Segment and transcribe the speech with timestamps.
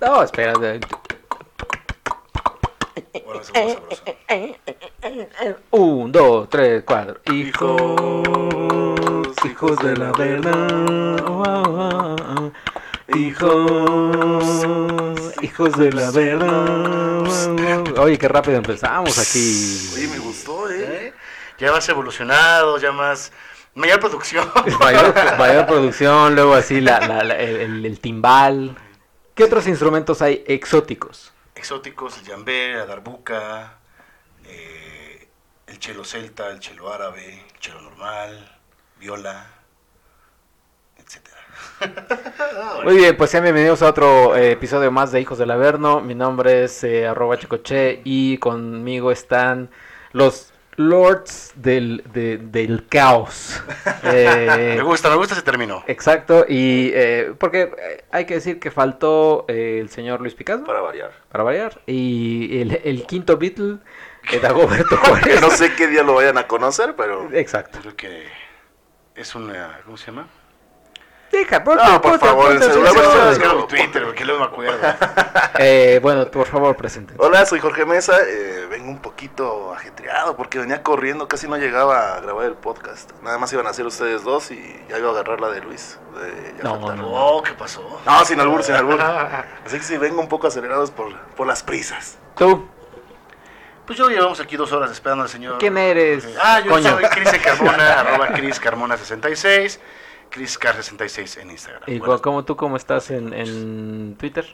[0.00, 0.80] No, espérate.
[5.70, 7.20] Un, dos, tres, cuatro.
[7.32, 8.32] Hijos,
[9.44, 11.52] Hijos, de la verdad.
[13.14, 14.44] Hijos,
[15.42, 17.98] hijos de la verdad.
[17.98, 19.90] Oye, qué rápido empezamos aquí.
[19.94, 21.12] Oye, me gustó, ¿eh?
[21.58, 23.30] Ya más evolucionado, ya más...
[23.76, 24.48] Mayor producción.
[24.80, 28.76] Mayor, mayor producción, luego así la, la- la- el timbal.
[29.34, 31.32] ¿Qué otros instrumentos hay exóticos?
[31.56, 33.78] Exóticos, el jambé, la darbuca,
[34.46, 35.26] eh,
[35.66, 38.60] el chelo celta, el chelo árabe, el chelo normal,
[39.00, 39.44] viola,
[40.98, 41.36] etcétera.
[42.84, 46.00] Muy bien, pues sean bienvenidos a otro eh, episodio más de Hijos del Averno.
[46.00, 49.68] Mi nombre es eh, arroba chicoche y conmigo están
[50.12, 53.62] los lords del, de- del caos.
[54.06, 55.82] Eh, Me gusta, me gusta ese término.
[55.86, 60.64] exacto, y eh, porque eh, hay que decir que faltó eh, el señor Luis Picasso,
[60.64, 61.10] Para variar.
[61.30, 63.78] para variar, y el, el quinto Beatle,
[64.30, 65.40] eh, Dagoberto Juárez.
[65.40, 67.30] no sé qué día lo vayan a conocer, pero.
[67.32, 67.78] Exacto.
[67.80, 68.24] Creo que
[69.14, 69.80] es una...
[69.84, 70.28] ¿Cómo se llama?
[71.34, 74.46] Deja, ponte- No, por favor, la verdad Es que era mi Twitter, porque luego me
[74.46, 74.78] acuerdo.
[75.58, 77.14] Eh, bueno, por favor, presente.
[77.16, 78.16] Hola, soy Jorge Mesa.
[78.26, 83.12] eh, vengo un poquito ajetreado porque venía corriendo, casi no llegaba a grabar el podcast.
[83.22, 84.56] Nada más iban a ser ustedes dos y
[84.88, 85.98] ya iba a agarrar la de Luis.
[86.20, 86.98] de- ya No, faltaron.
[87.02, 87.08] no.
[87.12, 88.00] Oh, ¿qué pasó?
[88.04, 89.00] No, sin albur, sin albur.
[89.00, 92.18] Así que sí, vengo un poco acelerados por, por las prisas.
[92.36, 92.68] Tú,
[93.86, 95.58] Pues yo llevamos aquí dos horas esperando al señor.
[95.58, 96.26] ¿quién eres?
[96.42, 96.90] Ah, yo Coño.
[96.90, 99.78] soy Cris Carmona, arroba Cris Carmona66,
[100.34, 101.82] CrisCar66 en Instagram.
[101.86, 104.44] Y Bueno, como tú, ¿cómo estás en, en Twitter?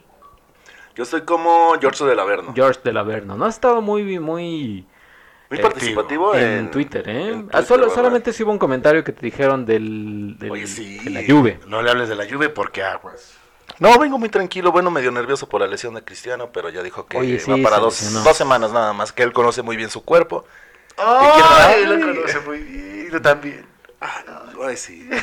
[0.95, 2.53] Yo estoy como George del Averno.
[2.55, 3.37] George del Averno.
[3.37, 4.87] No has estado muy, muy
[5.49, 7.29] Muy eh, participativo en, en, Twitter, ¿eh?
[7.31, 10.99] en Ah, solo, solamente si hubo un comentario que te dijeron del, del- Oye, sí.
[10.99, 11.59] de la lluvia.
[11.67, 13.37] no le hables de la lluvia porque aguas.
[13.79, 17.07] No, vengo muy tranquilo, bueno, medio nervioso por la lesión de Cristiano, pero ya dijo
[17.07, 20.05] que Oye, va para dos, dos semanas nada más, que él conoce muy bien su
[20.05, 20.45] cuerpo.
[20.99, 21.43] ¡Ay!
[21.43, 21.87] Ay.
[21.87, 23.65] lo conoce muy bien, yo también.
[24.01, 25.09] Ay, sí.
[25.11, 25.19] ay.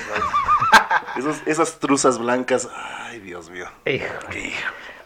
[1.18, 3.66] Esos- esas truzas blancas, ay, Dios mío.
[3.86, 4.06] Hijo.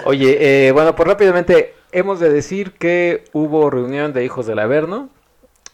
[0.06, 5.10] Oye, eh, bueno, pues rápidamente hemos de decir que hubo reunión de hijos del Averno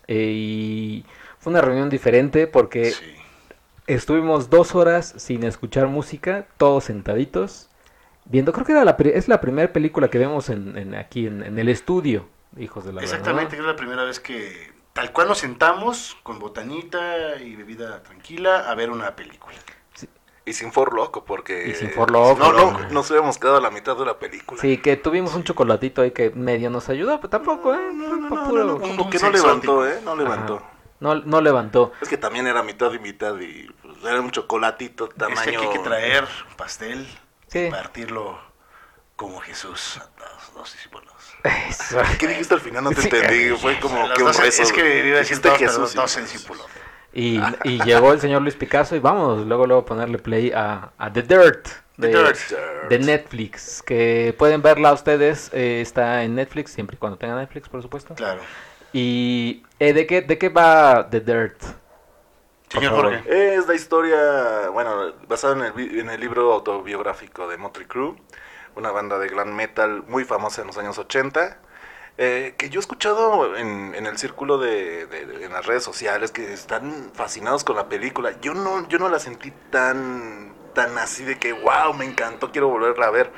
[0.07, 1.05] eh, y
[1.39, 3.15] fue una reunión diferente porque Sí.
[3.87, 7.69] estuvimos dos horas sin escuchar música, todos sentaditos,
[8.25, 11.43] viendo, creo que era la, es la primera película que vemos en, en- aquí en,
[11.43, 12.27] en el estudio,
[12.57, 13.11] Hijos del Averno.
[13.13, 18.67] Exactamente, es la primera vez que tal cual nos sentamos con botanita y bebida tranquila
[18.67, 19.55] a ver una película.
[20.43, 21.67] Y sin for loco, porque...
[21.67, 22.39] Y sin for loco.
[22.39, 24.59] No, no, nos hubiéramos quedado a la mitad de la película.
[24.59, 27.91] Sí, que tuvimos un chocolatito ahí que medio nos ayudó, pero tampoco, ¿eh?
[27.93, 29.87] No, no, no, puro- como que no levantó.
[29.87, 29.99] ¿eh?
[30.03, 30.55] No levantó.
[30.55, 30.71] Ajá.
[30.99, 31.91] No, no levantó.
[32.01, 35.43] Es que también era mitad y mitad y pues, era un chocolatito Es tamaño...
[35.43, 37.07] que aquí hay que traer un pastel
[37.47, 37.59] Sí.
[37.67, 38.39] y partirlo
[39.15, 41.13] como Jesús a los dos discípulos.
[41.69, 41.99] Eso.
[42.19, 42.83] ¿Qué dijiste al final?
[42.83, 43.09] No te Sí.
[43.11, 43.49] entendí.
[43.57, 44.61] Fue como que un rezo.
[44.63, 46.65] es que iba a decir todos, Jesús doce discípulos.
[47.13, 50.91] Y, y llegó el señor Luis Picasso y vamos, luego luego a ponerle play a,
[50.97, 51.67] a The Dirt.
[51.99, 52.37] The de, Dirt.
[52.89, 57.69] de Netflix, que pueden verla ustedes, eh, está en Netflix, siempre y cuando tengan Netflix,
[57.69, 58.13] por supuesto.
[58.13, 58.39] Claro.
[58.93, 61.59] Y eh, ¿de, qué, ¿de qué va The Dirt?
[62.69, 62.93] Señor.
[62.93, 63.55] Jorge.
[63.55, 68.15] Es la historia, bueno, basada en el, en el libro autobiográfico de Motley Crue,
[68.77, 71.59] una banda de glam metal muy famosa en los años 80,
[72.17, 76.31] eh, que yo he escuchado en, en el círculo de, de- en las redes sociales
[76.31, 78.31] que están fascinados con la película.
[78.41, 82.69] Yo no, yo no la sentí tan, tan así de que, wow, me encantó, quiero
[82.69, 83.31] volverla a ver.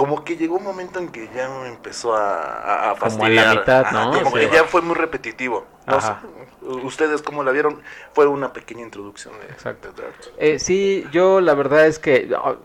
[0.00, 3.28] Como que llegó un momento en que ya me empezó a, a, a Como a
[3.28, 3.58] la fastidiar.
[3.58, 4.22] mitad, Ajá, ¿no?
[4.22, 4.46] Como Sí.
[4.46, 5.66] que ya fue muy repetitivo.
[5.86, 6.22] No Ajá.
[6.22, 7.82] sé, Ustedes, como la vieron?
[8.14, 9.92] Fue una pequeña introducción de, Exacto.
[9.92, 10.04] de.
[10.38, 12.56] Eh, sí, yo la verdad es que oh,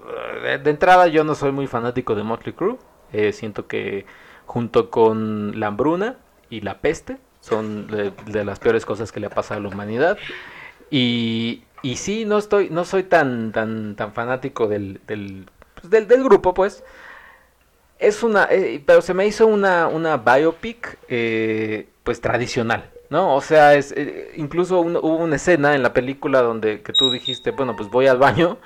[0.44, 2.78] de, de entrada yo no soy muy fanático de Motley Crue.
[3.12, 4.06] Eh, siento que
[4.46, 6.16] junto con la hambruna
[6.50, 9.68] y la peste son de, de las peores cosas que le ha pasado a la
[9.70, 10.18] humanidad.
[10.90, 16.08] Y, y sí, no estoy, no soy tan, tan, tan fanático del, del, pues, del,
[16.08, 16.84] del grupo, pues.
[18.06, 23.36] Es una, eh, pero se me hizo una, una biopic, eh, pues tradicional, ¿no?
[23.36, 27.12] O sea, es, eh, incluso un- hubo una escena en la película donde que tú
[27.12, 28.58] dijiste, bueno, pues voy al baño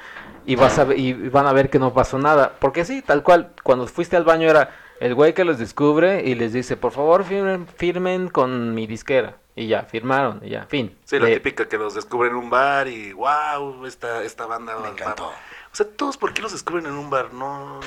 [0.46, 3.24] y vas a ver- y van a ver que no pasó nada, porque sí, tal
[3.24, 6.92] cual, cuando fuiste al baño era el güey que los descubre y les dice, por
[6.92, 10.98] favor firmen, firmen con mi disquera y ya, firmaron y ya, fin.
[11.06, 14.78] Sí, la De- típica que los descubren en un bar y wow, esta, esta banda
[14.82, 15.28] Me encantó.
[15.28, 17.32] O sea, todos, ¿por qué los descubren en un bar?
[17.34, 17.80] No,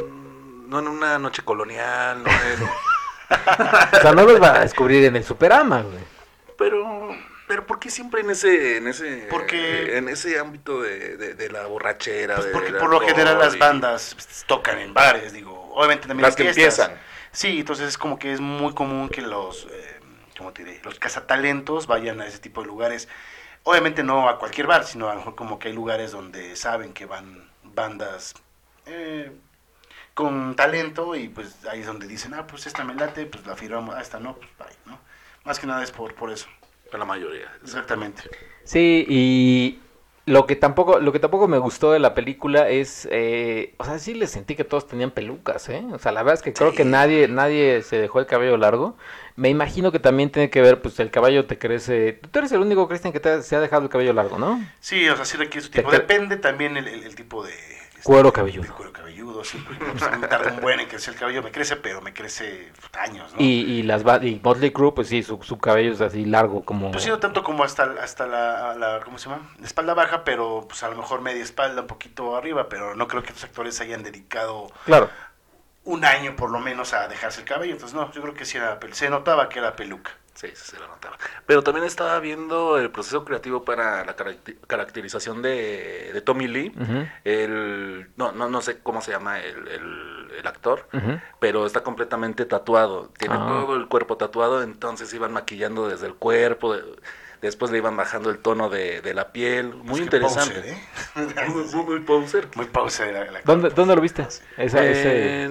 [0.73, 2.69] no en una noche colonial, no en...
[3.33, 6.03] O sea, no los va a descubrir en el Superama, güey.
[6.59, 7.17] pero
[7.49, 11.49] Pero ¿por qué siempre en ese, en ese, Porque- en ese ámbito de, de- de
[11.51, 12.35] la borrachera?
[12.37, 16.23] Pues de- porque por lo general las bandas pues, tocan en bares, digo, obviamente también
[16.27, 16.89] Las que fiestas.
[16.89, 17.13] empiezan.
[17.31, 20.01] Sí, entonces es como que es muy común que los, eh,
[20.37, 20.81] ¿cómo te diré?
[20.85, 23.09] Los cazatalentos vayan a ese tipo de lugares.
[23.65, 26.93] Obviamente no a cualquier bar, sino a lo mejor como que hay lugares donde saben
[26.93, 28.35] que van bandas
[28.87, 29.33] eh,
[30.15, 33.57] con talento y pues ahí es donde dicen, ah, pues esta me late, pues la
[33.57, 34.99] firmamos, ah, esta no, pues bye, ¿no?
[35.45, 36.47] Más que nada es por, por eso,
[36.87, 37.51] Para la mayoría.
[37.63, 38.23] exactamente.
[38.65, 39.81] Sí, y
[40.27, 43.99] lo que tampoco, lo que tampoco me gustó de la película es, eh, o sea,
[43.99, 45.83] sí le sentí que todos tenían pelucas, ¿eh?
[45.93, 46.77] O sea, la verdad es que creo Sí.
[46.77, 48.97] que nadie, nadie se dejó el cabello largo.
[49.35, 52.21] Me imagino que también tiene que ver, pues el cabello te crece.
[52.31, 54.63] Tú eres el único Cristian que te, se ha dejado el cabello largo, ¿no?
[54.79, 57.51] Sí, o sea, sí requiere su te- Depende también el, el- el tipo de...
[57.53, 58.67] este, Cuero cabelludo.
[58.67, 58.92] de cuero
[59.43, 59.59] cabelludo, sí.
[59.67, 61.43] porque, pues, me tarda un buen en crecer el cabello.
[61.43, 63.41] Me crece, pero me crece pues, años, ¿no?
[63.41, 66.91] Y, y las y Motley Crue, pues sí, su, su cabello es así largo, como.
[66.91, 69.51] Pues sí, no tanto como hasta, hasta la, la- ¿cómo se llama?
[69.59, 73.09] La espalda baja, pero pues a lo mejor media espalda, un poquito arriba, pero no
[73.09, 75.11] creo que los actores hayan dedicado Claro.
[75.85, 77.73] un año por lo menos a dejarse el cabello.
[77.73, 80.13] Entonces, no, yo creo que sí era, se notaba que era peluca.
[80.35, 81.17] Sí, sí, se lo notaba.
[81.47, 84.17] Pero también estaba viendo el proceso creativo para la
[84.67, 86.73] caracterización de, de Tommy Lee.
[87.25, 90.89] El, no, no, no sé cómo se llama el, el- el actor,
[91.39, 93.11] pero está completamente tatuado.
[93.19, 93.47] Tiene Ah.
[93.67, 96.75] todo el cuerpo tatuado, entonces iban maquillando desde el cuerpo.
[96.75, 96.83] de-
[97.43, 99.75] después le iban bajando el tono de, de la piel.
[99.75, 100.55] Muy Pues interesante.
[100.55, 101.49] poser, ¿eh?
[101.49, 102.01] Muy, muy, muy.
[103.45, 104.23] ¿Dónde, ¿Dónde lo viste?
[104.57, 105.45] Esa, ese-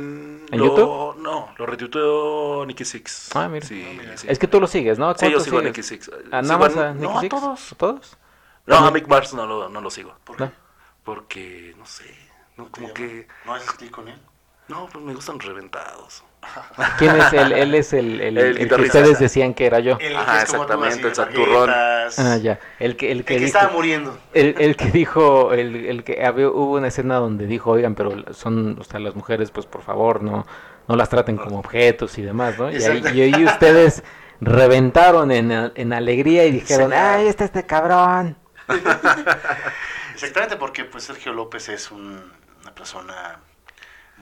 [0.51, 1.21] En, ¿En lo- YouTube?
[1.21, 3.35] No, lo retuiteó Nicky Six.
[3.35, 3.65] Ah, mira.
[3.65, 4.17] Sí, Ah, mira.
[4.17, 4.27] sí.
[4.29, 5.11] Es que tú lo sigues, ¿no?
[5.13, 5.61] Sí, yo ¿Cuántos sigo a?
[5.61, 6.09] Nicky Six.
[6.09, 7.29] ¿A Sigo nada más a no, Nicky a Six?
[7.29, 7.71] todos.
[7.71, 8.17] ¿A todos?
[8.67, 10.13] No, a Mick Mars no lo, no lo sigo.
[10.23, 10.43] ¿Por qué?
[10.45, 10.51] No.
[11.03, 12.15] Porque, no sé,
[12.57, 13.27] no, ¿Te como que...
[13.45, 14.19] ¿No haces clic con él?
[14.67, 16.23] No, pues me gustan reventados.
[16.97, 17.51] ¿Quién es él?
[17.51, 19.97] Él es el, el, El el que ustedes decían que era yo.
[19.99, 22.59] El Ajá, que es como tú, exactamente, el baguetas, Ah, ya.
[22.79, 24.17] El que, el El que, que, dijo- estaba muriendo.
[24.33, 28.33] el, el que dijo, el, el que había, hubo una escena donde dijo, oigan, pero
[28.33, 30.45] son, o sea, las mujeres, pues por favor, no,
[30.87, 32.71] no las traten como objetos y demás, ¿no?
[32.71, 33.13] Y ahí, Exacto.
[33.13, 34.03] y ahí ustedes
[34.41, 37.05] reventaron en, en alegría y dijeron, Señor.
[37.05, 38.35] ay, está este cabrón.
[40.13, 43.39] Exactamente, porque pues Sergio López es un- una persona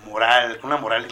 [0.05, 1.07] moral, con una moral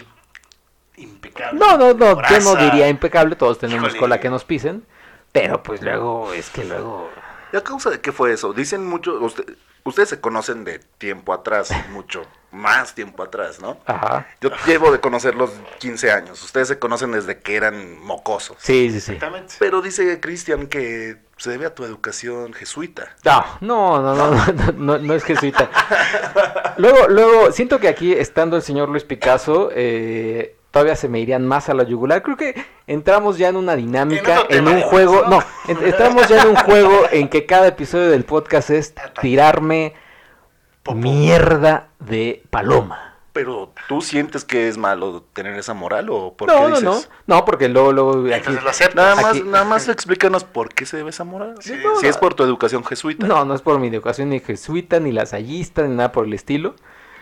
[0.98, 1.60] impecable.
[1.60, 4.00] No, no, no, yo no diría impecable, todos tenemos Híjole.
[4.00, 4.84] cola que nos pisen,
[5.32, 7.10] pero pues luego, es que luego...
[7.54, 8.52] ¿Y a causa de qué fue eso?
[8.52, 9.56] Dicen mucho, usted-
[9.86, 13.78] ustedes se conocen de tiempo atrás, mucho, más tiempo atrás, ¿no?
[13.86, 14.28] Ajá.
[14.42, 18.58] Yo llevo de conocerlos 15 años, ustedes se conocen desde que eran mocosos.
[18.60, 19.14] Sí, sí, sí.
[19.14, 19.54] Exactamente.
[19.60, 23.16] Pero dice Cristian que se debe a tu educación jesuita.
[23.24, 25.70] No, no, no, no, no, no, no es jesuita.
[26.78, 31.46] Luego, luego, siento que aquí, estando el señor Luis Picasso, eh, todavía se me irían
[31.48, 32.22] más a la yugular.
[32.22, 32.54] Creo que
[32.86, 35.40] entramos ya en una dinámica, En un juego, ¿no?
[35.40, 39.94] no, en- entramos ya en un juego en que cada episodio del podcast es tirarme
[40.94, 43.04] mierda de paloma.
[43.34, 46.84] Pero ¿tú sientes que es malo tener esa moral o por qué No, dices?
[46.84, 48.62] no, no, porque luego, luego aquí- lo.
[48.96, 51.56] Nada más, Aquí- nada más explícanos por qué se debe esa moral.
[51.60, 53.28] Sí, si no, es por tu educación jesuita.
[53.28, 56.76] no, no es por mi educación ni jesuita, ni lasallista, ni nada por el estilo.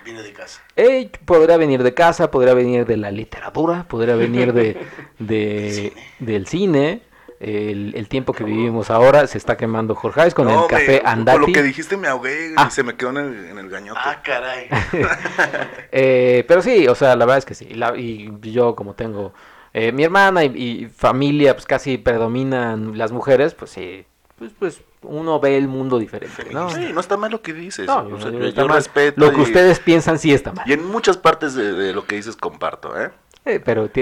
[0.06, 0.62] Viene de casa.
[0.78, 4.78] Eh, podría venir de casa, podría venir de la literatura, podría venir de,
[5.20, 6.04] de- Cine.
[6.20, 7.02] del cine.
[7.38, 11.10] El, el tiempo que vivimos ahora se está quemando Jorge con No, el café me-
[11.10, 11.40] Andati.
[11.40, 12.68] Por lo que dijiste me ahogué Ah.
[12.70, 14.00] y se me quedó en el, en el gañote.
[14.02, 14.70] Ah, caray.
[15.92, 17.66] Eh, pero sí, o sea, la verdad es que sí.
[17.74, 19.34] La- y yo como tengo
[19.74, 24.06] eh, mi hermana y, y familia, pues casi predominan las mujeres, pues sí,
[24.38, 26.70] pues, pues uno ve el mundo diferente, ¿no?
[26.70, 27.86] Sí, no está mal lo que dices.
[27.88, 28.78] No, yo O sea, no digo yo, que está yo mal.
[28.78, 29.22] respeto.
[29.22, 30.68] Lo que y- ustedes piensan sí está mal.
[30.70, 33.12] Y en muchas partes de, de lo que dices comparto, ¿eh?
[33.48, 34.02] Eh, pero, tú,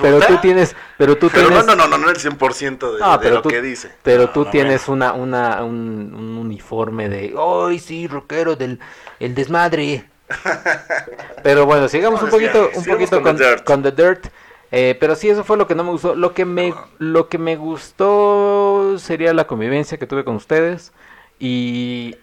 [0.00, 3.00] pero tú tienes, pero tú Pero no, tienes, no, no, no, no el 100% de,
[3.00, 3.90] No, de pero lo tú- que dice.
[4.04, 8.78] Pero No, tú no, tienes una, una, un, un uniforme de, ¡ay, sí, rockero del
[9.18, 10.04] el desmadre!
[11.42, 13.64] pero bueno, sigamos un poquito, un sigamos poquito con con, The Dirt.
[13.64, 14.26] con The Dirt.
[14.72, 16.14] Eh, pero sí, eso fue lo que no me gustó.
[16.14, 20.92] Lo que me, lo que me gustó sería la convivencia que tuve con ustedes.
[21.38, 22.16] Y,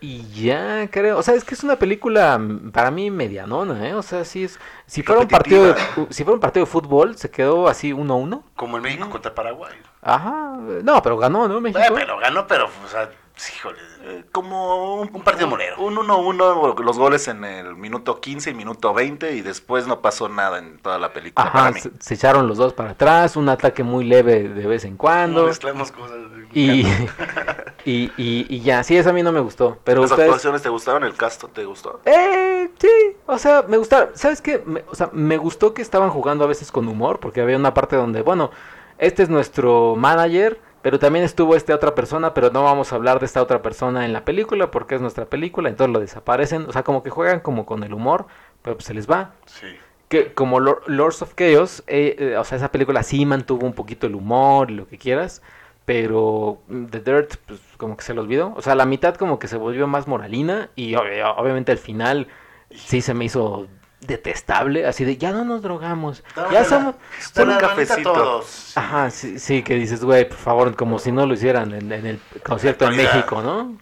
[0.00, 1.18] y ya, creo.
[1.18, 3.94] O sea, es que es una película mm, para mí medianona, ¿eh?
[3.94, 4.58] O sea, sí es.
[4.86, 5.74] Si fuera un partido de,
[6.10, 8.42] si fuera un partido de fútbol, se quedó así 1-1.
[8.54, 9.74] Como en México contra Paraguay.
[10.02, 10.56] Ajá.
[10.82, 11.60] No, pero ganó, ¿no?
[11.60, 11.80] México.
[11.80, 13.10] Eh, pero ganó, pero, o sea,
[13.56, 13.78] híjole.
[14.10, 15.76] Eh, como un, Un partido molero.
[15.78, 20.28] Un 1-1, los goles en el minuto 15 y minuto 20 y después no pasó
[20.30, 21.80] nada en toda la película para Ajá, mí.
[21.80, 25.44] se, se echaron los dos para atrás, un ataque muy leve de vez en cuando.
[25.46, 26.16] Mezclamos cosas.
[26.54, 26.86] Y,
[27.84, 29.78] y, y, y ya, sí, eso a mí no me gustó.
[29.84, 30.28] Pero ¿Las ustedes...
[30.30, 31.04] actuaciones te gustaron?
[31.04, 32.00] ¿El cast te gustó?
[32.06, 32.88] Eh, sí,
[33.26, 34.10] o sea, me gustaron.
[34.14, 34.62] ¿Sabes qué?
[34.64, 37.74] Me, o sea, me gustó que estaban jugando a veces con humor, porque había una
[37.74, 38.50] parte donde, bueno,
[38.96, 43.18] este es nuestro manager, pero también estuvo esta otra persona, pero no vamos a hablar
[43.20, 46.72] de esta otra persona en la película porque es nuestra película, entonces lo desaparecen, o
[46.72, 48.26] sea, como que juegan como con el humor,
[48.62, 49.32] pero pues se les va.
[49.46, 49.66] Sí.
[50.08, 53.74] Que como Lor- Lords of Chaos, eh, eh, o sea, esa película sí mantuvo un
[53.74, 55.42] poquito el humor y lo que quieras,
[55.84, 58.52] pero The Dirt, pues como que se lo olvidó.
[58.56, 62.28] O sea, la mitad como que se volvió más moralina y ob- obviamente al final
[62.70, 63.66] sí se me hizo
[64.00, 66.94] detestable, así de ya no nos drogamos, ya somos...
[67.34, 68.12] Por un un cafecito.
[68.12, 68.76] todos.
[68.76, 72.06] Ajá, sí, sí, que dices, güey, por favor, como si no lo hicieran en, en
[72.06, 72.96] el concierto en.
[72.96, 73.76] México, ¿no?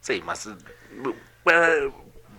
[0.00, 0.48] Sí, más.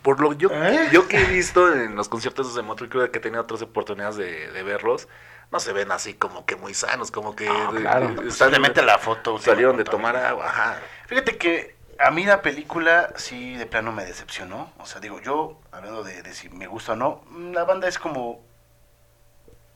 [0.01, 0.89] Por lo yo, ¿Eh?
[0.91, 4.17] yo que he visto en los conciertos de Motley Crue, que he tenido otras oportunidades
[4.17, 5.07] de, de verlos,
[5.51, 8.09] no se ven así como que muy sanos, como que Ah, de- claro.
[8.13, 9.39] de- Están, le mete la foto.
[9.39, 10.45] salieron de tomar agua.
[10.47, 10.79] Ajá.
[11.07, 14.71] Fíjate que a mí la película sí de plano me decepcionó.
[14.79, 17.87] O sea, digo, yo, hablando de, de si me gusta o no, mm, la banda
[17.87, 18.41] es como...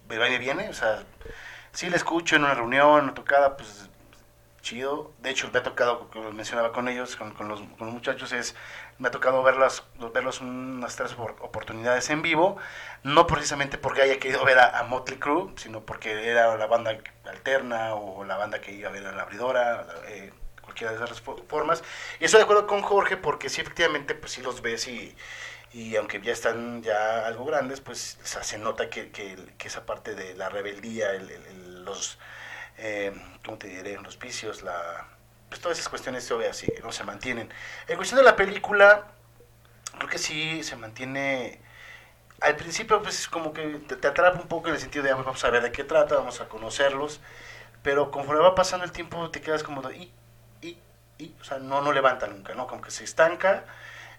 [0.07, 1.03] Me va viene, o sea,
[1.71, 3.89] sí la escucho en una reunión, una tocada, pues
[4.61, 5.11] chido.
[5.19, 8.31] De hecho, me ha tocado, como mencionaba con ellos, con, con los, con los muchachos,
[8.33, 8.55] es
[8.97, 9.83] me ha tocado verlas,
[10.13, 12.57] verlos unas tres opor- oportunidades en vivo,
[13.03, 16.97] no precisamente porque haya querido ver a, a Motley Crue, sino porque era la banda
[17.25, 20.33] alterna o la banda que iba a ver a la abridora, eh,
[20.69, 21.83] cualquiera de esas fo- formas.
[22.19, 25.15] Y estoy de acuerdo con Jorge porque sí, efectivamente, pues sí los ves y,
[25.73, 29.67] y aunque ya están ya algo grandes, pues o sea, se nota que, que, que
[29.67, 32.19] esa parte de la rebeldía, el- el- los,
[32.77, 33.13] eh,
[33.45, 33.97] ¿cómo te diré?
[34.01, 35.07] Los vicios, la,
[35.49, 37.51] pues todas esas cuestiones todavía sí, no se mantienen.
[37.87, 39.07] En cuestión de la película,
[39.97, 41.61] creo que sí se mantiene.
[42.41, 45.11] Al principio, pues es como que te, te atrapa un poco en el sentido de
[45.11, 47.21] "Ah, vamos a ver de qué trata, vamos a conocerlos,
[47.83, 50.13] pero conforme va pasando el tiempo te quedas como de y,
[51.19, 52.65] y, o sea, no, no levanta nunca, ¿no?
[52.65, 53.65] Como que se estanca.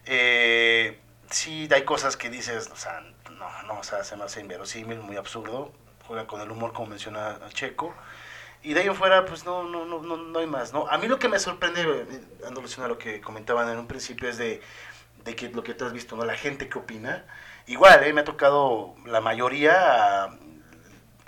[0.05, 4.41] Eh, sí, hay cosas que dices, o sea, no, no, o sea, se me hace
[4.41, 5.73] inverosímil, muy absurdo,
[6.07, 7.95] juega con el humor como menciona Checo.
[8.63, 10.87] Y de ahí en fuera, pues no, no, no, no, no hay más, ¿no?
[10.89, 13.87] A mí lo que me sorprende, eh, dando alusión a lo que comentaban en un
[13.87, 14.61] principio, es de,
[15.25, 16.25] de que lo que tú has visto, ¿no?
[16.27, 17.25] La gente que opina.
[17.67, 18.13] Igual, ¿eh?
[18.13, 20.29] Me ha tocado la mayoría,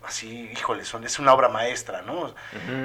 [0.04, 2.34] así, híjole, son, es una obra maestra, ¿no?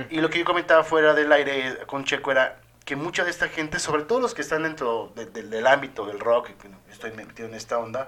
[0.10, 3.50] Y lo que yo comentaba fuera del aire con Checo era que mucha de esta
[3.50, 6.52] gente, sobre todo los que están dentro de- de- del ámbito del rock,
[6.90, 8.08] estoy metido en esta onda,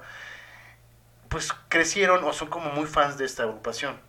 [1.28, 4.00] pues crecieron o son como muy fans de esta agrupación.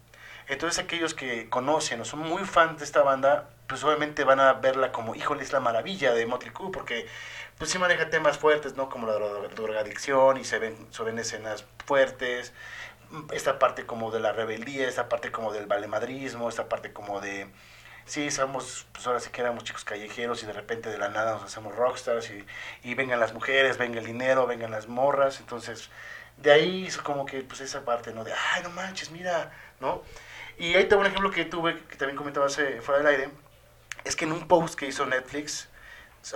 [0.48, 4.52] Entonces aquellos que conocen o son muy fans de esta banda, pues obviamente van a
[4.54, 7.06] verla como, híjole, es la maravilla de Motley Crue, porque
[7.58, 8.88] pues sí maneja temas fuertes, ¿no?
[8.88, 12.52] Como la dro- drogadicción y se ven, se ven escenas fuertes,
[13.32, 17.48] esta parte como de la rebeldía, esta parte como del valemadrismo, esta parte como de,
[18.10, 21.34] sí, somos, pues ahora sí que éramos chicos callejeros y de repente de la nada
[21.34, 22.44] nos hacemos rockstars y,
[22.82, 25.90] y vengan las mujeres, venga el dinero, vengan las morras, entonces
[26.36, 28.24] de ahí es como que pues esa parte, ¿no?
[28.24, 30.02] De, ay, no manches, mira, ¿no?
[30.58, 33.30] Y ahí tengo un ejemplo que tuve, que también comentaba hace, fuera del aire,
[34.04, 35.68] es que en un post que hizo Netflix,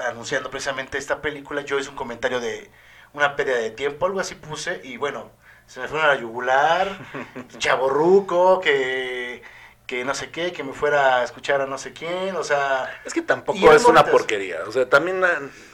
[0.07, 2.71] anunciando precisamente esta película, yo hice un comentario de
[3.13, 5.31] una pérdida de tiempo, algo así puse, y bueno,
[5.67, 6.99] se me fueron a la yugular,
[7.59, 9.43] chaborruco, que,
[9.87, 13.01] que no sé qué, que me fuera a escuchar a no sé quién, o sea,
[13.05, 14.61] Es que tampoco es una porquería.
[14.67, 15.23] O sea, también,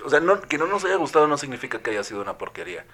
[0.04, 2.84] o sea, no, que no nos haya gustado no significa que haya sido una porquería.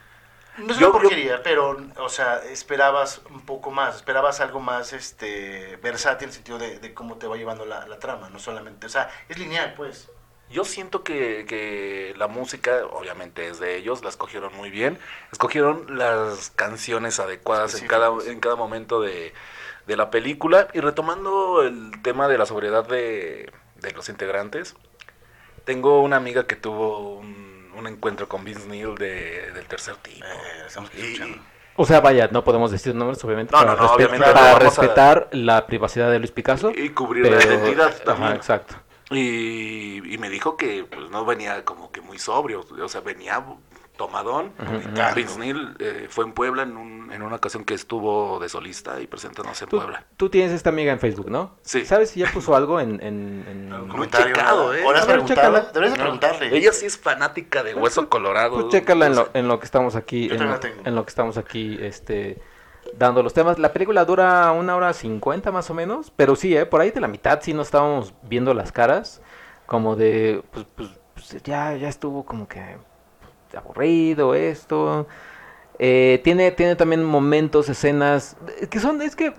[0.58, 4.60] no es Yo- una yo- porquería, pero, o sea, esperabas un poco más, esperabas algo
[4.60, 8.28] más este versátil en el sentido de, de cómo te va llevando la, la trama,
[8.30, 10.10] no solamente, o sea, es lineal, pues.
[10.48, 14.96] Yo siento que, que la música, obviamente es de ellos, la escogieron muy bien.
[15.32, 18.32] Escogieron las canciones adecuadas en cada, Específicas.
[18.34, 19.34] en cada momento de,
[19.86, 20.68] de la película.
[20.74, 24.74] Y retomando el tema de la sobriedad de, de los integrantes,
[25.64, 30.24] tengo una amiga que tuvo un, un encuentro con Vince Neil de, del tercer tipo.
[30.24, 31.40] Eh, Y-.
[31.78, 34.34] O sea, vaya, no podemos decir nombres, obviamente, No, para, no, no, respetar- obviamente para
[34.40, 36.70] no vamos a- respetar la privacidad de Luis Picasso.
[36.74, 38.32] y cubrir la pero- identidad Ajá, también.
[38.32, 38.76] exacto.
[39.10, 43.44] Y, y me dijo que pues, no venía como que muy sobrio, o sea, venía
[43.96, 44.52] tomadón.
[44.58, 45.14] Ujú.
[45.14, 49.00] Vince Neil eh, fue en Puebla en, un- en una ocasión que estuvo de solista
[49.00, 50.04] y presentándose en Tú, Puebla.
[50.16, 51.56] tú tienes esta amiga en Facebook, ¿no?
[51.62, 51.84] Sí.
[51.84, 53.00] ¿Sabes si ya puso algo en...
[53.02, 54.74] en- en- Un No he comentario, checado.
[54.74, 54.82] ¿eh?
[54.84, 56.56] Ahora has preguntado, deberías No, preguntarle.
[56.56, 58.54] Ella sí es fanática de Hueso Colorado.
[58.54, 60.82] Pues chécala en lo, en lo que estamos aquí, Yo en lo, la tengo.
[60.84, 62.40] en lo que estamos aquí, este,
[62.96, 63.58] dando los temas.
[63.58, 67.00] La película dura una hora cincuenta más o menos, pero sí, eh, por ahí de
[67.00, 69.20] la mitad sí nos estábamos viendo las caras,
[69.66, 72.76] como de, pues, pues, pues, ya, ya estuvo como que
[73.56, 75.06] aburrido esto.
[75.78, 79.34] Eh, tiene, tiene también momentos, escenas, eh, que son, es que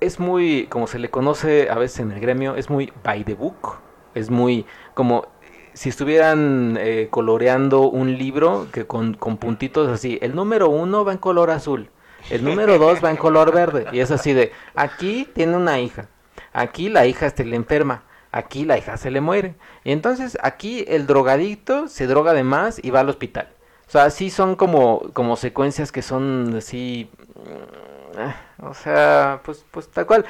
[0.00, 3.34] es muy, como se le conoce a veces en el gremio, es muy by the
[3.34, 3.78] book,
[4.14, 5.26] es muy como
[5.74, 11.12] si estuvieran eh, coloreando un libro que con, con puntitos así, el número uno va
[11.12, 11.90] en color azul,
[12.30, 16.08] el número dos va en color verde, y es así de, aquí tiene una hija,
[16.54, 19.54] aquí la hija este, le enferma, Aquí la hija se le muere.
[19.84, 23.48] Y entonces aquí el drogadicto se droga de más y va al hospital.
[23.88, 27.10] O sea, sí son como, como secuencias que son así...
[27.34, 30.24] mm, eh, O sea, pues, pues tal cual.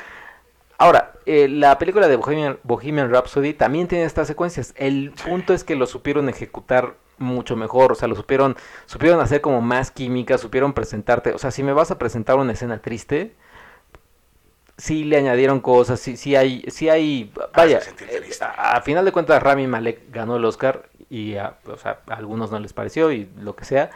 [0.78, 4.74] Ahora, eh, la película de Bohemian, Bohemian Rhapsody también tiene estas secuencias.
[4.76, 9.40] El punto es que lo supieron ejecutar mucho mejor, o sea, lo supieron, supieron hacer
[9.40, 13.34] como más química, supieron presentarte, o sea, si me vas a presentar una escena triste,
[14.78, 18.80] sí le añadieron cosas, sí, sí hay, sí hay, vaya, Hace sentir eh, a, a
[18.82, 22.58] final de cuentas Rami Malek ganó el Oscar y a, o sea, a algunos no
[22.58, 23.90] les pareció y lo que sea,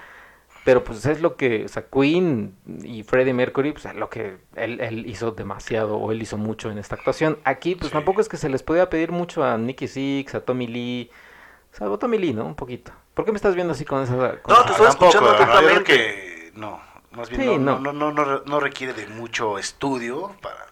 [0.64, 4.36] pero pues es lo que, o sea, Queen y Freddie Mercury, pues es lo que
[4.56, 7.38] él, él hizo demasiado o él hizo mucho en esta actuación.
[7.44, 7.92] Aquí pues Sí.
[7.94, 11.10] tampoco es que se les podía pedir mucho a Nicky Six, a Tommy Lee,
[11.72, 12.44] salvo Tommy Lee, ¿no?
[12.44, 12.92] Un poquito.
[13.14, 14.40] ¿Por qué me estás viendo así con esa...
[14.40, 15.84] con No, te estoy escuchando no, yo creo atentamente.
[15.84, 16.80] que no,
[17.12, 17.92] más bien Sí, no, no.
[17.92, 17.92] no.
[17.92, 20.69] No, no, no, no requiere de mucho estudio para...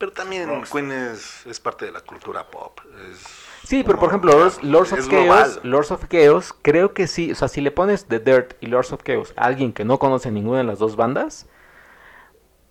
[0.00, 0.80] Pero también Rockstar.
[0.82, 2.80] Queen es, es parte de la cultura pop.
[3.12, 3.22] es
[3.62, 5.60] Sí, pero por ejemplo, Lords, Lords of Chaos.
[5.62, 8.92] Lords of Chaos, creo que sí, o sea, si le pones The Dirt y Lords
[8.92, 11.46] of Chaos a alguien que no conoce ninguna de las dos bandas,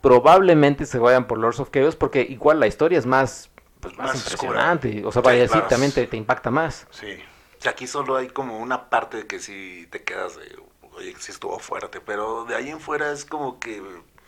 [0.01, 4.07] probablemente se vayan por Lords of Chaos porque igual la historia es más, pues, más,
[4.07, 4.50] Más oscura.
[4.71, 5.67] impresionante, o sea, vaya, sí, claro.
[5.67, 6.88] también te, te impacta más.
[6.89, 7.13] Sí.
[7.59, 10.57] O sea, aquí solo hay como una parte que sí te quedas de,
[10.93, 13.81] oye, sí estuvo fuerte, pero de ahí en fuera es como que...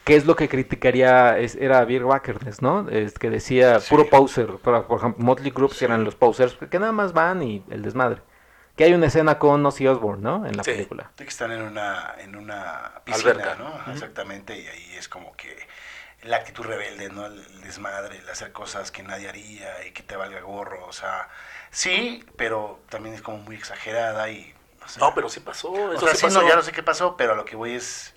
[0.04, 1.38] ¿Qué es lo que criticaría?
[1.38, 2.90] Es, era Bill Wackerness, ¿no?
[2.90, 3.90] Es que decía Sí.
[3.90, 5.86] puro poser, por, por ejemplo, Motley Crue, que Sí.
[5.86, 8.22] eran los posers, que nada más van y el desmadre.
[8.76, 10.46] Que hay una escena con Ozzy Osbourne, ¿no?
[10.48, 10.72] En la Sí.
[10.72, 11.12] película.
[11.18, 13.56] Sí que están en una, en una piscina, Alberca.
[13.56, 13.92] ¿no?
[13.92, 15.68] Exactamente, y ahí es como que
[16.24, 17.26] la actitud rebelde, ¿no?
[17.26, 20.94] El, el desmadre, el hacer cosas que nadie haría y que te valga gorro, o
[20.94, 21.30] sea,
[21.72, 24.54] sí, pero también es como muy exagerada y...
[24.86, 26.42] o sea, No, pero sí pasó, o eso sea, sí sí, pasó.
[26.42, 28.16] no, ya no sé qué pasó, pero a lo que voy es...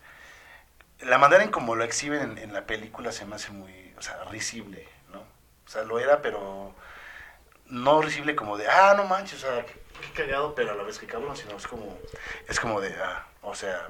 [1.05, 4.03] La manera en como lo exhiben en, en la película se me hace muy, o
[4.03, 5.21] sea, risible, ¿no?
[5.21, 6.75] O sea, lo era, pero
[7.67, 10.83] no risible como de, ah, no manches, o sea, qué, qué cagado, pero a la
[10.83, 11.99] vez que cabrón, sino es como,
[12.49, 13.89] es como de, ah, o sea,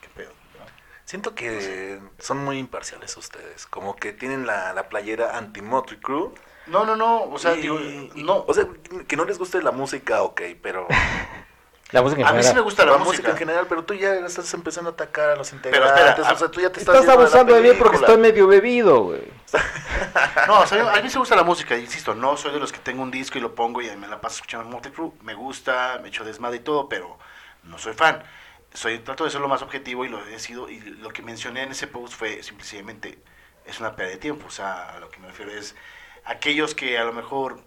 [0.00, 0.64] qué pedo, ¿no?
[1.04, 6.30] Siento que son muy imparciales ustedes, como que tienen la, la playera anti-Motley Crue.
[6.66, 7.78] No, no, no, o sea, y- digo,
[8.14, 8.66] no, O sea,
[9.06, 10.86] que no les guste la música, ok, pero...
[11.90, 13.12] La música en a mí sí me gusta la, la música.
[13.12, 16.32] música en general, pero tú ya estás empezando a atacar a los espera, integrantes, ah,
[16.32, 19.38] o sea, tú ya te estás abusando de mí porque estoy medio bebido, güey.
[20.46, 22.72] No, o sea, a mí sí me gusta la música, insisto, no soy de los
[22.72, 25.98] que tengo un disco y lo pongo y me la paso escuchando Crue, me gusta,
[26.02, 27.18] me echo desmadre y todo, pero
[27.64, 28.22] no soy fan.
[28.72, 31.62] Soy, trato de ser lo más objetivo y lo he sido, y lo que mencioné
[31.62, 33.18] en ese post fue simplemente,
[33.64, 35.74] es una pérdida de tiempo, o sea, a lo que me refiero es
[36.24, 37.60] aquellos que a lo mejor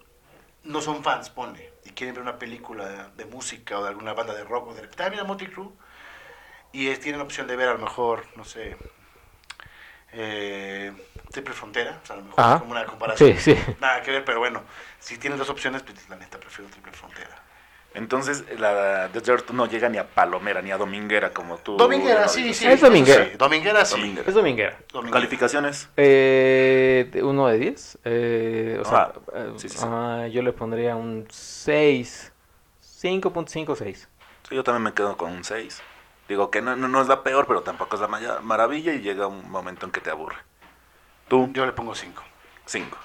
[0.63, 4.33] no son fans, ponle, y quieren ver una película de, música o de alguna banda
[4.33, 5.69] de rock o de ah, mira Motley Crue,
[6.71, 8.77] y es- tienen la opción de ver a lo mejor, no sé,
[10.13, 10.91] eh,
[11.31, 12.55] Triple Frontera, o sea, a lo mejor Ajá.
[12.55, 13.37] es como una comparación.
[13.37, 13.75] Sí, sí.
[13.79, 14.63] Nada que ver, pero bueno,
[14.99, 17.41] si tienes dos opciones, pues la neta prefiero Triple Frontera.
[17.93, 21.75] Entonces, la Dirt no llega ni a Palomera, ni a Dominguera, como tú...
[21.75, 22.65] Dominguera, sí, sí.
[22.65, 23.25] Es dominguera.
[23.25, 23.95] sí, Dominguera, sí.
[23.99, 24.27] Dominguera.
[24.29, 24.77] Es dominguera.
[24.93, 25.13] Dominguera.
[25.19, 25.89] ¿Calificaciones?
[25.97, 27.99] Eh, de ¿Uno de 10?
[28.05, 29.85] Eh, o sea, Ah, eh, sí, sí, sí.
[29.85, 32.31] ah, yo le pondría un 6.
[33.01, 34.07] 5.5, 6.
[34.47, 35.81] Sí, yo también me quedo con un 6.
[36.29, 39.01] Digo que no, no, no es la peor, pero tampoco es la maya- maravilla y
[39.01, 40.37] llega un momento en que te aburre.
[41.27, 42.23] Tú, Yo le pongo 5.
[42.65, 42.97] 5.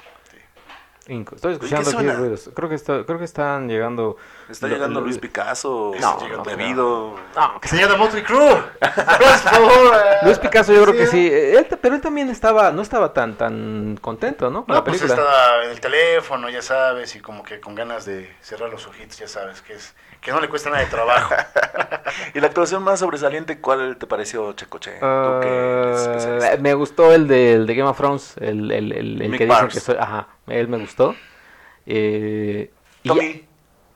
[1.06, 1.36] Cinco.
[1.36, 2.50] Estoy Oye, ¿qué escuchando aquí ruidos.
[2.52, 4.16] Creo que, está, creo que están llegando.
[4.50, 7.14] Está lo- llegando lo- Luis Picasso, No, no, no, debido...
[7.36, 8.60] No, Que se llama Motley Crue.
[10.24, 11.28] Luis Picasso, yo creo que Sí, sí.
[11.32, 14.64] Eh, él pero él también estaba, no estaba tan, tan contento, ¿no?
[14.64, 15.22] Con No, la pues película.
[15.22, 19.16] estaba en el teléfono, ya sabes, y como que con ganas de cerrar los ojitos,
[19.18, 21.34] ya sabes, que es que no le cuesta nada de trabajo.
[22.34, 24.92] ¿Y la actuación más sobresaliente cuál te pareció, Checoche?
[24.98, 29.38] Que Ah, me gustó el de, el de Game of Thrones, el, el, el, el
[29.38, 29.96] que dicen que soy.
[30.00, 31.14] Ajá, él me gustó.
[31.86, 32.70] Eh,
[33.02, 33.44] y- Tommy,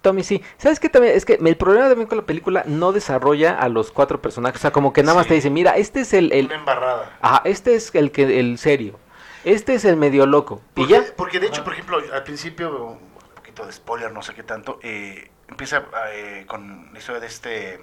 [0.02, 0.42] Tommy, sí.
[0.58, 1.14] ¿Sabes qué también?
[1.16, 4.60] Es que el problema también con la película no desarrolla a los cuatro personajes.
[4.60, 5.28] O sea, como que nada más Sí.
[5.30, 7.18] te dice, mira, este es el, el, Una embarrada.
[7.20, 8.98] ajá, este es el que, el serio.
[9.44, 10.60] Este es el medio loco.
[10.76, 11.04] Y Porque, ya.
[11.16, 12.98] porque de hecho, por ejemplo, al principio, un
[13.34, 17.80] poquito de spoiler, no sé qué tanto, eh, empieza eh, con la historia de este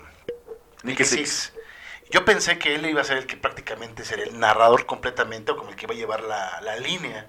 [0.86, 1.08] Six.
[1.10, 1.54] Six.
[2.12, 5.58] Yo pensé que él iba a ser el que prácticamente sería el narrador completamente o
[5.58, 7.28] como el que iba a llevar la, la línea.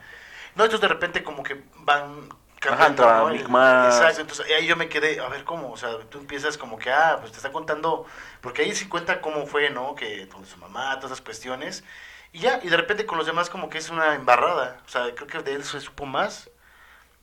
[0.58, 2.28] No, entonces de repente como que van
[2.60, 3.24] cambiando, entra ¿no?
[3.86, 6.90] Exacto, entonces ahí yo me quedé, a ver cómo, o sea, tú empiezas como que,
[6.90, 8.04] ah, pues te está contando,
[8.40, 9.94] porque ahí sí cuenta cómo fue, ¿no?
[9.94, 11.84] Que con su mamá, todas esas cuestiones.
[12.32, 14.80] Y ya, y de repente con los demás como que es una embarrada.
[14.84, 16.50] O sea, creo que de él se supo más,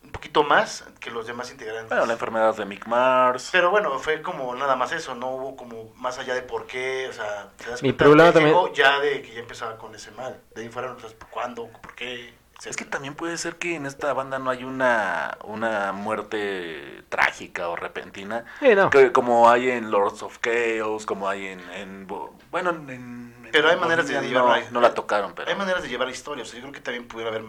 [0.02, 1.89] un poquito más que los demás integrantes.
[1.89, 3.50] bueno, la enfermedad de Mick Mars.
[3.52, 7.08] Pero bueno, fue como nada más eso, no hubo como más allá de por qué,
[7.10, 9.78] o sea, te das Mi cuenta problema que también- llegó ya de que ya empezaba
[9.78, 10.39] con ese mal.
[10.56, 11.67] De ahí fueron, o sea, ¿cuándo?
[11.67, 12.34] ¿Por qué?
[12.65, 17.69] Es que también puede ser que en esta banda no hay una, una muerte trágica
[17.69, 18.89] o repentina, Sí, no.
[18.89, 22.08] que- como hay en Lords of Chaos, como hay en...
[22.51, 22.89] bueno, en...
[22.89, 25.49] en- Pero hay en maneras de llevarla- no, no la tocaron, pero...
[25.49, 27.43] Hay maneras de llevar la historia, o sea, yo creo que también pudiera haber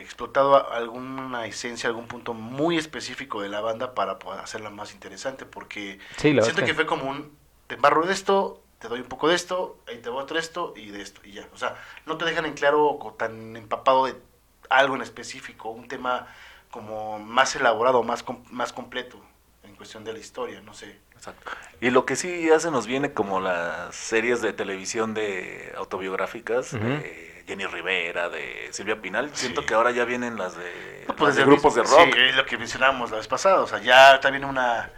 [0.00, 4.92] explotado a- alguna esencia, algún punto muy específico de la banda para poder hacerla más
[4.92, 9.08] interesante, porque Sí, siento que fue como un, te embarro de esto, te doy un
[9.08, 11.48] poco de esto, ahí te voy otro esto y de esto, y ya.
[11.52, 11.74] O sea,
[12.06, 14.14] no te dejan en claro o tan empapado de
[14.70, 16.26] algo en específico, un tema
[16.70, 19.20] como más elaborado, más, com- más completo
[19.62, 20.98] en cuestión de la historia, no sé.
[21.14, 21.50] Exacto.
[21.80, 26.72] Y lo que sí ya se nos viene como las series de televisión de autobiográficas
[26.72, 29.30] de Jenny Rivera, de Silvia Pinal.
[29.34, 29.66] Siento Sí.
[29.66, 32.14] que ahora ya vienen las de, No, pues las de grupos de rock.
[32.14, 34.90] Sí, es lo que mencionábamos la vez pasada, o sea, ya también una...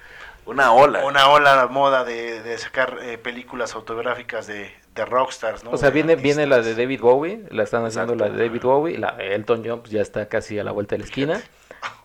[0.46, 1.04] Una ola.
[1.04, 5.70] una ola moda de, de sacar eh, películas autobiográficas de, de rockstars, ¿no?
[5.70, 6.74] O sea, De viene, viene la de.
[6.74, 8.32] David Bowie, la están haciendo Exacto.
[8.32, 10.94] la de David Bowie, la de Elton John pues, ya está casi a la vuelta
[10.94, 11.40] de la esquina.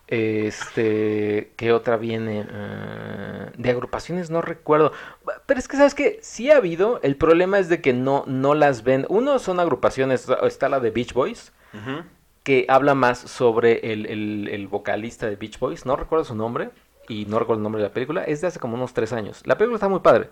[0.08, 2.46] Este, ¿qué otra viene?
[2.52, 4.92] Ah, de agrupaciones no recuerdo.
[5.48, 6.20] Pero es que, ¿sabes qué?
[6.22, 9.06] Sí ha habido, el problema es de que no, no las ven.
[9.10, 11.52] Uno son agrupaciones, está la de Beach Boys,
[12.44, 16.70] que habla más sobre el, el- el vocalista de Beach Boys, no recuerdo su nombre,
[17.10, 19.42] y no recuerdo el nombre de la película, es de hace como unos tres años.
[19.46, 20.30] La película está muy padre,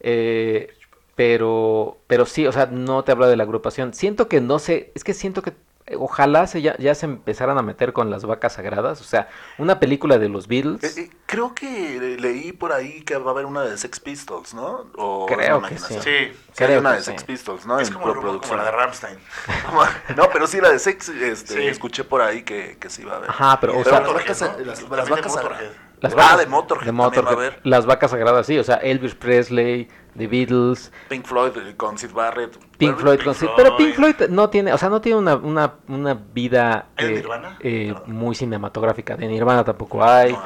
[0.00, 0.72] eh,
[1.20, 3.92] pero, pero sí, o sea, no te habla de la agrupación.
[3.92, 5.52] Siento que no sé, es que siento que
[5.84, 9.28] eh, ojalá se ya, ya se empezaran a meter con las vacas sagradas, o sea,
[9.58, 10.82] una película de los Beatles.
[10.96, 14.54] Eh, eh, creo que leí por ahí que va a haber una de Sex Pistols,
[14.54, 14.86] ¿no?
[14.96, 15.76] O Creo que.
[15.76, 17.10] Sí, Sí, hay Creo una que de sí.
[17.10, 17.78] Sex Pistols, ¿no?
[17.78, 19.18] es en como, como la de Rammstein.
[20.16, 21.66] no, pero sí la de Sex, este, Sí.
[21.66, 23.28] escuché por ahí que, que sí va a haber.
[23.28, 24.64] Ajá, pero, o Pero sea, las vacas, ¿no?
[24.64, 25.89] las, las vacas sagradas.
[26.00, 27.32] Las ah, vacas- de Motorhead, de también va a Motorhead.
[27.38, 27.60] haber.
[27.64, 32.10] Las vacas sagradas, sí, o sea, Elvis Presley, The Beatles, Pink Floyd eh, con Sid
[32.12, 32.56] Barrett.
[32.78, 33.52] Pink Floyd, Pink con Sid- Floyd.
[33.56, 37.24] pero Pink Floyd no tiene, o sea, no tiene una, una, una vida ¿Es eh,
[37.60, 39.16] eh, muy cinematográfica.
[39.16, 40.32] De Nirvana tampoco hay.
[40.32, 40.40] No,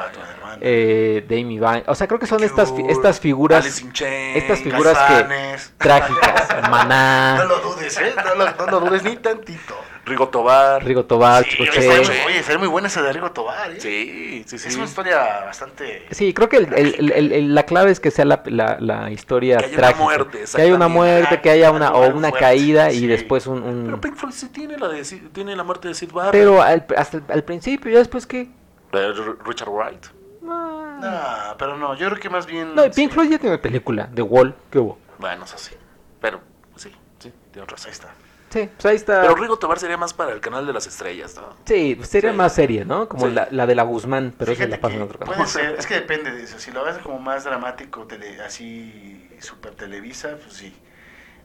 [0.61, 1.85] eh, de Amy Vine.
[1.87, 4.37] O sea, creo que son Cure, estas, estas figuras Alice in Chains.
[4.37, 6.49] estas figuras que- trágicas.
[6.65, 8.15] No Maná, lo dudes, ¿eh?
[8.25, 9.75] No lo, no lo dudes ni tantito.
[10.05, 10.85] Rigo Tobar.
[10.85, 11.89] Rigo Tobar, Sí, Chico oye, Che.
[11.89, 13.81] muy- oye, sería muy buena esa de Rigo Tobar, ¿eh?
[13.81, 14.69] Sí, sí, sí.
[14.69, 16.07] Es una historia bastante...
[16.11, 19.57] Sí, creo que el- el- el- la clave es que sea la, la- la historia
[19.59, 20.03] Que haya una trágica.
[20.03, 23.07] muerte, que haya una muerte, que haya una, o una fuerte, caída y sí.
[23.07, 23.63] después un...
[23.63, 26.33] un- Pero Pink Floyd sí tiene la, de, tiene la muerte de Sid Barrett.
[26.33, 30.07] Pero al, hasta el, al principio, ya después R- Richard Wright.
[30.47, 31.49] Ah.
[31.51, 32.75] No, pero no, yo creo que más bien...
[32.75, 33.09] No, Pink sí.
[33.09, 34.99] Floyd ya tiene película, The Wall, ¿qué hubo?
[35.19, 35.75] Bueno, eso sí.
[36.21, 36.41] Pero
[36.77, 37.87] sí, sí, tienes razón.
[37.89, 38.09] Ahí está.
[38.55, 39.23] Sí, pues ahí está.
[39.23, 41.57] Pero Rigo Tobar sería más para el canal de las estrellas, ¿no?
[41.65, 42.37] Sí, pues sería Sí.
[42.37, 43.09] más seria, ¿no?
[43.09, 43.33] Como Sí.
[43.33, 45.35] la, la de la Guzmán, pero Fíjate la pasan en otro canal.
[45.35, 46.61] Puede ser, es que depende de eso.
[46.61, 50.73] Si lo ves como más dramático, tele, así super televisa, pues sí.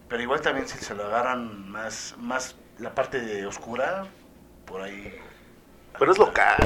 [0.07, 4.05] Pero igual también si se lo agarran más, más la parte de oscura,
[4.65, 5.17] por ahí.
[5.97, 6.57] Pero es local.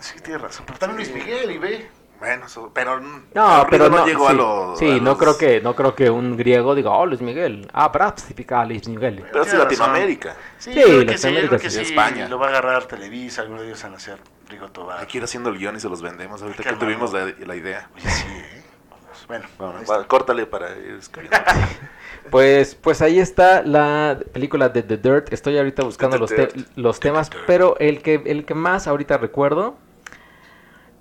[0.00, 0.66] Sí, tienes razón.
[0.66, 1.88] Pero también Luis Miguel y ve.
[2.24, 4.78] Bueno, eso- pero No, pero no, llegó sí, a los.
[4.78, 7.68] sí, a no los- creo que no creo que un griego diga, "Oh, Luis Miguel."
[7.74, 9.16] Ah, Braps típica Luis Miguel.
[9.30, 10.34] Pero es Tienes Latinoamérica.
[10.58, 11.90] Sí, Sí, yo creo que sí, Latinoamérica creo que sí, sí.
[11.92, 12.28] España.
[12.28, 15.00] Lo va a agarrar Televisa, algunos de ellos van a hacer Rigo Tobar.
[15.00, 16.40] Hay que ir haciendo el guion y se los vendemos.
[16.42, 17.88] Ahorita que tuvimos la, idea.
[17.94, 18.62] Oye, sí, ¿eh?
[18.90, 19.26] Vamos,
[19.58, 21.36] Bueno, Bueno, córtale para ir escribiendo.
[22.30, 25.30] Pues pues ahí está la película de The Dirt.
[25.32, 29.18] Estoy ahorita buscando The los, te- los temas, pero el que el que más ahorita
[29.18, 29.76] recuerdo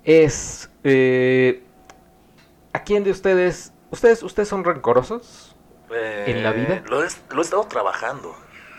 [0.03, 1.63] es eh,
[2.73, 5.55] ¿A quién de ustedes ustedes ustedes son rencorosos?
[5.91, 6.75] ¿En la vida?
[6.75, 8.35] Eh, Lo he, lo he estado trabajando.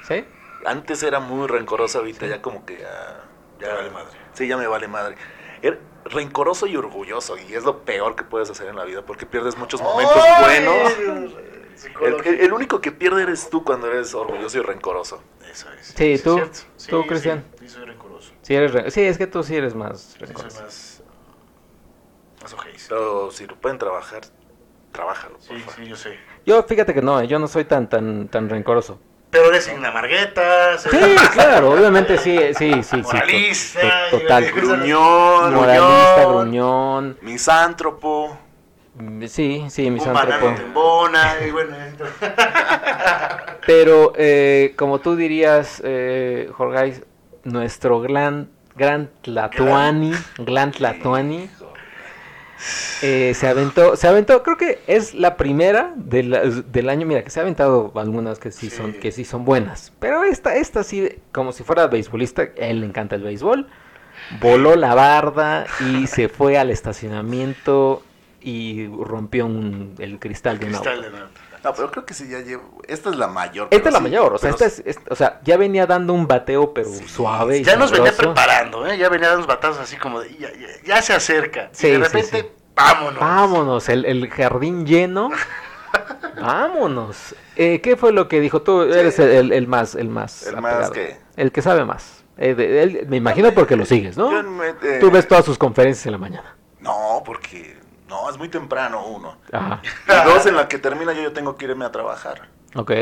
[0.08, 0.24] ¿Sí?
[0.66, 3.20] Antes era muy rencoroso, ahorita ya como que ya,
[3.60, 4.18] ya Te vale madre.
[4.32, 5.14] Sí, ya me vale madre.
[5.62, 9.26] Era rencoroso y orgulloso, y es lo peor que puedes hacer en la vida porque
[9.26, 10.44] pierdes muchos momentos ¡Ay!
[10.64, 10.92] buenos.
[10.98, 12.32] El, Psicología.
[12.32, 15.22] el- el único que pierde eres tú cuando eres orgulloso y rencoroso.
[15.50, 15.86] Eso es.
[15.96, 17.44] Sí, tú, tú, sí, Cristian.
[17.60, 18.32] Sí, sí, soy rencoroso.
[18.42, 20.62] Sí, eres re- sí, es que tú sí eres más Sí, soy rencoroso.
[20.62, 20.93] más.
[22.88, 24.22] Pero si lo pueden trabajar,
[24.92, 25.34] trabájalo.
[25.38, 25.74] por Sí, favor.
[25.76, 26.18] sí, yo sé.
[26.46, 29.00] Yo fíjate que no, yo no soy tan tan tan rencoroso.
[29.30, 30.78] Pero eres en la margueta.
[30.78, 30.88] Sí,
[31.32, 33.02] claro, obviamente sí, sí, sí, sí.
[33.02, 33.80] to- Moralista,
[34.10, 34.52] to- total.
[34.52, 37.18] Gruñón, Moralista, gruñón.
[37.22, 38.38] misántropo.
[38.96, 40.28] Mm, Sí, sí, Un misántropo.
[40.30, 41.34] banano tembona.
[41.44, 41.74] Y bueno,
[43.66, 47.02] Pero eh, como tú dirías, eh, Jorge,
[47.44, 51.50] nuestro gran, gran Tlatuani, gran Tlatuani,
[53.02, 57.22] eh, se aventó, se aventó, creo que es la primera de la- del año, mira,
[57.24, 58.76] que se ha aventado algunas que sí, Sí.
[58.76, 62.80] son, que sí son buenas, pero esta, esta sí, como si fuera beisbolista, a él
[62.80, 63.68] le encanta el béisbol,
[64.40, 68.02] voló la barda y se fue al estacionamiento
[68.40, 70.90] y rompió un- el cristal de un auto.
[70.90, 71.10] de
[71.64, 72.80] No, pero creo que sí ya llevo.
[72.86, 73.68] Esta es la mayor.
[73.70, 76.12] Esta es la sí, mayor, o sea, esta es, es- o sea, ya venía dando
[76.12, 77.58] un bateo, pero suave.
[77.58, 78.98] y Ya nos venía preparando, ¿eh?
[78.98, 81.70] Ya venía dando unos batazos así como de, ya, ya- ya se acerca.
[81.72, 83.18] Sí, y de repente, vámonos.
[83.20, 85.30] Vámonos, el, el jardín lleno.
[86.40, 87.34] Vámonos.
[87.56, 88.62] Eh, ¿Qué fue lo que dijo?
[88.62, 90.46] Tú eres el, el- el más, el más.
[90.46, 91.16] ¿El más qué?
[91.36, 92.24] El que sabe más.
[92.36, 94.30] Eh, de- él- me imagino porque lo sigues, ¿no?
[94.32, 96.56] Yo eh, Tú ves todas sus conferencias en la mañana.
[96.80, 97.73] No, porque.
[98.14, 99.36] No, es muy temprano, uno.
[99.52, 99.80] Ajá.
[100.08, 102.48] Y dos, en la que termina yo, yo tengo que irme a trabajar.
[102.76, 102.92] Ok.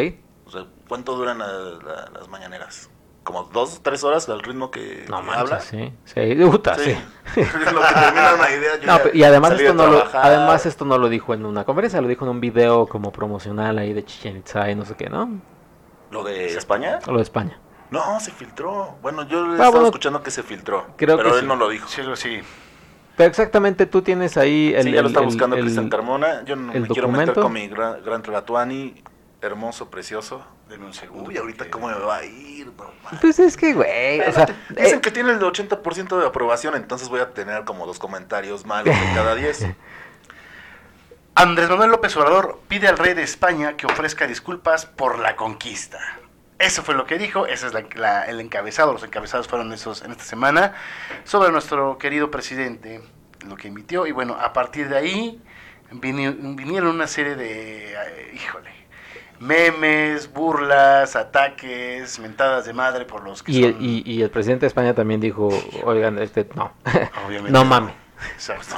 [0.47, 2.89] O sea, ¿cuánto duran la- la- las mañaneras?
[3.25, 5.61] Como dos, tres horas al ritmo que, No que manches, habla.
[5.61, 5.93] sí.
[6.05, 6.91] Sí, puta, sí.
[7.37, 8.77] Es lo que termina una idea.
[8.81, 11.47] yo No, ya y además esto, de no lo, además esto no lo dijo en
[11.47, 14.85] una conferencia, lo dijo en un video como promocional ahí de Chichen Itza y no
[14.85, 15.41] sé qué, ¿no?
[16.11, 16.99] ¿Lo de España?
[17.07, 17.59] Lo de España.
[17.91, 18.97] No, se filtró.
[19.03, 20.87] Bueno, yo Ah, estaba bueno, escuchando que se filtró.
[20.97, 21.47] creo pero que él sí.
[21.47, 21.87] no lo dijo.
[21.89, 22.41] Sí, sí.
[23.17, 24.85] Pero exactamente tú tienes ahí el...
[24.85, 26.45] sí, ya lo está el- buscando el- Cristian Carmona.
[26.45, 29.03] Yo no el me quiero meter con mi gran, gran Tlatuani,
[29.41, 30.45] hermoso, precioso.
[30.69, 31.29] Denme un segundo.
[31.29, 33.19] Uy, ahorita cómo me va a ir, no.
[33.21, 34.47] Pues es que, güey, o sea...
[34.71, 38.65] Dicen eh, que tiene el 80% de aprobación, entonces voy a tener como dos comentarios
[38.65, 39.67] malos de cada 10.
[41.35, 45.99] Andrés Manuel López Obrador pide al rey de España que ofrezca disculpas por la conquista.
[46.63, 50.03] Eso fue lo que dijo, ese es la- la- el encabezado, los encabezados fueron esos
[50.03, 50.75] en esta semana,
[51.25, 53.01] sobre nuestro querido presidente,
[53.47, 55.43] lo que emitió, y bueno, a partir de ahí
[55.91, 58.71] vini- vinieron una serie de, eh, híjole,
[59.41, 64.31] memes, burlas, ataques, mentadas de madre por los que y, el, son, y, y el
[64.31, 65.49] presidente de España también dijo,
[65.83, 66.73] oigan, este, no,
[67.27, 67.95] obviamente, no mames.
[68.35, 68.77] Exacto.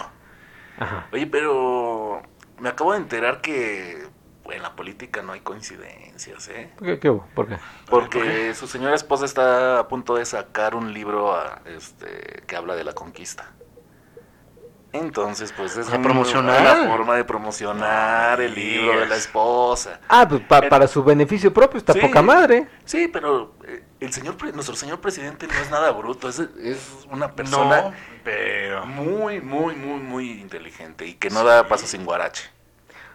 [0.79, 1.07] Ajá.
[1.13, 2.23] Oye, pero
[2.59, 4.07] me acabo de enterar que
[4.51, 6.71] en la política no hay coincidencias, ¿eh?
[6.79, 6.97] ¿Qué?
[7.35, 7.57] ¿Por qué?
[7.89, 12.75] Porque su señora esposa está a punto de sacar un libro a- este, que habla
[12.75, 13.51] de la conquista.
[14.93, 16.61] Entonces, pues es ¿Para un- promocionar?
[16.83, 20.01] una forma de promocionar el libro de la esposa.
[20.09, 21.99] Ah, pues pa- para su beneficio propio está Sí.
[22.01, 22.69] poca madre.
[22.85, 27.33] Sí, pero eh, el señor, nuestro señor presidente no es nada bruto, es, es una
[27.33, 28.87] persona No, pero...
[28.87, 32.49] muy, muy, muy, muy inteligente y que no da paso sin guarache.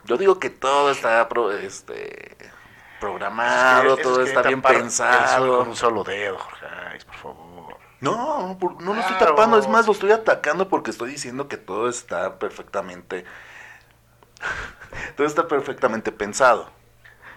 [0.10, 2.36] Yo digo que todo está pro- este,
[3.00, 5.60] programado, Es que- todo es que está bien pensado.
[5.60, 7.78] Con un solo dedo, Jorge, Ay, por favor.
[8.02, 11.58] No, por- no lo estoy tapando, es más, lo estoy atacando porque estoy diciendo que
[11.58, 13.24] todo está perfectamente.
[15.16, 16.70] todo está perfectamente pensado.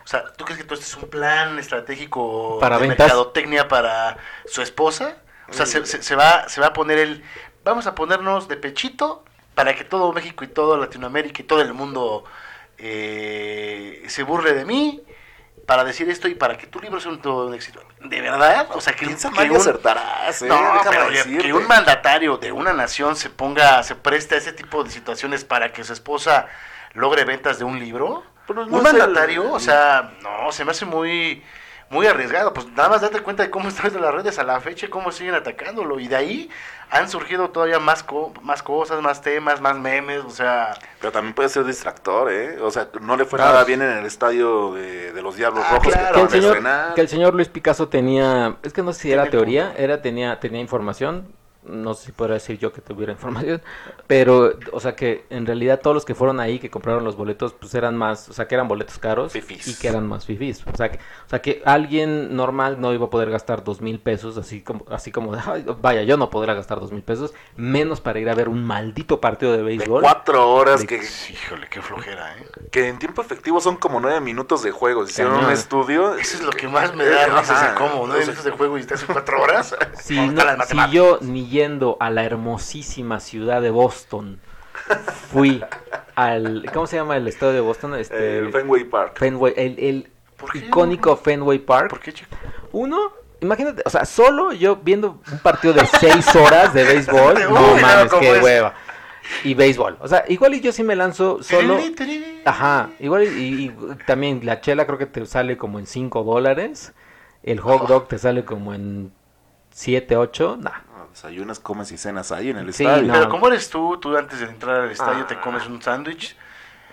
[0.05, 2.99] O sea, ¿tú crees que todo esto es un plan estratégico Para de ventas.
[3.07, 5.17] mercadotecnia para su esposa?
[5.49, 7.23] O sea, se, se- se va, se va a poner el...
[7.65, 11.75] Vamos a ponernos de pechito para que todo México y todo Latinoamérica y todo el
[11.75, 12.25] mundo
[12.83, 15.03] eh, se burle de mí
[15.67, 17.81] para decir esto y para que tu libro sea un, todo un éxito.
[18.01, 18.67] ¿De verdad?
[18.73, 20.49] O sea, que, Piensa que un- acertarás, ¿eh?
[20.49, 21.09] No, pero
[21.41, 25.45] que un mandatario de una nación se ponga, se preste a ese tipo de situaciones
[25.45, 26.49] para que su esposa
[26.95, 28.25] logre ventas de un libro.
[28.47, 31.43] Pero no un el- mandatario, o sea, no, se me hace muy,
[31.93, 32.53] muy arriesgado.
[32.53, 35.13] Pues nada más date cuenta de cómo están las redes a la fecha y cómo
[35.13, 36.01] siguen atacándolo.
[36.01, 36.51] Y de ahí
[36.91, 40.75] han surgido todavía más, co- más cosas, más temas, más memes, o sea...
[41.01, 42.61] Pero también puede ser distractor, ¿eh?
[42.61, 43.53] O sea, no le fue Claro.
[43.53, 46.15] nada bien en el estadio de, de los Diablos Ah, Rojos claro.
[46.15, 46.95] que que, el señor, estrenar.
[46.95, 49.81] que el señor Luis Picasso tenía, es que no sé si era teoría, punto.
[49.83, 51.33] era tenía tenía información,
[51.65, 53.63] no sé si podría decir yo que tuviera información,
[54.07, 57.53] pero o sea que en realidad todos los que fueron ahí que compraron los boletos
[57.53, 59.69] pues eran más, o sea que eran boletos caros Fifís.
[59.69, 63.07] y que eran más fifís, o sea que o sea que alguien normal no iba
[63.07, 66.31] a poder gastar dos mil pesos así como así como de, "Ay, vaya yo no
[66.31, 69.65] podrá gastar dos mil pesos menos para ir a ver un maldito partido de de
[69.65, 70.03] béisbol.
[70.03, 70.97] cuatro horas De- que,
[71.31, 72.47] Híjole, qué flojera, ¿eh?
[72.71, 75.05] que en tiempo efectivo son como nueve minutos de juego.
[75.05, 75.47] Hicieron Cañón.
[75.49, 76.15] un estudio.
[76.19, 78.15] Eso es lo que más me da risas de cómo, ¿no?
[78.15, 79.77] Sea, Minutos de juego y estás en cuatro horas.
[80.01, 84.41] Si, ¿Cómo no- si yo ni yendo a la hermosísima ciudad de Boston
[85.31, 85.63] fui
[86.15, 87.95] al ¿cómo se llama el estadio de Boston?
[87.95, 89.19] Este El Fenway Park.
[89.19, 90.11] Fenway, el, el
[90.55, 91.91] icónico Fenway Park.
[91.91, 92.31] ¿Por qué, chico?
[92.73, 97.77] Uno, imagínate, o sea, solo yo viendo un partido de seis horas de béisbol, no
[97.77, 98.43] mames, ¿cómo qué es?
[98.43, 98.75] hueva.
[99.45, 101.79] Y béisbol, o sea, igual y yo sí me lanzo solo.
[102.45, 106.93] Ajá, igual y, y también la chela creo que te sale como en 5 dólares.
[107.43, 109.13] El hot dog te sale como en
[109.71, 110.59] 7, 8.
[110.61, 110.71] Nah.
[111.13, 113.07] Desayunas, comes y cenas ahí en el Sí, estadio.
[113.09, 113.13] no.
[113.15, 113.99] Pero ¿cómo eres tú?
[114.01, 116.37] Tú antes de entrar al estadio te comes un sándwich,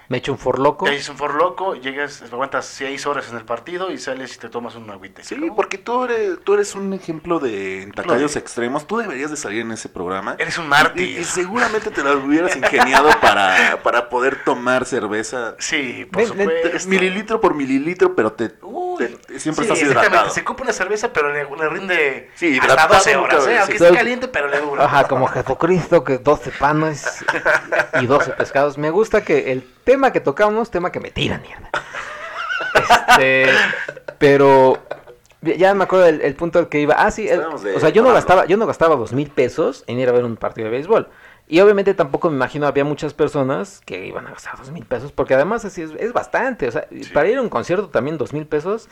[0.10, 0.86] Me echo un forloco.
[0.86, 4.50] te haces un forloco, llegas, aguantas seis horas en el partido y sales y te
[4.50, 5.24] tomas un agüite.
[5.24, 5.56] Sí, ¿no?
[5.56, 8.88] porque tú eres, tú eres un ejemplo de de- extremos.
[8.88, 10.36] Tú deberías de salir en ese programa.
[10.40, 11.20] Eres un mártir.
[11.20, 15.56] y seguramente te lo hubieras ingeniado para, para poder tomar cerveza.
[15.60, 16.90] Sí, por Ven, ven, supuesto.
[16.90, 18.50] Mililitro por mililitro, pero te,
[19.08, 20.08] te- siempre sí, estás exactamente.
[20.08, 20.30] hidratado.
[20.30, 23.50] Se compra una cerveza, pero le, le rinde Sí, hasta hidratado 12 nunca, horas, ¿eh?
[23.52, 23.58] sí.
[23.58, 23.84] Aunque Sí.
[23.84, 24.86] esté caliente, pero le dura.
[24.86, 27.26] Ajá, como Jesucristo, que 12 panes
[28.02, 28.78] y 12 pescados.
[28.78, 31.70] Me gusta que el tema que tocamos, tema que me tira mierda.
[33.10, 33.50] Este,
[34.18, 34.78] pero
[35.42, 36.96] ya me acuerdo del el punto al que iba.
[36.98, 40.00] Ah, sí, el- o sea, yo no gastaba, yo no gastaba dos mil pesos en
[40.00, 41.08] ir a ver un partido de béisbol.
[41.50, 45.12] Y obviamente tampoco me imagino había muchas personas que iban a gastar dos mil pesos,
[45.12, 46.68] porque además así es, es bastante.
[46.68, 48.88] O sea, para ir a un concierto también dos mil pesos.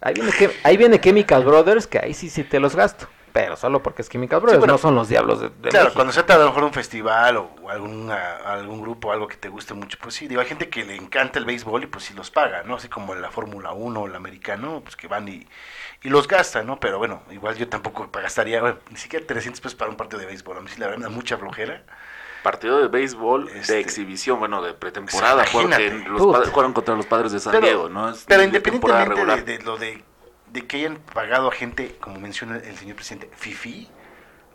[0.00, 3.06] Ahí viene, que, ahí viene Chemical Brothers, que ahí sí sí te los gasto.
[3.32, 5.94] Pero solo porque es Chemical Brothers, bueno, no son los diablos de, de Claro, México.
[5.94, 9.28] cuando se trata de a lo mejor un festival o, o alguna, algún grupo, algo
[9.28, 11.86] que te guste mucho, pues sí, digo, hay gente que le encanta el béisbol y
[11.86, 12.74] pues sí los paga, ¿no?
[12.76, 15.46] Así como la Fórmula 1 o el americano, pues que van y,
[16.02, 16.80] y los gastan, ¿no?
[16.80, 20.26] Pero bueno, igual yo tampoco gastaría, bueno, ni siquiera 300 pesos para un partido de
[20.26, 21.82] béisbol, a mí sí la verdad me da mucha flojera.
[22.42, 26.94] Partido de béisbol Este- de exhibición, bueno, de pretemporada, Sí, porque los padres jugaron contra
[26.94, 28.08] los padres de San Pero- Diego, ¿no?
[28.10, 30.02] Es Pero independientemente de, lo de,
[30.46, 33.90] de que hayan pagado a gente, como menciona el señor presidente, FIFI,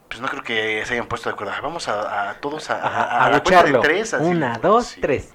[0.09, 1.53] pues no creo que se hayan puesto de acuerdo.
[1.55, 4.15] Ah, Vamos a, a todos a, a, a, a la cuenta de tres.
[4.15, 5.01] así, Una, dos, sí.
[5.01, 5.34] tres.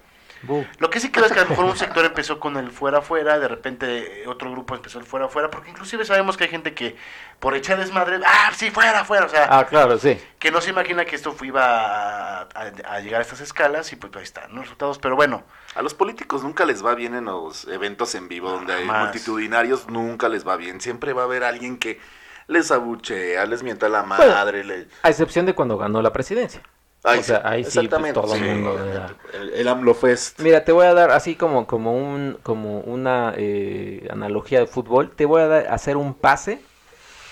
[0.79, 3.03] Lo que sí creo es que a lo mejor un sector empezó con el fuera
[3.03, 6.73] fuera, de repente otro grupo empezó el fuera fuera, porque inclusive sabemos que hay gente
[6.75, 6.97] que
[7.41, 10.19] por echar desmadre, ah, sí, fuera, fuera, o sea, Ah, claro, sí.
[10.39, 13.97] que no se imagina que esto iba a, a- a llegar a estas escalas y
[13.97, 17.27] pues ahí están los resultados, pero bueno, A los políticos nunca les va bien en
[17.27, 20.81] los eventos en vivo, donde hay multitudinarios, nunca les va bien.
[20.81, 22.01] Siempre va a haber alguien que
[22.49, 24.65] les abuchea, les mienta la madre.
[24.65, 26.61] le- A excepción de cuando ganó la presidencia.
[27.03, 28.45] Ay, o sea, ahí sí, pues, exactamente, todo el sí.
[28.45, 30.39] mundo era- El, el AMLO Fest.
[30.41, 35.11] Mira, te voy a dar así como, como, un, como una eh, analogía de fútbol.
[35.11, 36.61] Te voy a dar, hacer un pase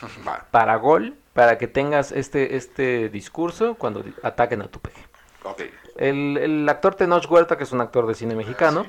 [0.26, 5.02] Va, para gol para que tengas este, este discurso cuando ataquen a tu peje.
[5.44, 5.62] ok.
[5.96, 8.86] El, el actor Tenoch Huerta, que es un actor de cine mexicano,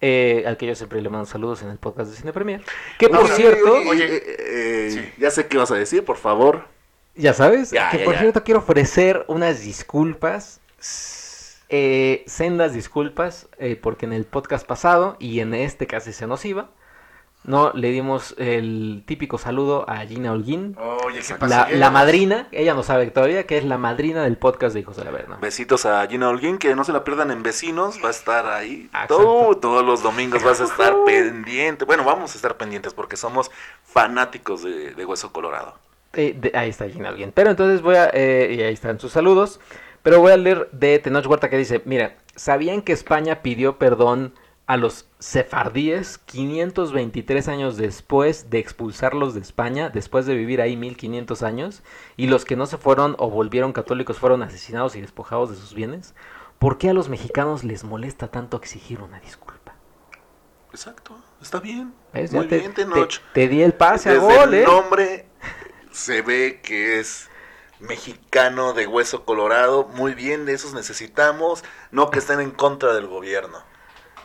[0.00, 2.62] eh, al que yo siempre le mando saludos en el podcast de Cine Premier.
[2.98, 5.12] Que por Oye, cierto, Oye, Oye, eh, eh, sí.
[5.18, 6.66] ya sé qué vas a decir, por favor.
[7.14, 8.20] Ya sabes, Ya, que ya, por ya.
[8.20, 10.60] cierto quiero ofrecer unas disculpas
[11.68, 16.44] eh, sendas disculpas, eh, porque en el podcast pasado, y en este casi se nos
[16.44, 16.68] iba,
[17.44, 21.68] no le dimos el típico saludo a Gina Holguín, oye, ¿qué pasa?
[21.70, 24.96] la, la madrina, ella no sabe todavía que es la madrina del podcast de Hijos
[24.96, 25.38] de la Verna.
[25.40, 28.88] Besitos a Gina Holguín, que no se la pierdan en Vecinos, va a estar ahí.
[28.92, 31.84] Ah, Todo- todos los domingos vas a estar pendiente.
[31.86, 33.50] Bueno, vamos a estar pendientes porque somos
[33.82, 35.74] fanáticos de, de Hueso Colorado.
[36.14, 37.32] Eh, de- ahí está Gina Alguien.
[37.32, 38.10] Pero entonces voy a.
[38.12, 39.60] eh, y ahí están sus saludos.
[40.02, 44.34] Pero voy a leer de Tenoch Huerta que dice: Mira, ¿sabían que España pidió perdón
[44.66, 51.42] a los sefardíes 523 años después de expulsarlos de España, después de vivir ahí 1500
[51.42, 51.82] años?
[52.16, 55.74] Y los que no se fueron o volvieron católicos fueron asesinados y despojados de sus
[55.74, 56.14] bienes?
[56.58, 59.74] ¿Por qué a los mexicanos les molesta tanto exigir una disculpa?
[60.70, 61.92] Exacto, está bien.
[62.14, 62.32] ¿Ves?
[62.32, 63.20] Muy te, bien, te- Tenoch.
[63.34, 64.64] te di el pase a gol, el ¿eh?
[64.64, 65.26] nombre
[65.92, 67.28] se ve que es
[67.80, 69.84] mexicano de hueso colorado.
[69.88, 71.64] Muy bien, de esos necesitamos.
[71.90, 73.58] No que estén en contra del gobierno.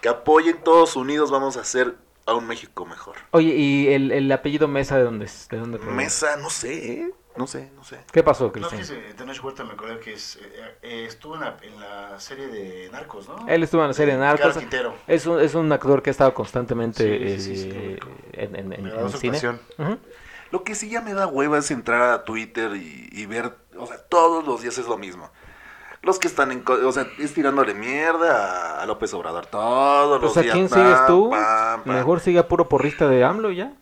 [0.01, 3.15] Que apoyen todos unidos, vamos a hacer a un México mejor.
[3.31, 5.47] Oye, ¿y el, el apellido Mesa de dónde es?
[5.49, 5.79] ¿De dónde?
[5.79, 7.11] Mesa, no sé, ¿eh?
[7.35, 7.99] no sé, no sé.
[8.11, 8.81] ¿Qué pasó, No, Cristian?
[8.81, 12.47] fíjese, Tenoch Huerta me acuerdo que es, eh, eh, estuvo en la, en la serie
[12.47, 13.47] de Narcos, ¿no?
[13.47, 14.57] Él estuvo en la serie de Narcos.
[14.57, 14.95] Quintero.
[15.07, 17.03] Es un, es un actor que ha estado constantemente
[17.37, 17.99] Sí, sí, sí, sí, eh,
[18.33, 19.37] en, en- en- cine.
[19.37, 19.61] actuación.
[19.77, 19.97] Ujú.
[20.51, 23.85] Lo que sí ya me da hueva es entrar a Twitter y, y ver, o
[23.87, 25.29] sea, todos los días es lo mismo.
[26.03, 30.19] Los que están en, co- o sea, es tirándole mierda a, a López Obrador todos
[30.19, 30.53] Pues los a días.
[30.53, 31.29] quién pam, sigues tú?
[31.31, 31.95] pam, pam.
[31.95, 33.73] Mejor sigue a puro porrista de AMLO ya.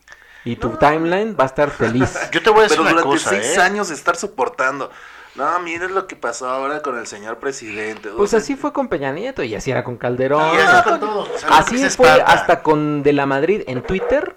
[0.44, 2.18] Y tu timeline va a estar feliz.
[2.32, 3.60] Yo te voy a decir Pero una durante cosa, seis ¿eh?
[3.60, 4.90] años de estar soportando.
[5.34, 8.08] No, miren lo que pasó ahora con el señor presidente.
[8.10, 10.54] o Pues sea, así fue con Peña Nieto y así era con Calderón.
[10.54, 11.28] Y así con todos.
[11.28, 12.32] o sea, no Así fue espanta.
[12.32, 14.36] hasta con De la Madrid en Twitter.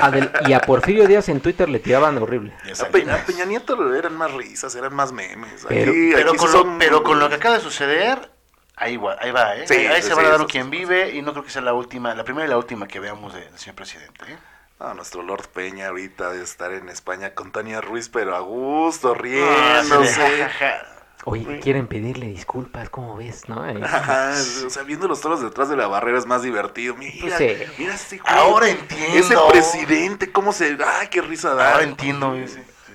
[0.00, 2.54] A Del- y a Porfirio Díaz en Twitter le tiraban horrible.
[2.54, 3.20] A Peña, Salinas.
[3.20, 5.66] a Peña Nieto eran más risas, eran más memes.
[5.68, 8.30] Pero- Aquí- Pero, aquí con lo, son- pero con lo que acaba de suceder,
[8.76, 9.66] ahí va, ahí, va, ¿eh?
[9.68, 11.50] Sí, ahí sí, se va sí, a dar eso quien vive y no creo que
[11.50, 14.24] sea la última, la primera y la última que veamos de- del señor presidente.
[14.26, 14.36] ¿eh?
[14.80, 19.12] No, nuestro Lord Peña ahorita de estar en España con Tania Ruiz, pero a gusto,
[19.14, 20.14] Ah, riéndose.
[20.14, 20.86] sí, de- jajaja.
[21.28, 23.48] Oye, quieren pedirle disculpas, ¿cómo ves?
[23.48, 23.60] ¿No?
[23.64, 24.30] Ahí- Ajá,
[24.66, 26.94] o sea, viéndolos todos detrás de la barrera es más divertido.
[26.94, 27.56] Mira, Pues sí.
[27.78, 29.16] mira ese güey, Ahora entiendo.
[29.18, 30.78] Ese presidente, cómo se.
[31.00, 31.72] ¡Ay, qué risa da!
[31.72, 32.34] Ahora entiendo.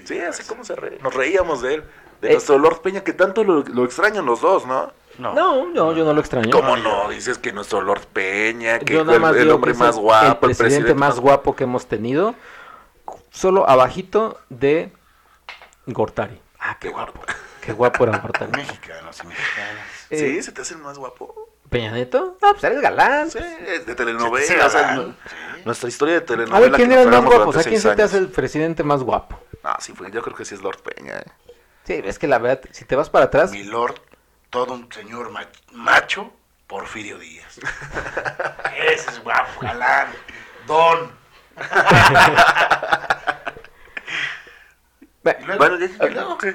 [0.05, 1.83] Sí, así como se re- Nos reíamos de él.
[2.21, 2.33] De Eh.
[2.33, 4.93] nuestro Lord Peña, que tanto lo, lo extrañan los dos, ¿no?
[5.17, 5.33] No.
[5.33, 6.51] No, no, yo no lo extraño.
[6.51, 7.09] ¿Cómo no?
[7.09, 10.01] Dices que nuestro Lord Peña, que Yo nada el, más el digo hombre más el-
[10.01, 12.33] guapo, el presidente más guapo que hemos tenido,
[13.29, 14.93] solo abajito de
[15.87, 16.39] Gortari.
[16.59, 17.19] Ah, qué guapo.
[17.61, 18.51] Qué guapo era Gortari.
[18.51, 19.85] Mexicanos y mexicanas.
[20.09, 21.49] Eh, Sí, se te hace el más guapo.
[21.69, 22.37] ¿Peña Nieto?
[22.41, 23.29] No, pues eres galán.
[23.31, 24.45] Sí, de telenovela.
[24.45, 24.95] Sí, o sea, galán.
[25.09, 25.15] no-
[25.65, 26.57] nuestra historia de telenovela.
[26.57, 27.49] A ver, ¿quién era el más guapo?
[27.49, 29.39] O sea, ¿quién se te hace el presidente más guapo?
[29.63, 31.19] Ah, sí, fue, yo creo que sí es Lord Peña.
[31.19, 31.31] eh.
[31.85, 33.95] Sí, es que la verdad, si te vas para atrás, Mi lord,
[34.49, 36.31] todo un señor ma- macho,
[36.67, 37.59] Porfirio Díaz.
[38.87, 40.07] Ese es guapo, galán,
[40.67, 41.11] don.
[45.57, 45.75] Bueno.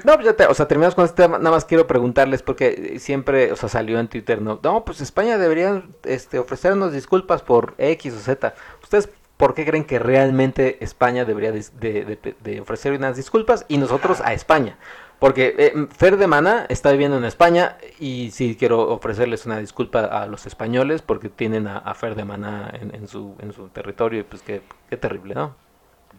[0.05, 1.37] No, pues ya te- o sea, terminamos con este tema.
[1.37, 5.37] Nada más quiero preguntarles porque siempre, o sea, salió en Twitter, no, no, pues España
[5.37, 8.53] debería este, ofrecernos disculpas por X o Z.
[8.83, 13.77] ¿Ustedes por qué creen que realmente España debería de, de- de ofrecer unas disculpas y
[13.77, 14.77] nosotros a España?
[15.19, 20.01] Porque eh, Fer de Mana está viviendo en España y sí quiero ofrecerles una disculpa
[20.05, 23.69] a los españoles porque tienen a, a Fer de Mana en, en su, en su
[23.69, 25.55] territorio y pues qué, qué terrible, ¿no?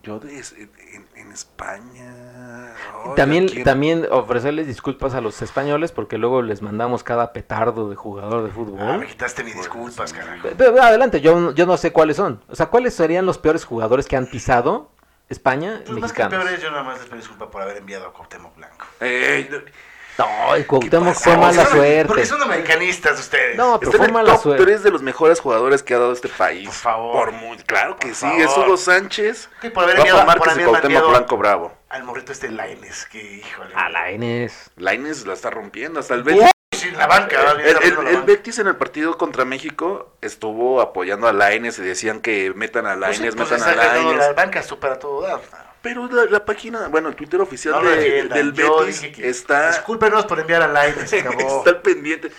[0.02, 2.72] Yo de, en, en España.
[3.16, 8.44] También, también ofrecerles disculpas a los españoles porque luego les mandamos cada petardo de jugador
[8.44, 8.98] de Ah, fútbol.
[8.98, 10.40] me quitaste mis disculpas, carajo.
[10.42, 12.40] Pero, pero adelante, yo, yo no sé cuáles son.
[12.48, 14.90] O sea, ¿cuáles serían los peores jugadores que han pisado
[15.28, 16.44] España Pues más que mexicanos?
[16.44, 18.86] peores, yo nada más les pido disculpa por haber enviado a Cuauhtémoc Blanco.
[19.00, 19.48] Ey,
[20.18, 22.04] No, el Cuauhtémoc fue mala son- suerte.
[22.06, 23.56] Porque son americanistas ustedes.
[23.56, 24.64] No, pero Está fue en el mala top suerte.
[24.64, 26.64] 3 de los mejores jugadores que ha dado este país.
[26.66, 27.12] Por favor.
[27.12, 28.40] Por muy, claro que Por sí, favor.
[28.40, 29.48] es Hugo Sánchez.
[29.62, 31.72] Sí, por haber Rafa Márquez y Cuauhtémoc Blanco Bravo.
[31.88, 33.74] Al morrito este Laines, que híjole.
[33.74, 34.70] A la Enes.
[34.76, 36.50] Laines la está rompiendo, hasta el Uy, Betis.
[36.72, 37.36] sí, la banca.
[37.52, 38.26] El, el- abriendo la el banca.
[38.26, 42.96] Betis en el partido contra México estuvo apoyando a Laines y decían que metan a
[42.96, 44.16] Pues sí, Laines, pues metan a Laines.
[44.18, 45.22] La banca supera todo.
[45.22, 45.40] dar.
[45.82, 49.68] Pero la, la página, bueno, el Twitter oficial No de- del Yo Betis que- está,
[49.68, 51.58] Discúlpenos por enviar a Laines, se acabó.
[51.58, 52.30] está al pendiente.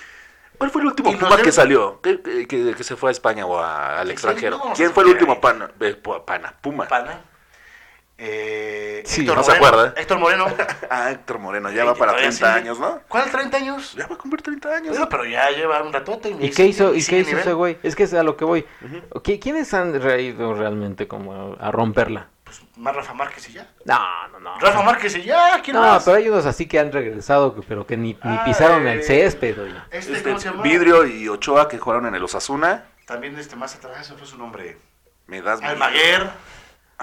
[0.57, 2.01] ¿Cuál fue el último Puma que salió?
[2.01, 4.57] ¿Que, que- que- que se fue a España o a- al Sí, extranjero?
[4.57, 5.71] no, ¿Quién se fue el último pana?
[5.79, 6.53] eh, pana?
[6.61, 6.85] Puma.
[6.87, 7.21] Pana.
[8.21, 9.67] Eh, Sí, Héctor no se Moreno.
[9.67, 9.93] acuerda.
[10.01, 10.45] Héctor Moreno.
[10.89, 12.59] Ah, Héctor Moreno, ya Sí, va para todavía 30 sigue.
[12.59, 12.99] años, ¿no?
[13.07, 13.93] ¿Cuál 30 años?
[13.95, 14.89] Ya va a cumplir 30 años.
[14.89, 16.35] Bueno, pero ya lleva un ratote.
[16.37, 17.77] ¿Y qué hizo, y qué hizo ese güey?
[17.83, 18.65] Es que es a lo que voy.
[19.23, 22.27] ¿Qui- ¿Quiénes han ido realmente como a, a romperla?
[22.49, 23.67] Pues más Rafa Márquez y ya.
[23.85, 24.59] No, no, no.
[24.59, 25.61] Rafa Márquez y ya.
[25.63, 26.03] ¿Quién No, más?
[26.03, 29.03] pero hay unos así que han regresado, pero que ni, ni Ah, pisaron eh, el
[29.03, 29.59] césped.
[29.61, 29.75] oye.
[29.91, 30.63] Este, Este, ¿cómo se llama?
[30.63, 32.85] Vidrio y Ochoa que jugaron en el Osasuna.
[33.05, 34.77] También este más atrás, ese fue su nombre.
[35.27, 36.23] Me das Almaguer.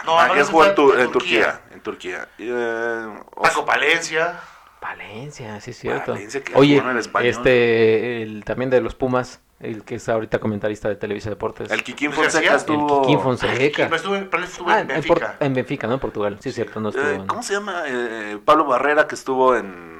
[0.04, 1.60] No, Almaguer Almaguer jugó en, Tu- Turquía.
[1.70, 2.28] En Turquía.
[2.38, 3.06] Eh,
[3.40, 4.40] Paco Palencia.
[4.80, 6.12] Valencia, sí es cierto.
[6.12, 7.30] Valencia, que Oye, jugó en el Español.
[7.30, 11.70] este, el, también de los Pumas, el que es ahorita comentarista de Televisa Deportes.
[11.70, 12.12] el Kikín.
[12.12, 13.02] Fonseca El estuvo.
[13.02, 13.84] Kikín Fonseca.
[13.84, 15.36] Pero estuvo, pero él estuvo Ah, en Benfica.
[15.40, 15.94] en Benfica, ¿no?
[15.94, 16.36] En Portugal.
[16.40, 17.06] Sí, es cierto, no estuvo.
[17.06, 17.82] Eh, en- ¿Cómo se llama?
[17.86, 19.96] Eh, Pablo Barrera que estuvo en.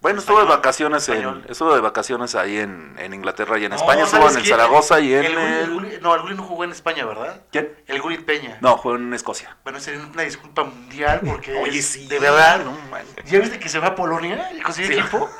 [0.00, 3.76] Bueno, estuvo de vacaciones en, estuvo de vacaciones ahí en, en Inglaterra y en No,
[3.76, 4.46] España, estuvo ¿sabes en el?
[4.48, 5.72] Zaragoza y en el Gullit- el...
[5.72, 7.40] Gullit- no, el Gullit no jugó en España, ¿verdad?
[7.50, 7.70] ¿Quién?
[7.86, 8.58] El Gurit Peña.
[8.60, 9.56] No, jugó en Escocia.
[9.64, 12.06] Bueno, sería una disculpa mundial porque Oye, es- sí.
[12.06, 12.62] de verdad.
[12.66, 13.00] no man.
[13.24, 14.92] ¿Ya viste que se va a Polonia y consigue Sí.
[15.00, 15.26] equipo?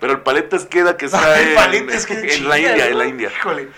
[0.00, 3.30] Pero el Paletas queda que está El en, la India, en la India.
[3.30, 3.68] Híjole.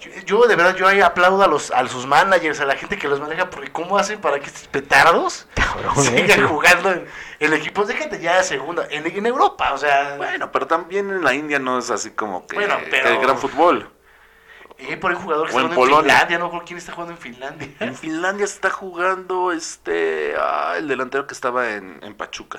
[0.00, 2.98] Yo, yo, de verdad, yo ahí aplaudo a los a sus managers, a la gente
[2.98, 6.26] que los maneja, porque ¿cómo hacen para que estos petardos Cabrón, ¿eh?
[6.26, 7.06] sigan jugando en,
[7.38, 7.86] en equipos?
[7.86, 11.60] Déjate ya de segunda, en, en Europa, o sea, Bueno, pero también en la India
[11.60, 13.88] no es así como que Bueno, pero- el gran fútbol.
[14.80, 16.12] hay por un jugador que O está en jugando en Polonia.
[16.14, 17.68] Finlandia, no recuerdo quién está jugando en Finlandia.
[17.78, 22.58] En Finlandia se está jugando este ah, el delantero que estaba en, en Pachuca.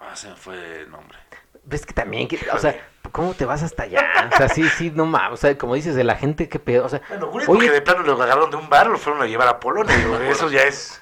[0.00, 1.18] Ah, se me fue el nombre.
[1.64, 2.74] Ves que también, que- o sea,
[3.12, 4.04] ¿cómo te vas hasta allá?
[4.32, 5.32] O sea, sí, sí, no mames.
[5.34, 6.84] O sea, como dices, de la gente, qué pedo.
[6.86, 7.58] O sea, Bueno, Gullit, Oye.
[7.58, 10.16] porque de plano lo agarraron de un bar, lo fueron a llevar a Polonia, digo,
[10.20, 11.00] eso ya es...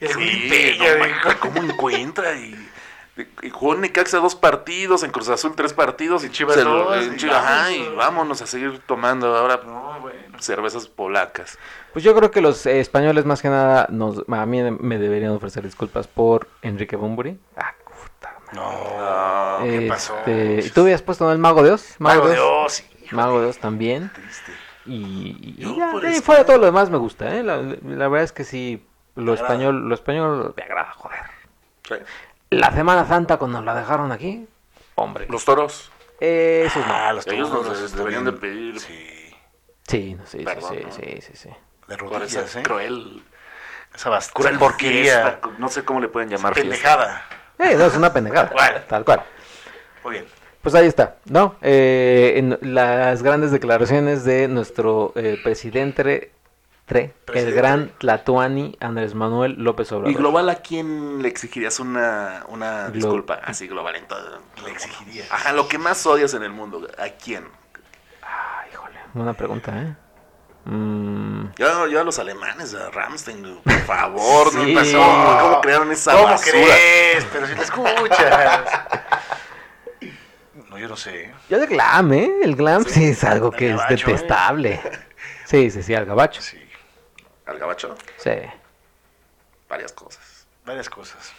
[0.00, 1.40] el Sí, no.
[1.40, 2.34] ¿Cómo encuentra?
[2.34, 2.68] Y,
[3.42, 6.24] y jugó en Necaxa dos partidos, en Cruz Azul tres partidos.
[6.24, 7.76] Y Chivas dos, en y Chivas, ajá, vámonos.
[7.92, 10.38] y vámonos a seguir tomando ahora No, bueno.
[10.40, 11.58] cervezas polacas.
[11.92, 15.32] pues yo creo que los eh, españoles más que nada, nos, a mí me deberían
[15.32, 17.38] ofrecer disculpas por Enrique Bumburi.
[17.56, 17.74] Ah.
[18.52, 20.16] No, Ah, ¿qué pasó?
[20.18, 21.32] Este, ¿y ¿Tú habías puesto ¿no?
[21.32, 21.96] el Mago de Oz?
[21.98, 24.10] Mago de Oz, Mago de Oz también.
[24.12, 24.52] triste.
[24.84, 25.92] Y, y ya,
[26.22, 27.42] fuera de todo lo demás me gusta, ¿eh?
[27.44, 28.84] La, la verdad es que sí,
[29.14, 31.20] lo español, lo español me agrada, joder.
[31.88, 31.94] Sí.
[32.50, 34.46] La Semana Santa cuando la dejaron aquí,
[34.96, 35.26] hombre.
[35.28, 35.90] Los toros.
[36.20, 36.92] Esos no.
[36.94, 39.34] Ah, los Ellos toros nos están deberían de pedir Sí,
[39.88, 40.92] Sí, no, sí, sí, Perdón, sí, ¿no?
[40.92, 41.48] sí, sí, sí.
[41.88, 42.62] de rodillas, esa ¿eh?
[42.62, 43.24] cruel,
[43.94, 45.22] Esa bast- cruel porquería.
[45.40, 47.24] fiesta, No sé cómo le pueden llamar fiesta.
[47.62, 48.50] Eh, no, es una pendejada.
[48.50, 48.84] Cual.
[48.88, 49.22] Tal cual.
[50.04, 50.24] Muy bien.
[50.62, 51.56] Pues ahí está, ¿no?
[51.60, 56.32] Eh, en las grandes declaraciones de nuestro eh, presidente,
[56.86, 60.12] tre, el gran Tlatuani Andrés Manuel López Obrador.
[60.12, 63.40] ¿Y global a quién le exigirías una, una Glo- disculpa?
[63.44, 64.38] Así global en todo.
[64.64, 65.24] Le exigiría.
[65.30, 66.86] Ajá, lo que más odias en el mundo.
[66.96, 67.44] ¿A quién?
[68.22, 69.96] Ah, híjole, buena pregunta, ¿eh?
[70.64, 74.74] Mm, Yo, yo a los alemanes, a Ramstein, por favor, no Sí.
[74.74, 74.98] pasó.
[75.40, 76.52] ¿Cómo crearon esa ¿Cómo basura?
[76.52, 77.24] crees?
[77.32, 78.64] Pero si lo escuchas.
[80.70, 81.32] No, yo no sé.
[81.48, 82.30] yo de glam, ¿eh?
[82.42, 83.84] El glam sí, es algo que es ¿eh?
[83.90, 84.80] detestable.
[85.44, 86.40] Sí, sí, sí, al gabacho.
[86.40, 86.58] Sí,
[87.46, 88.30] Al gabacho, Sí.
[89.68, 90.46] varias cosas.
[90.64, 91.32] varias cosas.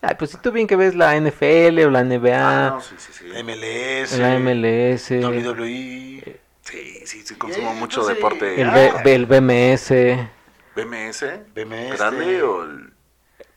[0.00, 2.94] Ay, pues si tú bien que ves la NFL o la Ah, NBA, no, sí,
[2.98, 3.24] sí, sí.
[3.44, 6.40] MLS, la MLS, WWE.
[6.62, 8.60] Sí, sí, sí, consumo mucho deporte.
[8.60, 9.02] el, Ah.
[9.04, 9.90] B- el BMS,
[10.76, 11.96] BMS, BMS.
[11.98, 12.92] grande o el-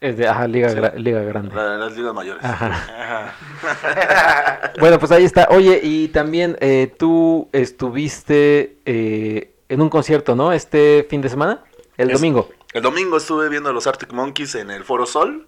[0.02, 0.76] es de, ajá, Liga, Sí.
[0.76, 1.56] gra- Liga Grande.
[1.56, 2.44] la- las ligas mayores.
[2.44, 2.68] Ajá.
[2.68, 3.36] Ajá.
[4.80, 5.48] Bueno, pues ahí está.
[5.52, 10.52] Oye, y también eh, tú estuviste eh, en un concierto, ¿no?
[10.52, 11.64] Este fin de semana,
[11.98, 12.50] el Es- domingo.
[12.74, 15.48] El domingo estuve viendo a los Arctic Monkeys en el Foro Sol,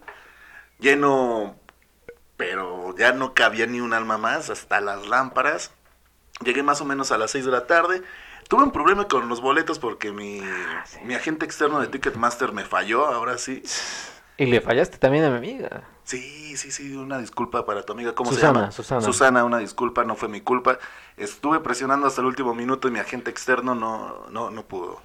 [0.79, 1.57] lleno,
[2.37, 5.71] pero ya no cabía ni un alma más, hasta las lámparas.
[6.43, 8.03] Llegué más o menos a las 6 de la tarde.
[8.47, 10.41] Tuve un problema con los boletos porque mi,
[11.03, 13.63] mi agente externo de Ticketmaster me falló, ahora sí.
[14.37, 15.83] Y le fallaste también a mi amiga.
[16.03, 18.13] Sí, sí, sí, una disculpa para tu amiga.
[18.13, 18.71] ¿Cómo Susana, se llama?
[18.71, 19.01] Susana.
[19.01, 20.79] Susana, una disculpa, no fue mi culpa.
[21.17, 25.01] Estuve presionando hasta el último minuto y mi agente externo no, no, no pudo.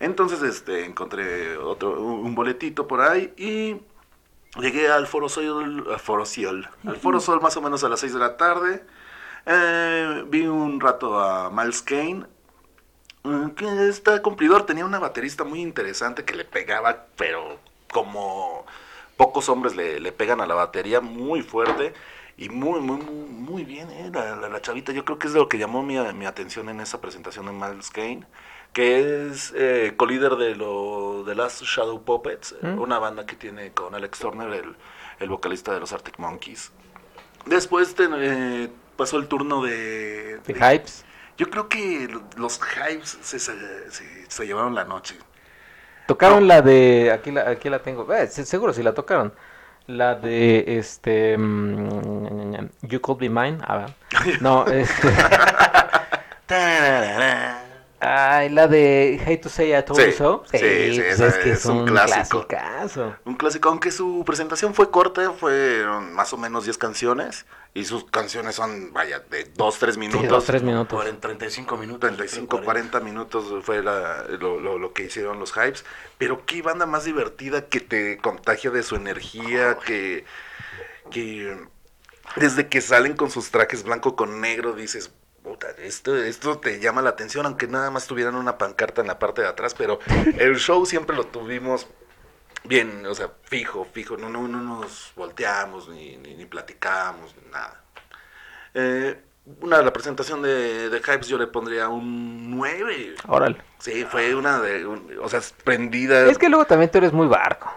[0.00, 3.80] Entonces, este, encontré otro, un boletito por ahí y
[4.60, 8.00] llegué al Foro Sol, al Foro Sol, al Foro Sol más o menos a las
[8.00, 8.84] 6 de la tarde.
[9.46, 12.24] Eh, vi un rato a Miles Kane,
[13.24, 17.58] eh, que está cumplidor, tenía una baterista muy interesante que le pegaba, pero
[17.92, 18.64] como
[19.16, 21.92] pocos hombres le, le pegan a la batería muy fuerte
[22.36, 24.92] y muy, muy, muy, muy bien, eh, la, la- la chavita.
[24.92, 27.52] Yo creo que es de lo que llamó mi, mi atención en esa presentación de
[27.52, 28.24] Miles Kane,
[28.72, 32.80] que es eh, co-líder de, lo, de Last Shadow Puppets, eh, Mm.
[32.80, 34.74] una banda que tiene con Alex Turner, el,
[35.20, 36.72] el vocalista de los Arctic Monkeys.
[37.46, 41.04] Después te- eh, pasó el turno de, De Hypes.
[41.36, 45.16] Yo creo que lo- los Hypes se, se- se- se llevaron la noche.
[46.06, 47.10] Tocaron la de.
[47.12, 48.12] Aquí la, aquí la tengo.
[48.14, 49.32] Eh, se- seguro si la tocaron.
[49.86, 51.36] La de este.
[51.36, 53.58] mm, you Could Be Mine.
[53.62, 53.86] Ah,
[54.40, 55.08] no, este.
[58.00, 60.44] Ay, la de Hate to Say I Told Sí, You So.
[60.50, 62.46] sí, sí, pues es que es es un un clásico.
[62.46, 63.16] clasicazo.
[63.24, 67.46] Un clásico, aunque su presentación fue corta, fueron más o menos 10 canciones.
[67.76, 70.28] Y sus canciones son, vaya, de 2, 3 minutos.
[70.28, 70.96] dos, tres minutos.
[70.96, 72.08] Por en 35 minutos.
[72.08, 75.84] 35, 40 minutos fue la- lo, lo- lo que hicieron los hypes.
[76.16, 80.24] Pero qué banda más divertida que te contagia de su energía, que,
[81.10, 81.58] que
[82.36, 85.10] desde que salen con sus trajes blanco con negro dices,
[85.42, 89.18] "Puta, esto, esto te llama la atención, aunque nada más tuvieran una pancarta en la
[89.18, 89.98] parte de atrás, pero
[90.38, 91.88] el show siempre lo tuvimos
[92.64, 97.50] bien, o sea, fijo, fijo, no, no, no nos volteamos, ni, ni, ni platicamos, ni
[97.50, 97.80] nada.
[98.74, 99.20] Eh,
[99.60, 103.14] una la presentación de, de Hypes yo le pondría un 9.
[103.28, 103.58] Órale.
[103.78, 106.26] Sí, fue una de, un- o sea, prendida.
[106.26, 107.70] Es que luego también tú eres muy barco.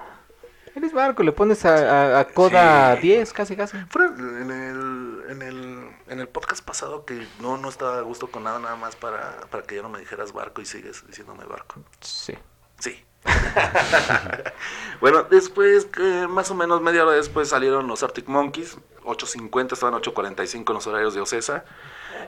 [0.75, 3.01] Eres barco, le pones a, a, a Coda Sí.
[3.01, 3.77] 10 casi casi.
[3.89, 8.27] Fuera en el, en el, en el podcast pasado que no, no estaba a gusto
[8.27, 11.45] con nada, nada más para, para que ya no me dijeras barco y sigues diciéndome
[11.45, 11.81] barco.
[11.99, 12.37] Sí.
[12.79, 13.03] Sí.
[15.01, 19.95] bueno, después, que más o menos media hora después salieron los Arctic Monkeys, 8.50, estaban
[20.01, 21.63] 8.45 en los horarios de Ocesa,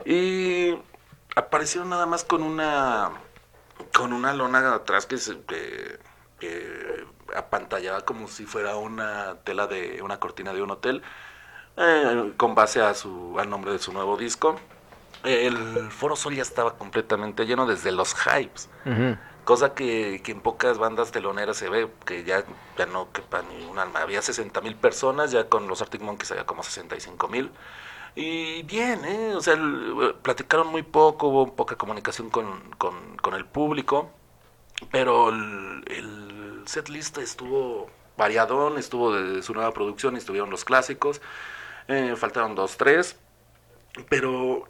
[0.04, 0.76] y
[1.36, 3.10] aparecieron nada más con una
[3.94, 5.98] con una lona atrás que, se, que,
[7.34, 11.02] apantallaba como si fuera una tela de una cortina de un hotel,
[11.76, 14.56] eh, con base a su, al nombre de su nuevo disco.
[15.24, 18.68] El Foro Sol ya estaba completamente lleno desde los hypes.
[18.86, 19.16] Ujú.
[19.50, 22.44] Cosa que, en pocas bandas teloneras se ve, que ya,
[22.78, 24.00] ya no quepa ni un alma.
[24.00, 27.50] Había 60 mil personas, ya con los Arctic Monkeys había como 65 mil.
[28.14, 29.34] Y bien, ¿eh?
[29.34, 34.12] O sea, el- platicaron muy poco, hubo poca comunicación con, con, el público.
[34.92, 41.20] Pero el, el setlist estuvo variadón, estuvo de su nueva producción, estuvieron los clásicos.
[41.88, 43.16] eh, faltaron dos, tres.
[44.08, 44.68] Pero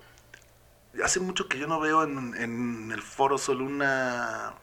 [1.05, 4.55] hace mucho que yo no veo en el foro solo una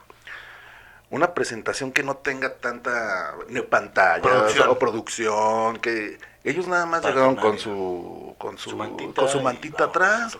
[1.09, 3.33] una presentación que no tenga tanta
[3.69, 4.69] pantalla Producción.
[4.69, 9.41] o producción que ellos nada más llegaron con su con su, Su mantita con su
[9.41, 10.37] mantita atrás.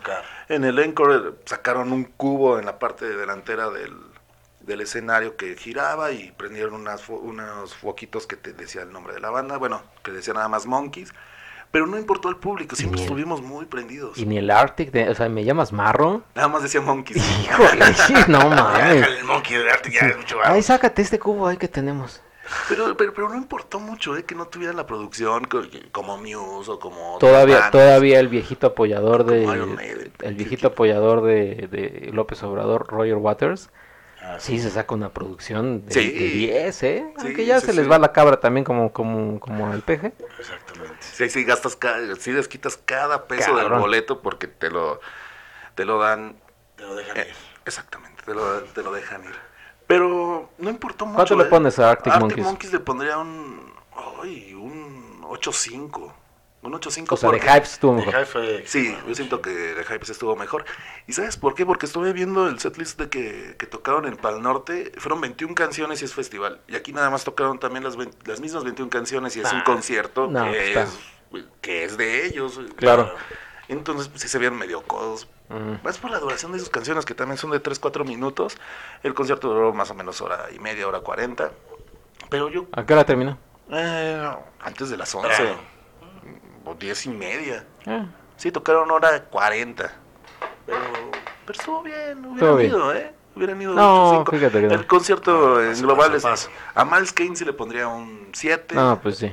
[0.48, 3.94] en el encore sacaron un cubo en la parte delantera del,
[4.60, 9.20] del escenario que giraba y prendieron unas unos foquitos que te decía el nombre de
[9.20, 9.56] la banda.
[9.56, 11.12] Bueno que decía nada más Monkeys
[11.70, 15.14] pero no importó al público siempre estuvimos muy prendidos Y ni el Arctic, de- o
[15.14, 16.22] sea, ¿me llamas marro?
[16.34, 19.06] nada más decía Monkeys Híjole, sí, no mames.
[19.06, 22.22] el monkey de arte, ya es mucho Ay, sácate este cubo ahí que tenemos.
[22.70, 24.24] Pero, pero, pero no importó mucho, ¿eh?
[24.24, 25.60] Que no tuvieran la producción co-
[25.92, 27.18] como Muse o como...
[27.18, 27.70] Todavía, bandas.
[27.72, 30.12] todavía el viejito apoyador de, Maiden.
[30.22, 33.68] el viejito apoyador de, de López Obrador, Roger Waters,
[34.28, 36.10] Ah, sí se saca una producción de, Sí.
[36.10, 37.12] de 10, ¿eh?
[37.16, 40.12] Sí, Aunque ya sí, se les va la cabra también como, como, como al peje.
[40.38, 40.96] Exactamente.
[41.00, 42.14] Sí, sí, gastas cada...
[42.16, 45.00] Sí, les quitas cada peso del boleto porque te lo...
[45.74, 46.36] Te lo dan...
[46.76, 47.34] Te lo dejan eh, ir.
[47.64, 49.34] exactamente, te lo, te lo dejan ir.
[49.86, 51.16] Pero no importó mucho.
[51.16, 52.44] ¿Cuánto le pones a Arctic Monkeys?
[52.44, 53.72] Monkeys le pondría un...
[54.22, 55.22] Ay, un...
[55.22, 56.12] 8.5.
[56.60, 57.12] Un 8.5.
[57.14, 58.26] O sea, de porque- hype estuvo The mejor.
[58.26, 60.64] Fue- Sí, yo siento que de Hype se estuvo mejor.
[61.06, 61.64] ¿Y sabes por qué?
[61.64, 64.90] Porque estuve viendo el setlist de que, que tocaron en Pal Norte.
[64.98, 66.60] Fueron 21 canciones y es festival.
[66.66, 69.60] Y aquí nada más tocaron también las, vein- las mismas 21 canciones y es un
[69.60, 70.82] Ah, concierto no, que, está.
[70.82, 70.98] es,
[71.60, 72.60] que es de ellos.
[72.76, 73.14] Claro.
[73.68, 75.28] Entonces, pues, sí se vieron medio codos.
[75.84, 78.58] Más por la duración de sus canciones, que también son de 3-4 minutos.
[79.02, 81.52] El concierto duró más o menos hora y media, hora 40.
[82.28, 83.38] Pero yo, ¿A qué hora terminó?
[83.70, 84.30] eh,
[84.60, 85.54] antes de las 11,
[86.68, 87.64] o 10 y media.
[87.86, 88.06] Ah,
[88.36, 89.90] Sí, tocaron hora 40.
[90.66, 92.70] Pero, pero estuvo bien, hubieran Estuvo bien.
[92.70, 93.14] ido, ¿eh?
[93.34, 94.30] Hubieran ido No, 8-5.
[94.30, 94.74] fíjate que no.
[94.74, 96.22] El concierto en paso, global paso, es...
[96.22, 96.50] paso.
[96.74, 98.74] A Miles Kane sí le pondría un 7.
[98.74, 99.32] no, pues sí.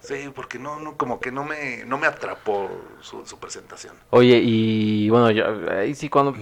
[0.00, 3.96] Sí, porque no, no, como que no me, no me atrapó su, su presentación.
[4.10, 5.48] Oye, y bueno, ya,
[5.80, 6.32] ahí sí cuando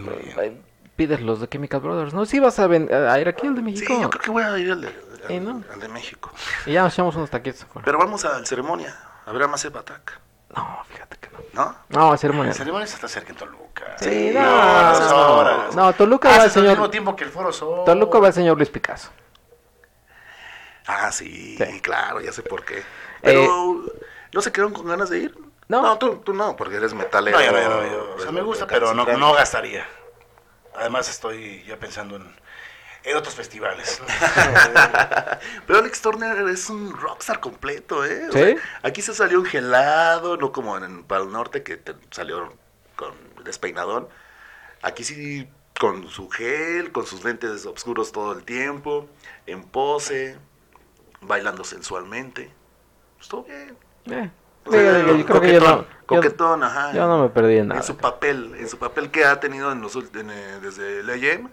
[0.42, 0.60] eh,
[0.96, 2.26] pides los de Chemical Brothers, ¿no?
[2.26, 3.98] Sí vas a, ven- a ir aquí al de Sí, México.
[4.02, 4.94] yo creo que voy a ir al de, al-
[5.28, 5.62] Sí, ¿no?
[5.72, 6.30] al de México.
[6.66, 7.66] Y ya nos echamos unos taquitos.
[7.84, 8.94] Pero vamos a la ceremonia,
[9.26, 10.20] a ver a Massive Attack,
[10.56, 11.38] No, fíjate que no.
[11.52, 11.76] ¿no?
[11.88, 12.50] No, a ceremonia.
[12.52, 13.96] La ceremonia está cerca en Toluca.
[13.98, 15.72] Sí, no, no, no, no.
[15.72, 16.90] No, Toluca va el Haces al mismo señor.
[16.90, 17.84] tiempo que el Foro Sol.
[17.84, 19.10] Toluca va el señor Luis Picasso.
[20.86, 21.80] Ah, sí, Sí.
[21.80, 22.82] claro, ya sé por qué.
[23.22, 23.84] Pero,
[24.32, 25.38] ¿no se quedaron con ganas de ir?
[25.66, 25.96] No.
[25.98, 27.38] tú, tú no, porque eres metalero.
[27.38, 29.86] No, yo no, yo no, yo- O sea, me gusta, pero no, no gastaría.
[30.76, 32.36] Además, estoy ya pensando en,
[33.04, 34.00] en otros festivales.
[35.66, 38.28] Pero Alex Turner es un rockstar completo, ¿eh?
[38.28, 38.38] O ¿Sí?
[38.38, 42.52] sea, aquí se salió un gelado, no como en Pal Norte que te salió
[42.96, 44.08] con despeinadón.
[44.82, 45.48] Aquí sí
[45.78, 49.08] con su gel, con sus lentes oscuros todo el tiempo,
[49.46, 50.38] en pose,
[51.20, 52.50] bailando sensualmente.
[53.20, 53.76] Estuvo bien.
[54.06, 54.30] Eh,
[54.66, 56.92] O sea, yo creo que yo no, coquetón, yo, ajá.
[56.92, 57.80] yo no me perdí en nada.
[57.80, 61.00] En su papel, en su papel que ha tenido en los, ult- en, eh, desde
[61.00, 61.48] L.A.M.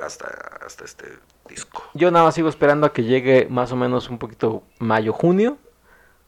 [0.00, 0.26] hasta,
[0.64, 1.06] hasta este
[1.48, 1.84] disco.
[1.94, 5.58] Yo nada más sigo esperando a que llegue más o menos un poquito mayo, junio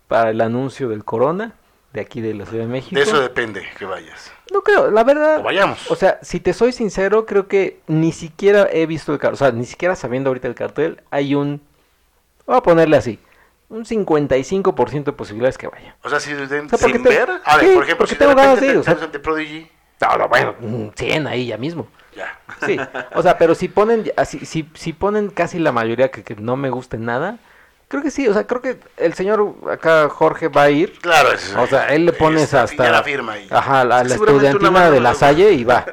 [0.09, 1.55] para el anuncio del Corona
[1.93, 2.97] de aquí de la Ciudad de México.
[2.97, 4.33] De eso depende que vayas.
[4.53, 5.39] No creo, la verdad.
[5.39, 5.91] O vayamos.
[5.91, 9.35] O sea, si te soy sincero, creo que ni siquiera he visto el cartel.
[9.35, 11.63] O sea, ni siquiera sabiendo ahorita el cartel, hay un.
[12.47, 13.19] Voy a ponerle así:
[13.69, 15.97] un 55% de posibilidades que vaya.
[16.03, 17.97] O sea, si de, O sea, porque sin te- ver, a ver, sí, por ejemplo,
[17.99, 21.27] porque si tengo de ganas de ir, o sea- Prodigy, No, no, bueno, un 100
[21.29, 21.87] ahí ya mismo.
[22.17, 22.39] Ya.
[22.67, 22.79] Sí,
[23.15, 26.57] o sea, pero si ponen, así, si, si ponen casi la mayoría que, que no
[26.57, 27.39] me guste nada,
[27.89, 30.99] creo que sí, o sea, creo que el señor acá Jorge va a ir.
[31.01, 32.85] Claro, es- O sea, él le pones hasta...
[32.85, 33.47] Ya la firma ahí.
[33.51, 35.85] Ajá, la, la estudiantina de la Salle y va.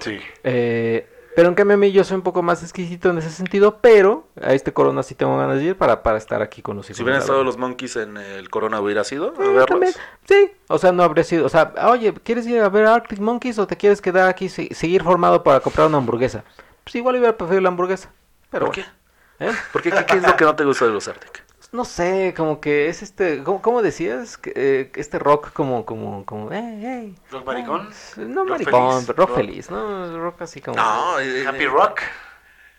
[0.00, 0.20] Sí.
[0.44, 3.78] Eh, pero en cambio a mí yo soy un poco más exquisito en ese sentido,
[3.80, 6.86] pero a este Corona sí tengo ganas de ir para, para estar aquí con los
[6.86, 6.96] hijos.
[6.98, 9.66] Si hubieran estado los Monkeys en el Corona, ¿hubiera sido a verlos?
[9.66, 9.92] también,
[10.26, 13.58] sí, o sea, no habría sido, o sea, oye, ¿quieres ir a ver Arctic Monkeys
[13.58, 16.44] o te quieres quedar aquí se- seguir formado para comprar una hamburguesa?
[16.84, 18.10] Pues igual iba a preferir la hamburguesa.
[18.50, 18.84] Pero ¿Por qué?
[19.40, 19.52] ¿eh?
[19.72, 19.90] ¿Por qué?
[19.90, 21.44] ¿Qué, qué es lo que no te gusta de los Arctic?
[21.72, 24.38] No sé, como que es este, ¿cómo, cómo decías?
[24.44, 27.18] Eh, este rock como, como, como, hey, hey.
[27.30, 27.88] ¿Rock maricón?
[28.16, 29.06] No ¿Rock maricón, feliz?
[29.06, 30.18] pero rock feliz, ¿no?
[30.20, 30.76] Rock así como...
[30.76, 32.00] No, eh, Happy eh, Rock.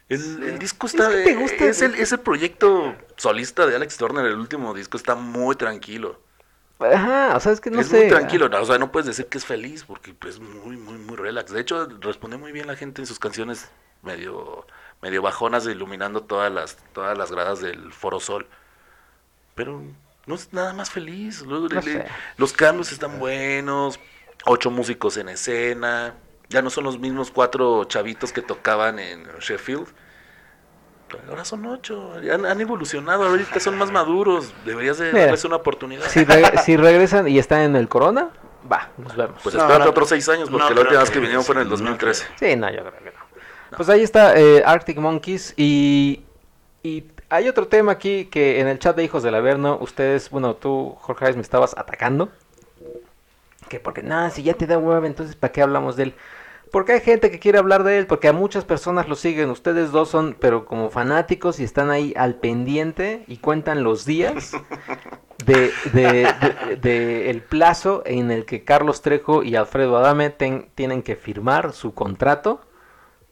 [0.10, 1.10] El, el disco Es está.
[1.10, 4.74] que te gusta es, el- el, es el proyecto solista de Alex Turner, el último
[4.74, 6.22] disco, está muy tranquilo.
[6.80, 7.96] Ajá, o sea, es que no es sé.
[7.98, 10.98] muy tranquilo, no, o sea, no puedes decir que es feliz porque es muy, muy,
[10.98, 11.52] muy relax.
[11.52, 13.72] De hecho, responde muy bien la gente en sus canciones
[14.02, 14.68] medio,
[15.02, 18.48] medio bajonas, iluminando todas las, todas las gradas del Foro Sol.
[19.56, 19.82] Pero
[20.26, 21.42] no es nada más feliz.
[21.42, 22.06] Luego No le- le- sé.
[22.38, 24.00] Los cambios están buenos,
[24.46, 26.16] ocho músicos en escena.
[26.50, 29.88] Ya no son los mismos cuatro chavitos que tocaban en Sheffield.
[31.30, 34.52] Ahora son ocho, han, han evolucionado, ahorita son más maduros.
[34.66, 36.08] Deberías de Mira, darles una oportunidad.
[36.10, 38.30] Si, re- si regresan y están en el Corona,
[38.72, 39.40] va, nos vemos.
[39.44, 41.44] Pues No, espérate no, otros seis años, porque no la última vez que que- vinieron
[41.46, 42.26] fue en el no 2013.
[42.40, 43.78] Sí, no, yo creo que no.
[43.78, 46.24] Pues ahí está eh, Arctic Monkeys y,
[46.82, 47.02] y
[47.34, 50.96] hay otro tema aquí que en el chat de Hijos del Averno, ustedes, bueno, tú,
[51.02, 52.30] Jorge, me estabas atacando.
[53.70, 56.14] Que porque, nada, si ya te da hueva, entonces ¿para qué hablamos de él?
[56.72, 59.50] Porque hay gente que quiere hablar de él, porque a muchas personas lo siguen.
[59.50, 64.52] Ustedes dos son, pero como fanáticos y están ahí al pendiente y cuentan los días
[65.46, 66.28] de, de-
[66.68, 71.16] de- de el plazo en el que Carlos Trejo y Alfredo Adame ten- tienen que
[71.16, 72.62] firmar su contrato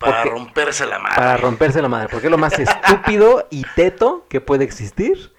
[0.01, 1.15] Para Porque- romperse la madre.
[1.15, 2.07] para romperse la madre.
[2.11, 5.31] Porque es lo más estúpido y teto que puede existir.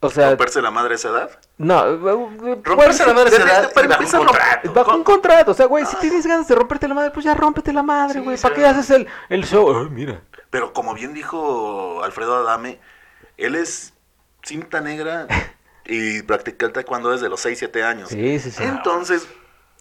[0.00, 1.30] O sea, ¿Romperse la madre a esa edad?
[1.56, 1.82] no.
[2.62, 4.72] Romperse la madre da para y bajo un contrato.
[4.72, 7.34] Bajo un contrato, o sea, güey, si tienes ganas de romperte la madre, pues ya
[7.34, 8.36] rómpete la madre, Sí, güey.
[8.36, 9.76] sí, ¿Para qué haces el, el show?
[9.76, 10.20] Ay, mira.
[10.50, 12.78] Pero como bien dijo Alfredo Adame,
[13.36, 13.92] él es
[14.44, 15.26] cinta negra
[15.84, 18.08] y practica el taekwondo desde los 6, 7 años.
[18.10, 18.62] Sí, sí, sí.
[18.62, 19.26] Entonces,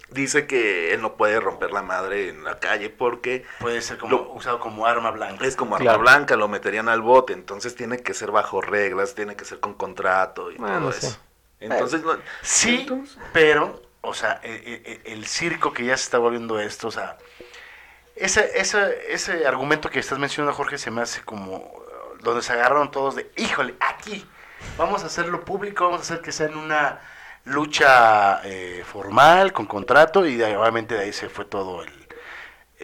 [0.10, 4.12] dice que él no puede romper la madre en la calle porque Puede ser como
[4.18, 5.46] Lo- usado como arma blanca.
[5.46, 6.00] es como arma Claro.
[6.00, 7.34] blanca, lo meterían al bote.
[7.34, 11.18] Entonces tiene que ser bajo reglas, tiene que ser con contrato y Bueno, todo eso.
[11.60, 14.54] Entonces, no- Sí, entonces- pero, o sea, e-
[14.86, 17.18] e- e- el, circo que ya se está volviendo esto, o sea,
[18.16, 21.84] ese, ese, ese argumento que estás mencionando, Jorge, se me hace como uh,
[22.22, 24.28] donde se agarraron todos de, híjole, aquí,
[24.78, 27.00] vamos a hacerlo público, vamos a hacer que sea en una
[27.48, 31.92] lucha eh, formal, con contrato, y de- obviamente de ahí se fue todo el,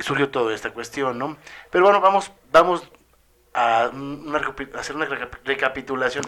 [0.03, 1.38] surgió toda esta cuestión, ¿no?
[1.70, 2.89] Pero bueno, vamos, vamos
[3.53, 6.24] a, una a hacer una reca- recapitulación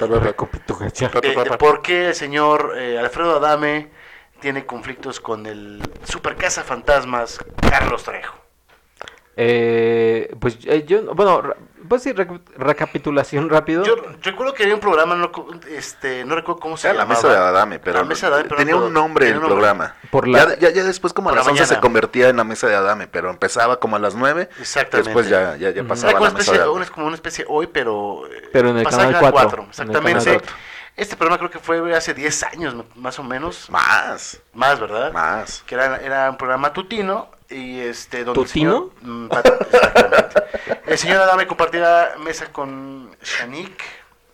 [1.21, 3.89] de, de por qué el señor eh, Alfredo Adame
[4.41, 8.35] tiene conflictos con el super casa fantasmas Carlos Trejo.
[9.37, 11.43] Eh, pues eh, yo, bueno,
[11.89, 13.83] pues sí, reca- recapitulación rápido.
[13.83, 15.29] Yo recuerdo que había un programa, no,
[15.69, 17.21] este, no recuerdo cómo se Era la llamaba.
[17.21, 19.41] mesa de Adame, pero, La mesa de Adame, pero tenía no- un nombre tenía el
[19.41, 19.55] nombre.
[19.57, 19.95] programa.
[20.09, 22.37] Por la- ya, ya, ya después como a Por la las 11 se convertía en
[22.37, 24.49] la mesa de Adame, pero empezaba como a las 9.
[24.59, 25.09] Exactamente.
[25.09, 26.85] Después ya, ya, ya pasaba Era a como la una mesa especie, de Adame.
[26.87, 28.23] como una especie hoy, pero...
[28.31, 30.23] eh, Pero en el canal cada 4, cuatro, en el Exactamente.
[30.25, 30.55] canal 4.
[30.95, 33.69] Este programa creo que fue hace 10 años, más o menos.
[33.69, 35.11] Más, Más, ¿verdad?
[35.11, 35.61] más.
[35.67, 39.29] que era, era un programa tutino y este donde el señor Mm,
[40.87, 43.83] el señor Adame compartía mesa con Shanik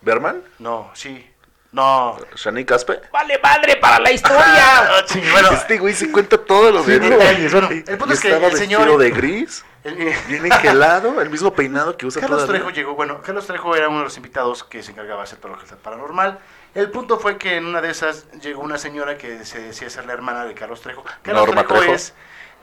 [0.00, 0.42] ¿Berman?
[0.58, 1.28] no sí
[1.72, 3.00] no ¿Shani Caspe?
[3.10, 4.42] ¡Vale madre para la historia!
[4.44, 8.10] Ah, sí, bueno, Este güey se cuenta todo lo Sí, de detalles, bueno, el punto
[8.10, 12.04] Y es que el señor- de gris, el- eh, bien engelado, el mismo peinado que
[12.04, 12.60] usa Carlos todavía.
[12.60, 15.38] Trejo llegó bueno Carlos Trejo era uno de los invitados que se encargaba de hacer
[15.38, 16.38] todo lo que es paranormal
[16.74, 20.04] el punto fue que en una de esas llegó una señora que se decía ser
[20.06, 21.94] la hermana de Carlos Trejo Carlos Norma Trejo, Trejo.
[21.94, 22.12] es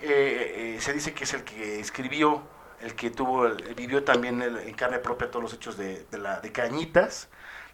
[0.01, 2.43] eh, eh, se dice que es el que escribió
[2.81, 6.17] el que tuvo el- vivió también el- en carne propia todos los hechos de, de
[6.17, 7.27] la de Cañitas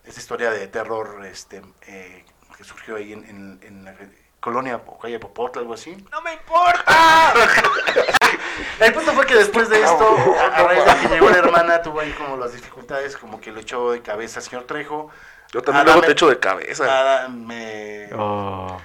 [0.03, 2.25] esta historia de terror este eh,
[2.57, 3.95] que surgió ahí en, en- en la
[4.39, 7.33] colonia o calle Popotla algo así ¡No me importa!
[8.79, 11.81] el punto fue que después de esto, a, a raíz de que llegó la hermana,
[11.81, 15.09] tuvo ahí como las dificultades, como que lo echó de cabeza al señor Trejo.
[15.51, 16.83] Yo también luego te echo de cabeza.
[16.85, 18.79] Adame, Oh.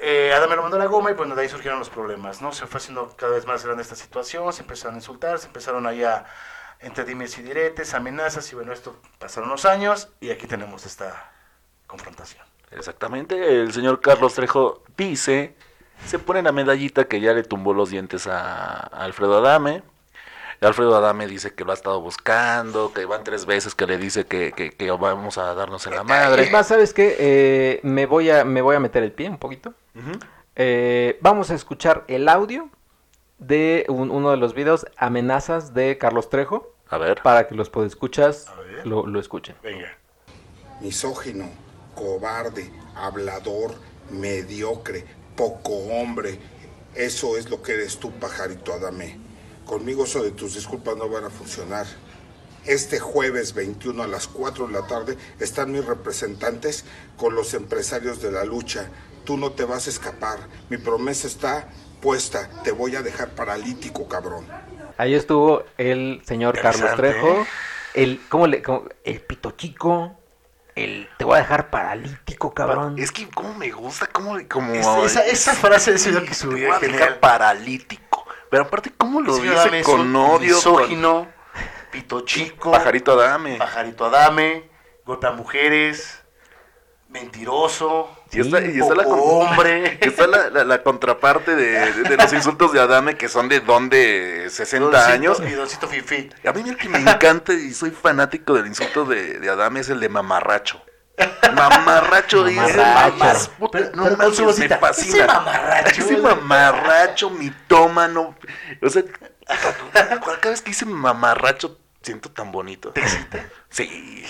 [0.00, 2.52] Eh, Adame lo mandó la goma y pues de ahí surgieron los problemas, ¿no?
[2.52, 5.86] Se fue haciendo cada vez más grande esta situación, se empezaron a insultar, se empezaron
[5.86, 6.24] ahí a
[6.80, 11.30] entre dimes y diretes, amenazas y bueno, esto pasaron los años y aquí tenemos esta
[11.86, 12.42] confrontación.
[12.70, 15.54] Exactamente, el señor Carlos Trejo dice,
[16.06, 19.82] se pone la medallita que ya le tumbó los dientes a, Alfredo Adame.
[20.62, 24.26] Alfredo Adame dice que lo ha estado buscando, que van tres veces que le dice
[24.26, 26.50] que, que- que vamos a darnos en la Es madre.
[26.50, 27.16] más, ¿sabes qué?
[27.18, 29.74] Eh, me, voy a, me voy a meter el pie un poquito.
[30.56, 32.68] Eh, vamos a escuchar el audio
[33.38, 37.20] de un- uno de los videos amenazas de Carlos Trejo A ver.
[37.22, 38.46] para que los podescuchas
[38.84, 39.56] lo, lo escuchen.
[39.62, 39.96] Venga.
[40.80, 41.46] misógino,
[41.94, 43.74] cobarde, hablador,
[44.10, 45.04] mediocre,
[45.36, 46.38] poco hombre.
[46.94, 49.18] Eso es lo que eres tú, pajarito Adame.
[49.66, 51.86] Conmigo eso de tus disculpas no van a funcionar.
[52.64, 56.84] Este jueves 21 a las 4 de la tarde están mis representantes
[57.18, 58.88] con los empresarios de la lucha.
[59.30, 60.40] Tú no te vas a escapar.
[60.70, 61.68] Mi promesa está
[62.02, 62.50] puesta.
[62.64, 64.44] Te voy a dejar paralítico, cabrón.
[64.98, 67.42] Ahí estuvo el señor Carlos Interesante, Trejo.
[67.42, 67.46] ¿eh?
[67.94, 70.18] El, ¿cómo le, cómo- el pito chico.
[70.74, 72.98] El te voy a dejar paralítico, cabrón.
[72.98, 74.36] Es que como me gusta, como...
[74.48, 77.18] como Esa, esa, esa frase de ese que te voy a dejar genial.
[77.20, 78.26] paralítico.
[78.50, 80.32] Pero aparte, ¿cómo lo Adame dice con odio?
[80.32, 81.28] con- misógino,
[81.92, 83.58] pito chico, Pajarito Adame.
[83.58, 84.68] pajarito Adame,
[85.06, 86.20] golpea mujeres,
[87.08, 89.98] mentiroso, Y está, y está la, con- hombre.
[90.00, 93.60] está la, la- la contraparte de, de- de los insultos de Adame, que son de
[93.60, 95.42] don de 60 Doncito años.
[95.46, 96.30] Y Doncito Fifi.
[96.46, 99.88] A mí el que me encanta y soy fanático del insulto de, de Adame es
[99.88, 100.80] el de mamarracho.
[101.54, 103.50] Mamarracho es el Mamarracho.
[103.72, 105.16] Pero- no pero con mames, su me fascina.
[105.16, 106.00] ese mamarracho.
[106.02, 108.36] Ese mamarracho, mitómano.
[108.82, 109.02] O sea,
[109.92, 112.90] cada vez que dice mamarracho siento tan bonito.
[112.90, 113.44] ¿Te excita?
[113.72, 114.24] Sí,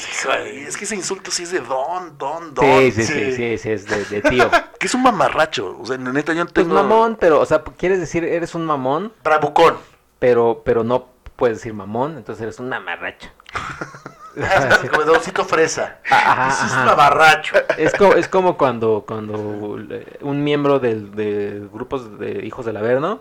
[0.67, 2.65] es que ese insulto sí es de don, don, don.
[2.67, 3.57] Sí, sí, sí, sí.
[3.59, 4.51] sí, es de, de tío.
[4.79, 5.79] Que es un mamarracho.
[5.81, 6.75] O sea, neta, yo no Pues tengo...
[6.75, 9.79] mamón, pero, o sea, quieres decir, eres un mamón, Bravucón.
[10.19, 13.31] pero, pero no puedes decir mamón, entonces eres un mamarracho.
[14.91, 15.99] Como Doncito Fresa.
[16.11, 17.55] Ajá, Ese es un mamarracho.
[17.79, 22.77] Es como, es como cuando, cuando eh, un miembro del, de grupos de hijos del
[22.77, 23.21] Averno,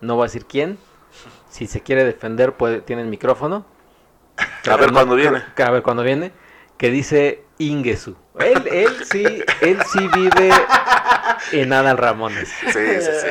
[0.00, 0.78] no voy a decir quién,
[1.50, 3.66] si se quiere defender puede, tiene el micrófono.
[4.70, 5.42] A ver cuándo viene.
[5.54, 6.32] que- A ver cuando viene,
[6.78, 8.16] que dice Ingesu.
[8.38, 10.50] Él, él sí, él sí vive
[11.52, 12.48] en Adal Ramones.
[12.48, 13.28] Sí, sí, sí.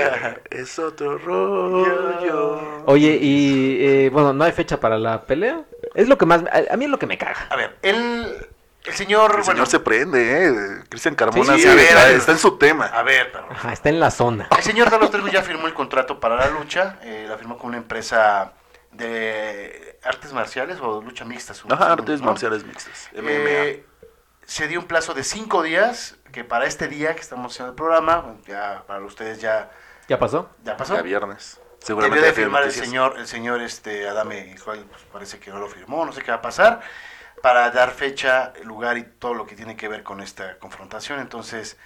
[0.52, 2.84] Es otro rollo.
[2.86, 5.62] Oye, y eh, bueno, no hay fecha para la pelea.
[5.96, 7.48] Es lo que más, a, a mí es lo que me caga.
[7.50, 8.48] A ver, el,
[8.86, 9.32] el señor.
[9.38, 10.84] El señor bueno, se prende, ¿eh?
[10.90, 12.86] Cristian Carmona Sí, sí, a ver, está, está en su tema.
[12.86, 13.48] A ver, pero.
[13.52, 14.48] Ajá, está en la zona.
[14.58, 16.98] El señor Carlos Trejo ya firmó el contrato para la lucha.
[17.04, 18.54] eh, la firmó con una empresa
[18.92, 21.54] de artes marciales o lucha mixta.
[21.70, 22.28] Ajá, artes ¿no?
[22.28, 23.10] marciales mixtas.
[23.14, 23.30] MMA.
[23.30, 23.86] Eh,
[24.46, 27.76] se dio un plazo de cinco días que para este día que estamos haciendo el
[27.76, 29.70] programa, ya para ustedes ya,
[30.08, 30.50] ¿Ya pasó?
[30.64, 30.96] ya pasó.
[30.96, 31.60] Ya viernes.
[31.60, 34.80] Debió Seguramente de ya tiene firmar el señor, el señor este Adame, pues,
[35.14, 36.82] parece que no lo firmó, no sé qué va a pasar,
[37.42, 41.20] para dar fecha, lugar y todo lo que tiene que ver con esta confrontación.
[41.20, 41.78] Entonces,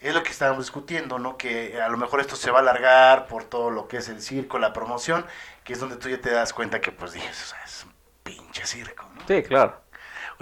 [0.00, 1.36] es lo que estábamos discutiendo, ¿no?
[1.36, 4.20] Que a lo mejor esto se va a alargar por todo lo que es el
[4.22, 5.24] circo, la promoción,
[5.64, 7.92] que es donde tú ya te das cuenta que, pues, dices, es un
[8.22, 9.06] pinche circo.
[9.26, 9.81] Sí, claro.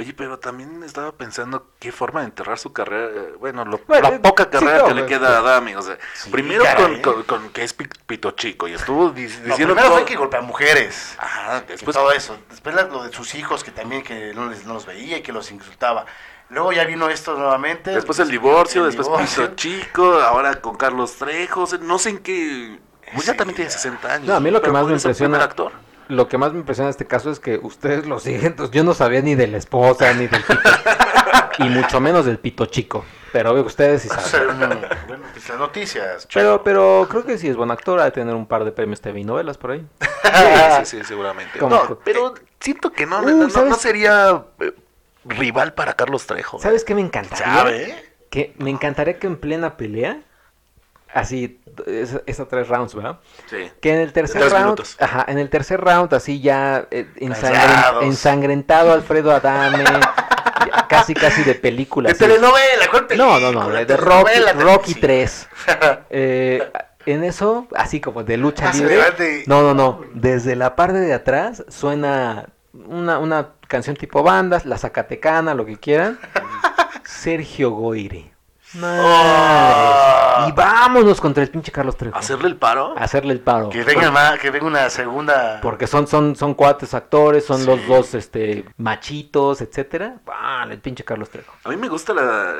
[0.00, 3.10] Oye, pero también estaba pensando qué forma de enterrar su carrera.
[3.14, 5.38] eh, Bueno, lo- Bueno, la eh, poca sí, carrera no, que le pues, queda a
[5.40, 5.76] Adame.
[5.76, 7.02] O sea, Sí, primero caray, con, ¿eh?
[7.02, 10.16] con- con que es pi- pito chico y estuvo No, diciendo primero todo- fue que
[10.16, 11.16] golpea mujeres.
[11.18, 12.38] Ah, Después todo eso.
[12.48, 15.32] Después lo de sus hijos, que también que no, les, no los veía y que
[15.32, 16.06] los insultaba.
[16.48, 17.90] Luego ya vino esto nuevamente.
[17.90, 19.42] Después el divorcio, el después divorcio.
[19.44, 22.80] Pito Chico, ahora con Carlos Trejo, o sea, no sé en qué...
[23.12, 23.76] Pues ya Sí, también tiene ya.
[23.76, 24.26] 60 años.
[24.28, 25.72] No, a mí lo que pero más me impresiona- actor.
[26.10, 28.46] Lo que más me impresiona de este caso es que ustedes lo siguen.
[28.46, 30.60] Entonces yo no sabía ni de la esposa, ni del pito.
[31.58, 33.04] y mucho menos del pito chico.
[33.32, 34.58] Pero obvio que ustedes sí saben.
[34.58, 36.26] bueno, pues las noticias.
[36.34, 38.00] Pero, pero creo que sí es buen actor.
[38.00, 39.86] Ha de tener un par de premios TV y novelas por ahí.
[40.00, 40.08] Sí,
[40.84, 41.58] sí, sí, seguramente.
[41.60, 44.72] No, pero siento que no, Uh, no, no- sería eh,
[45.24, 46.58] rival para Carlos Trejo.
[46.58, 47.44] ¿Sabes qué me encantaría?
[47.46, 48.04] ¿Sabe?
[48.30, 50.22] Que me encantaría que en plena pelea,
[51.12, 53.18] así, es, es a tres rounds, ¿verdad?
[53.48, 53.70] Sí.
[53.80, 54.96] Que en el tercer round, minutos.
[55.00, 57.06] ajá, en el tercer round, así ya eh,
[58.00, 59.84] ensangrentado Alfredo Adame,
[60.88, 62.08] casi casi de película.
[62.08, 62.20] De así.
[62.24, 63.40] telenovela, ¿cuál No, película?
[63.40, 65.00] no, no, de, de Rocky, Rocky sí.
[65.00, 65.48] 3.
[66.10, 66.70] Eh,
[67.06, 68.98] en eso, así como de lucha libre.
[69.46, 70.02] No, no, no.
[70.12, 75.78] Desde la parte de atrás suena una, una canción tipo bandas, la Zacatecana, lo que
[75.78, 76.18] quieran.
[77.04, 78.29] Sergio Goire.
[78.82, 80.46] Oh.
[80.48, 82.16] Y vámonos contra el pinche Carlos Trejo.
[82.16, 82.94] ¿Hacerle el paro?
[82.96, 83.68] Hacerle el paro.
[83.68, 85.60] Que venga, más, que venga una segunda.
[85.60, 87.66] Porque son, son, son cuates actores, son Sí.
[87.66, 90.16] los dos este machitos, etcétera.
[90.32, 91.52] Ah, el pinche Carlos Trejo.
[91.64, 92.54] A mí me gusta la, la,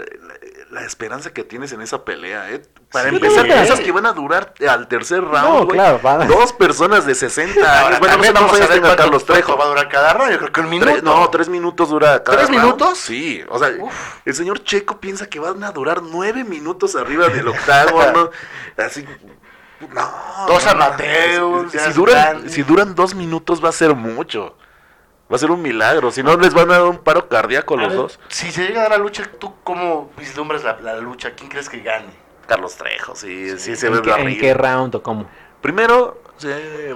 [0.71, 2.63] la esperanza que tienes en esa pelea, ¿eh?
[2.93, 5.79] Para Sí, empezar, piensas que van a durar al tercer round, No, güey.
[5.79, 7.99] claro, van a- Dos personas de 60 Ahora.
[8.01, 9.57] Bueno, también vamos a ver Carlos Trejo.
[9.57, 10.33] va a durar cada round.
[10.33, 10.91] Yo creo que un minuto.
[10.91, 12.65] Tres- no, tres minutos dura cada ¿Tres round.
[12.65, 12.99] minutos?
[12.99, 13.71] Sí, o sea,
[14.25, 18.31] el señor Checo piensa que van a durar nueve minutos arriba del octágono.
[18.77, 19.07] así,
[19.81, 20.13] no.
[20.49, 24.57] Dos no, amateurs, Si, duran, si duran dos minutos va a ser mucho.
[25.33, 26.11] Va a ser un milagro.
[26.11, 28.21] Si no, les van a dar un paro cardíaco A los ver, dos.
[28.29, 31.31] Si se llega a dar la lucha, ¿tú cómo vislumbras la, la lucha?
[31.37, 32.29] ¿Quién crees que gane?
[32.51, 34.41] Carlos Trejo, sí, sí, se ve ¿En qué, en barril.
[34.41, 35.27] qué round o cómo?
[35.61, 36.21] Primero,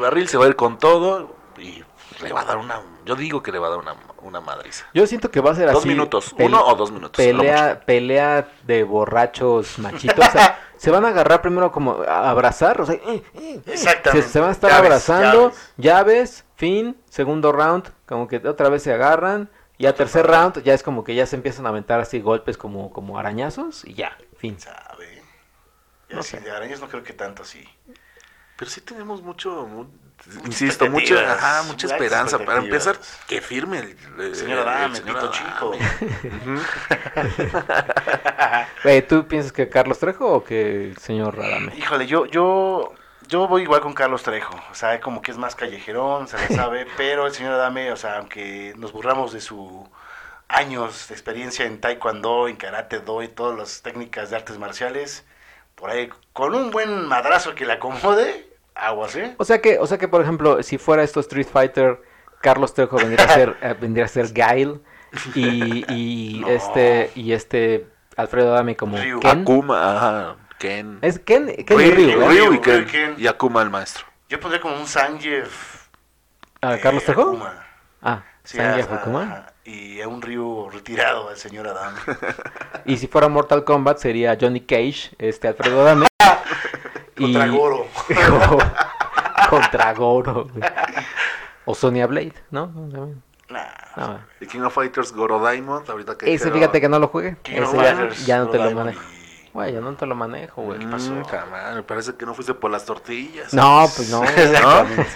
[0.00, 1.84] Barril se va a ir con todo y
[2.22, 2.80] le va a dar una.
[3.04, 4.86] Yo digo que le va a dar una, una madriza.
[4.94, 5.74] Yo siento que va a ser así.
[5.74, 10.26] Dos minutos, uno o dos minutos, Pelea, pelea de borrachos machitos.
[10.26, 12.80] o sea, se van a agarrar primero como a abrazar.
[12.80, 13.60] O sea, eh, eh, eh.
[13.66, 14.26] Exactamente.
[14.26, 15.50] Se, se van a estar Llaves, abrazando.
[15.50, 15.72] llaves.
[15.76, 17.92] Llaves, fin, segundo round.
[18.06, 19.50] Como que otra vez se agarran.
[19.78, 22.92] Ya tercer round, ya es como que ya se empiezan a aventar así golpes como,
[22.92, 23.84] como arañazos.
[23.84, 24.58] Y ya, fin.
[24.58, 25.23] ¿Sabe?
[26.14, 26.40] Y No así sé.
[26.40, 27.68] de arañas no creo que tanto así.
[28.56, 29.86] Pero sí tenemos mucho, mu-
[30.46, 32.38] insisto, mucha, ajá, mucha esperanza.
[32.38, 32.96] Para empezar,
[33.26, 35.36] que firme el, el- Señor el Adame, señor pito Adame.
[35.36, 35.72] chico.
[38.84, 41.74] Eh, ¿Tú piensas que Carlos Trejo o que el señor Radame?
[41.76, 42.92] Híjole, yo, yo,
[43.28, 44.54] yo voy igual con Carlos Trejo.
[44.70, 46.86] O sea, como que es más callejerón, se le sabe.
[46.96, 49.88] pero el señor Adame, o sea, aunque nos burlamos de su
[50.48, 55.24] años de experiencia en taekwondo, en karate do y todas las técnicas de artes marciales,
[55.74, 59.34] por ahí, con un buen madrazo que le acomode, aguas, ¿eh?
[59.38, 62.00] O sea que, o sea que por ejemplo, si fuera esto Street Fighter,
[62.40, 64.80] Carlos Trejo vendría a ser, eh, vendría a ser Gail
[65.34, 66.48] y, y No.
[66.48, 69.20] este y este Alfredo Adame como Ryu.
[69.20, 69.42] Ken.
[69.42, 70.98] Akuma, ajá, Ken.
[71.02, 72.86] Es Ken, Ken y Ryu, y Ken.
[72.86, 73.14] Ken.
[73.18, 74.04] Y Akuma el maestro.
[74.28, 75.48] Yo pondría como un Sanjeev.
[76.60, 77.22] ¿A eh, Carlos Trejo?
[77.22, 77.64] Akuma.
[78.02, 79.22] Ah, Sí, Fukuma.
[79.22, 79.46] ajá.
[79.64, 81.98] Y a un Ryu retirado al señor Adame.
[82.86, 86.06] Y si fuera Mortal Kombat sería Johnny Cage, este Alfredo Adame.
[87.16, 87.86] Contra Goro.
[89.48, 90.48] Contra Goro.
[91.64, 92.66] O Sonya Blade, ¿no?
[93.48, 93.62] Nah,
[93.96, 97.36] No, Y King of Fighters Goro Diamond, ahorita que Ese fíjate que no lo juegue.
[97.44, 99.00] Ese ya, ya no te lo manejo.
[99.00, 100.80] y- Güey, ya no te lo manejo, güey.
[100.80, 101.22] ¿Qué Mm, pasó?
[101.30, 103.54] cabrón, me parece que no fuiste por las tortillas.
[103.54, 104.24] No, pues no.
[104.24, 105.06] Exactamente.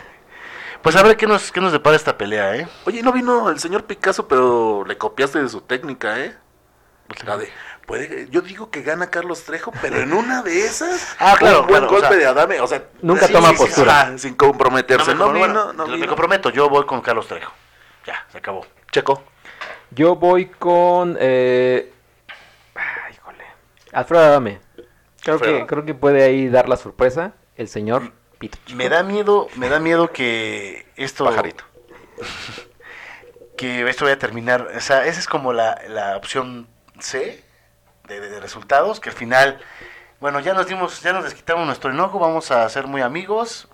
[0.83, 2.69] Pues a ver qué nos, qué nos depara esta pelea, ¿eh?
[2.85, 6.37] Oye, no vino el señor Picasso, pero le copiaste de su técnica, ¿eh?
[7.25, 7.51] La de,
[7.87, 11.67] puede, yo digo que gana Carlos Trejo, pero en una de esas, Ah, claro, un
[11.67, 14.19] buen claro, o golpe sea, de Adame, o sea, nunca sí, toma sí, postura.
[14.19, 15.15] sin comprometerse.
[15.15, 17.53] No, me vino, comprometo, no me comprometo, yo voy con Carlos Trejo.
[18.07, 18.67] Ya, se acabó.
[18.93, 19.23] Checo.
[19.91, 21.17] Yo voy con.
[21.19, 21.93] Eh...
[22.75, 23.45] ay, híjole.
[23.93, 24.61] Alfredo Adame.
[25.23, 28.59] Creo que, creo que puede ahí dar la sorpresa el señor Pito.
[28.65, 28.77] Chico.
[28.77, 31.25] Me da miedo, me da miedo que esto...
[31.25, 31.65] Pajarito.
[33.57, 36.69] Que esto vaya a terminar, o sea, esa es como la, la opción
[37.01, 37.43] C,
[38.07, 39.59] de, de resultados, que al final,
[40.21, 43.67] bueno, ya nos dimos, ya nos desquitamos nuestro enojo, vamos a ser muy amigos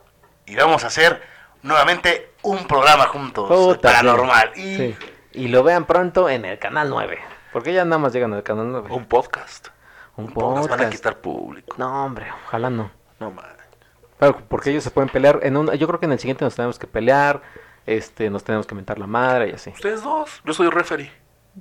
[0.47, 1.23] y vamos a hacer
[1.61, 4.53] nuevamente un programa juntos, Puta, paranormal.
[4.55, 4.63] sí.
[4.63, 4.97] Y Sí.
[5.33, 7.19] Y lo vean pronto en el canal 9.
[7.53, 8.89] Porque ya nada más llegan al canal 9.
[8.91, 9.69] Un podcast.
[10.17, 10.93] Un Nos van a podcast.
[10.93, 11.75] quitar público.
[11.77, 12.91] No, hombre, ojalá no.
[13.21, 13.45] No man.
[14.33, 15.41] Claro, porque ellos se pueden pelear.
[15.43, 17.43] En un, yo creo que en el siguiente nos tenemos que pelear.
[17.87, 19.71] Este, nos tenemos que mentar la madre y así.
[19.71, 20.41] Ustedes dos.
[20.45, 21.13] Yo soy referee.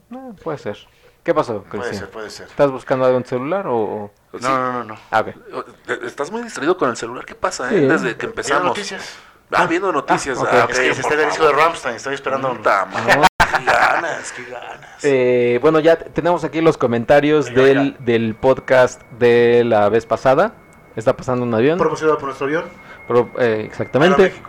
[0.09, 0.77] No, puede ser.
[1.23, 1.95] ¿Qué pasó, puede Cristian?
[1.99, 2.47] ser, puede ser.
[2.47, 3.75] ¿Estás buscando algo en celular o...?
[3.75, 4.45] o- No, Sí.
[4.45, 4.95] no, no, no.
[5.11, 6.03] Ah, ok.
[6.03, 7.25] Estás muy distraído con el celular.
[7.25, 7.75] ¿Qué pasa, Sí.
[7.75, 7.81] eh?
[7.81, 8.63] Desde que ¿Vieron empezamos.
[8.65, 9.15] noticias?
[9.51, 10.37] Ah, viendo noticias.
[10.39, 10.49] Ah, ok.
[10.51, 11.51] Ah, Es que se está el disco de.
[11.53, 12.53] Rammstein, estoy esperando.
[12.55, 13.27] Madre.
[13.53, 15.03] Qué ganas, qué ganas.
[15.03, 20.53] Eh, bueno, ya tenemos aquí los comentarios del, del podcast de la vez pasada.
[20.95, 21.77] Está pasando un avión.
[21.79, 22.63] Promocionado por nuestro avión.
[23.07, 24.33] Pero, eh, exactamente.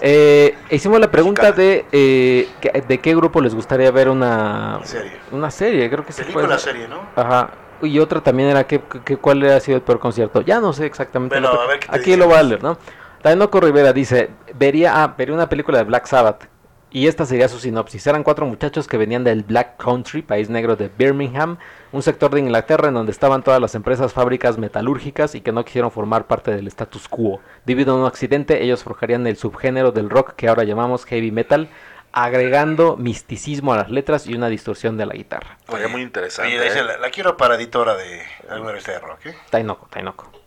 [0.00, 5.12] Eh, hicimos la pregunta de eh, que- de qué grupo les gustaría ver una, Serie.
[5.30, 5.88] una serie.
[5.90, 7.00] Creo que sí Película, serie, ¿no?
[7.14, 7.50] Ajá.
[7.82, 10.40] Y otra también era que, que- cuál ha sido el peor concierto.
[10.40, 11.38] Ya no sé exactamente.
[11.38, 12.78] Bueno, a ver qué te aquí lo va a leer, ¿no?
[13.22, 16.44] Tainoco Rivera dice, vería, ah, vería una película de Black Sabbath.
[16.90, 18.06] Y esta sería su sinopsis.
[18.06, 21.58] Eran cuatro muchachos que venían del Black Country, país negro de Birmingham,
[21.92, 25.64] un sector de Inglaterra en donde estaban todas las empresas fábricas metalúrgicas y que no
[25.64, 27.40] quisieron formar parte del status quo.
[27.66, 31.68] Debido a un accidente, ellos forjarían el subgénero del rock que ahora llamamos heavy metal,
[32.12, 35.58] agregando misticismo a las letras y una distorsión de la guitarra.
[35.60, 36.58] Estaría muy interesante.
[36.58, 36.82] Oye, eh.
[36.82, 39.36] la, la quiero para editora de alguna revista de rock, ¿eh?
[39.50, 40.37] Tainoco, Tainoco.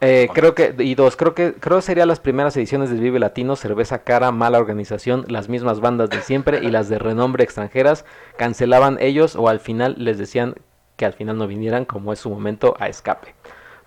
[0.00, 3.56] Eh, creo que, y dos, creo que creo serían las primeras ediciones del Vive Latino,
[3.56, 8.04] cerveza cara, mala organización, las mismas bandas de siempre y las de renombre extranjeras
[8.36, 10.56] cancelaban ellos o al final les decían
[10.96, 13.34] que al final no vinieran como es su momento a escape.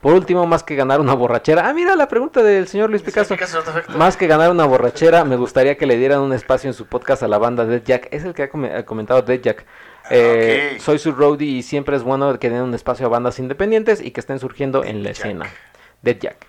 [0.02, 3.08] Por último, más que ganar una borrachera, ah mira la pregunta del señor Luis Sí,
[3.08, 3.36] Picasso.
[3.98, 7.24] Más que ganar una borrachera, me gustaría que le dieran un espacio en su podcast
[7.24, 8.10] a la banda Dead Jack.
[8.12, 9.66] Es el que ha comentado Dead Jack.
[10.06, 10.82] Ah, Eh, ok.
[10.82, 14.12] Soy su roadie y siempre es bueno que den un espacio a bandas independientes y
[14.12, 15.26] que estén surgiendo en la Dead Jack.
[15.26, 15.46] escena.
[16.02, 16.48] Dead Jack.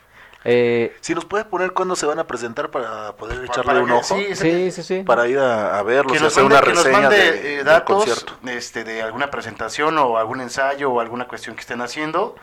[0.48, 3.80] Eh, Si nos puede poner cuándo se van a presentar para poder Pa- echarle para
[3.80, 4.14] un que- ojo.
[4.16, 5.02] sí, sí, sí, sí.
[5.02, 7.52] Para ir a, a verlos que nos hacer mande, una que nos reseña mande, de-
[7.54, 8.32] eh, del datos concierto.
[8.48, 12.36] este, de alguna presentación o algún ensayo o alguna cuestión que estén haciendo.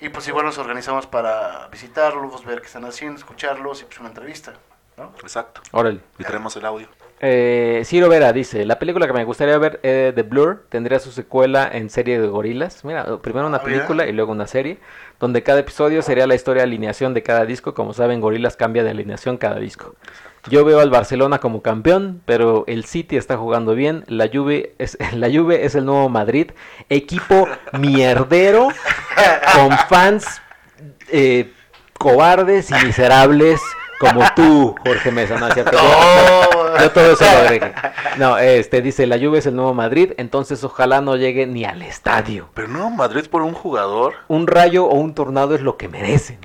[0.00, 4.10] Y pues igual nos organizamos para visitarlos, ver qué están haciendo, escucharlos y pues una
[4.10, 4.52] entrevista.
[4.96, 5.12] ¿no?
[5.22, 5.60] Exacto.
[5.72, 6.00] Órale.
[6.18, 6.86] Y traemos el audio.
[7.20, 11.10] Eh, Ciro Vera dice, la película que me gustaría ver, eh, The Blur, tendría su
[11.10, 12.84] secuela en serie de gorilas.
[12.84, 14.78] Mira, primero una Ah, película y luego una serie,
[15.18, 17.74] donde cada episodio sería la historia de alineación de cada disco.
[17.74, 19.96] Como saben, Gorilas cambia de alineación cada disco.
[20.48, 24.04] Yo veo al Barcelona como campeón, pero el City está jugando bien.
[24.06, 26.52] La Juve es, la Juve es el nuevo Madrid,
[26.88, 27.48] equipo
[27.78, 28.68] mierdero,
[29.54, 30.40] con fans
[31.10, 31.52] eh,
[31.98, 33.60] cobardes y miserables
[33.98, 35.38] como tú, Jorge Mesa.
[35.38, 35.72] No, es cierto.
[35.76, 37.72] Yo- yo todo eso lo agregué.
[38.18, 41.82] No, este dice, la Juve es el nuevo Madrid, entonces ojalá no llegue ni al
[41.82, 42.48] estadio.
[42.54, 44.14] Pero no, Madrid por un jugador.
[44.28, 46.38] Un rayo o un tornado es lo que merecen.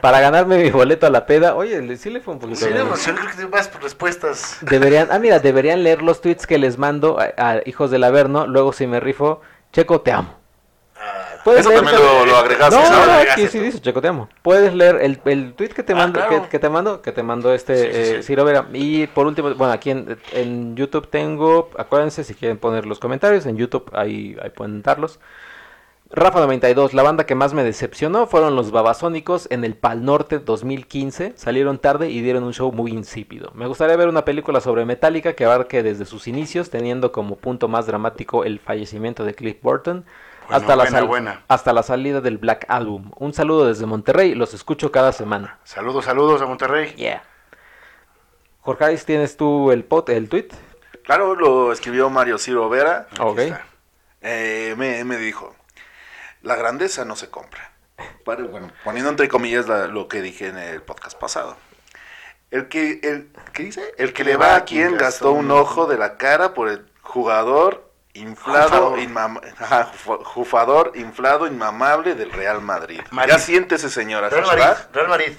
[0.00, 2.60] Para ganarme mi boleto a la peda, oye, sí le fue un poquito.
[2.60, 4.58] Sí, no, yo creo que te vas por respuestas.
[4.62, 8.46] Deberían, ah, mira, deberían leer los tweets que les mando a, a hijos del Averno,
[8.46, 9.40] luego si me rifo,
[9.72, 10.41] Checo, te amo.
[11.44, 13.12] Ah, Puedes Eso leer también lo, lo agregaste, No, ¿no?
[13.32, 13.64] aquí sí tú.
[13.64, 14.28] dice Checo, te amo.
[14.42, 16.42] Puedes leer el, el tweet que te Ah, mando, claro.
[16.44, 18.22] que, que te mando, que te mandó este Sí, sí, eh, sí.
[18.22, 18.68] Ciro Vera.
[18.72, 23.44] Y por último, bueno, aquí en, en YouTube tengo, acuérdense si quieren poner los comentarios,
[23.46, 25.18] en YouTube ahí, ahí pueden darlos.
[26.14, 30.38] Rafa 92, la banda que más me decepcionó fueron los Babasónicos en el Pal Norte
[30.40, 31.32] 2015.
[31.36, 33.50] Salieron tarde y dieron un show muy insípido.
[33.54, 37.66] Me gustaría ver una película sobre Metallica que abarque desde sus inicios, teniendo como punto
[37.66, 40.04] más dramático el fallecimiento de Cliff Burton,
[40.48, 41.42] Bueno, hasta, la buena, sal- buena.
[41.48, 43.10] hasta la salida del Black Album.
[43.16, 45.58] Un saludo desde Monterrey, los escucho cada semana.
[45.64, 46.92] saludos, saludos a Monterrey.
[46.94, 47.22] Yeah.
[48.60, 50.48] Jorge, ¿tienes tú el, pot, el tweet?
[51.04, 53.06] Claro, lo escribió Mario Ciro Vera.
[53.10, 53.38] Aquí Ok.
[53.38, 53.64] está.
[54.20, 55.54] Eh, me, me dijo,
[56.42, 57.72] la grandeza no se compra.
[58.24, 58.48] Bueno,
[58.84, 61.56] poniendo entre comillas la- lo que dije en el podcast pasado.
[62.50, 63.94] El que, el, ¿qué dice?
[63.98, 67.90] El que le va a quien gastó un ojo de la cara por el jugador
[68.14, 68.94] inflado,
[70.24, 70.92] Jufador.
[70.96, 73.00] inflado, inmamable del Real Madrid.
[73.10, 73.32] Madrid.
[73.32, 74.28] Ya siéntese, señora.
[74.28, 74.64] Real Madrid.
[74.92, 75.32] Real Madrid.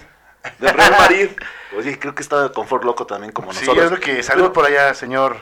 [0.59, 1.29] Del Real Madrid.
[1.77, 3.85] Oye, creo que está con Ford Loco también como Sí, nosotros.
[3.85, 5.37] es lo que saludo por allá, señor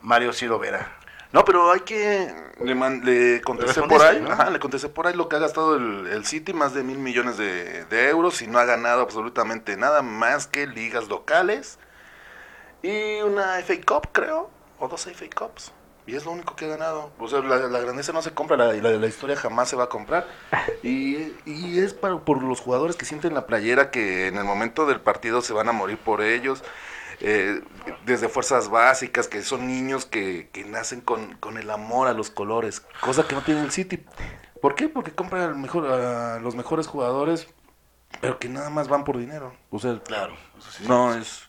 [0.00, 0.92] Mario Ciro Vera.
[1.32, 2.32] No, pero hay que.
[2.60, 4.20] Le, man- le contesté por ahí.
[4.20, 4.30] ¿no?
[4.30, 6.98] Ajá, le contesté por ahí lo que ha gastado el, el City, más de mil
[6.98, 11.80] millones de, de euros, y no ha ganado absolutamente nada más que ligas locales
[12.82, 15.72] y una FA Cup, creo, o dos FA Cups.
[16.06, 17.10] Y es lo único que ha ganado.
[17.18, 19.84] O sea, la, la grandeza no se compra, la, la, la historia jamás se va
[19.84, 20.26] a comprar.
[20.82, 24.84] Y, y es para, por los jugadores que sienten la playera que en el momento
[24.84, 26.62] del partido se van a morir por ellos.
[27.20, 27.62] eh,
[28.04, 32.28] desde fuerzas básicas, que son niños que, que nacen con, con el amor a los
[32.30, 34.04] colores, cosa que no tiene el City.
[34.60, 34.88] ¿Por qué?
[34.90, 37.46] Porque compran al mejor, a los mejores jugadores,
[38.20, 39.54] pero que nada más van por dinero.
[39.70, 40.34] O sea, Claro.
[40.58, 40.84] eso sí.
[40.86, 41.48] no es...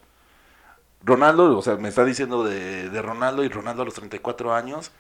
[1.05, 4.91] Ronaldo, o sea, me está diciendo de, de Ronaldo y Ronaldo a los 34 años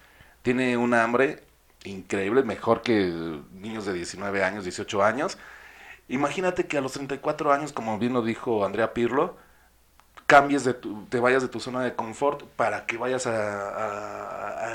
[0.43, 1.43] tiene un hambre
[1.85, 5.37] increíble, mejor que niños de 19 años, 18 años.
[6.09, 9.37] Imagínate que a los 34 años, como bien lo dijo Andrea Pirlo,
[10.27, 14.65] cambies de tu, te vayas de tu zona de confort para que vayas a, a-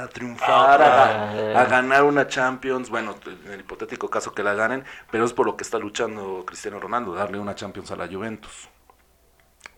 [0.00, 3.16] a- a triunfar, a, a ganar una Champions, bueno,
[3.46, 6.80] en el hipotético caso que la ganen, pero es por lo que está luchando Cristiano
[6.80, 8.68] Ronaldo, darle una Champions a la Juventus.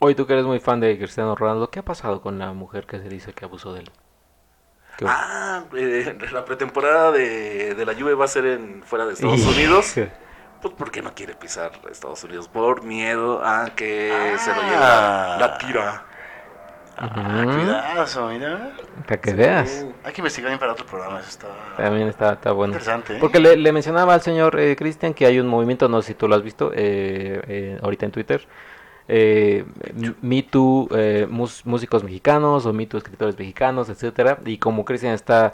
[0.00, 2.86] Hoy tú que eres muy fan de Cristiano Ronaldo, ¿qué ha pasado con la mujer
[2.86, 3.90] que se dice que abusó de él?
[4.96, 9.14] ¿Qué- Ah, eh, la pretemporada de, de la Juve va a ser en fuera de
[9.14, 9.94] Estados Unidos.
[10.60, 15.36] Pues porque no quiere pisar Estados Unidos por miedo a que se lo lleve la,
[15.38, 16.04] la tira.
[17.00, 18.72] Ah, cuidado, mira.
[19.06, 19.86] Para que veas.
[20.02, 21.20] Hay que investigar bien para otro programa.
[21.20, 21.46] Eso está
[21.76, 22.72] También está, está bueno.
[22.72, 23.14] interesante.
[23.16, 23.18] ¿eh?
[23.20, 26.14] Porque le, le mencionaba al señor eh, Cristian que hay un movimiento, no sé si
[26.14, 28.44] tú lo has visto, eh, eh, ahorita en Twitter.
[29.08, 29.64] Eh,
[30.20, 34.38] Me Too eh, músicos mexicanos o Me Too escritores mexicanos, etcétera.
[34.44, 35.52] Y como Cristian está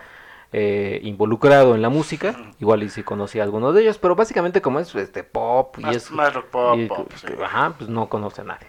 [0.53, 4.61] eh, involucrado en la música, igual y si conocía a alguno de ellos, pero básicamente
[4.61, 7.27] como es este pop y Más- es más rock pop, y- pop, sí.
[7.45, 8.67] ajá, pues no conoce a nadie.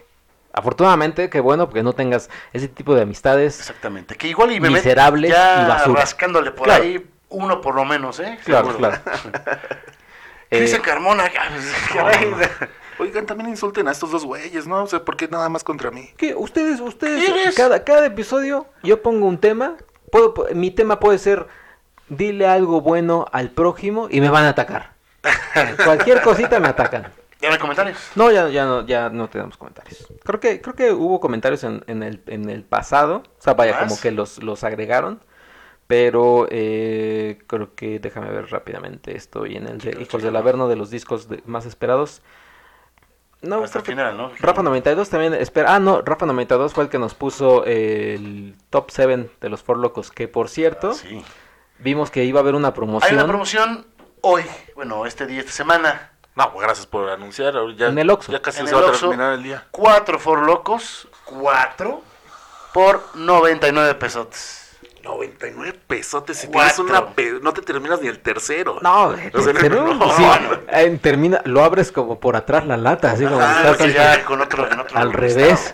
[0.54, 3.60] Afortunadamente, qué bueno, porque no tengas ese tipo de amistades.
[3.60, 4.16] Exactamente.
[4.16, 6.00] Que igual y me Miserables ya y basura.
[6.02, 6.84] rascándole por Claro.
[6.84, 8.40] ahí uno por lo menos, ¿eh?
[8.46, 8.78] Claro, Seguro.
[8.90, 9.02] claro.
[10.50, 11.24] Cristian Eh, Carmona.
[13.00, 14.84] Oigan, también insulten a estos dos güeyes, ¿no?
[14.84, 16.10] O sea, ¿por qué nada más contra mí?
[16.18, 19.76] que ustedes, ustedes, cada, cada episodio yo pongo un tema,
[20.12, 21.48] puedo, mi tema puede ser,
[22.10, 24.94] dile algo bueno al prójimo y me van a atacar.
[25.84, 27.12] Cualquier cosita me atacan.
[27.42, 27.98] ¿Ya no hay comentarios?
[28.16, 30.08] No, ya, ya no, ya no tenemos comentarios.
[30.24, 33.74] Creo que, creo que hubo comentarios en, en el, en el pasado, o sea, vaya,
[33.74, 33.84] ¿Más?
[33.90, 35.22] como que los, los agregaron.
[35.88, 40.36] Pero eh, creo que déjame ver rápidamente esto y en el de Hijos del.
[40.36, 42.24] Averno de los discos de- más esperados.
[43.42, 44.32] No, Hasta el final, ¿no?
[44.40, 45.76] Rafa 92 también espera.
[45.76, 49.78] Ah, no, Rafa 92 fue el que nos puso el top 7 de los For
[49.78, 50.10] Locos.
[50.12, 51.24] Que por cierto, Sí.
[51.80, 53.14] vimos que iba a haber una Hay promoción.
[53.16, 53.86] una promoción
[54.22, 54.44] hoy,
[54.76, 56.12] bueno, este día, esta semana.
[56.36, 57.54] No, pues gracias por anunciar.
[57.78, 58.32] Ya, En el Oxxo.
[58.32, 59.64] Ya casi En se el va a terminar el día.
[59.72, 62.02] Cuatro For Locos, cuatro,
[62.74, 64.65] por 99 pesos.
[65.06, 67.06] 99 pesotes si tienes una...
[67.16, 68.80] pe- No te terminas ni el tercero.
[68.82, 69.94] No, O sea, ¿en serio?
[69.94, 71.00] no, Sí, no.
[71.00, 74.42] termina, lo abres como por atrás la lata, así como Ah, estás al- ya con
[74.42, 75.74] otro, en otro al revés.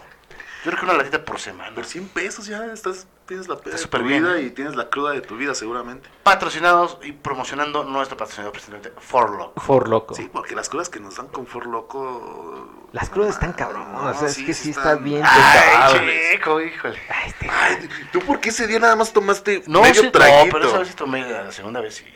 [0.64, 1.74] Yo creo que una latita por semana.
[1.74, 4.44] Por 100 pesos ya estás, tienes la peda de súper tu bien, vida ¿eh?
[4.44, 6.08] y tienes la cruda de tu vida seguramente.
[6.22, 9.60] Patrocinados y promocionando nuestro patrocinador precisamente, For Loco.
[9.60, 10.14] For Loco.
[10.14, 12.88] Sí, porque las crudas que nos dan con For Loco...
[12.92, 17.00] Las crudas están cabronas, No, es que sí está bien Ay, chico, híjole.
[17.10, 20.12] Ay, este- Ay, ¿tú por qué ese día nada más tomaste No, medio sí, no,
[20.12, 20.56] traguito?
[20.58, 22.06] pero esa vez sí tomé, la segunda vez sí.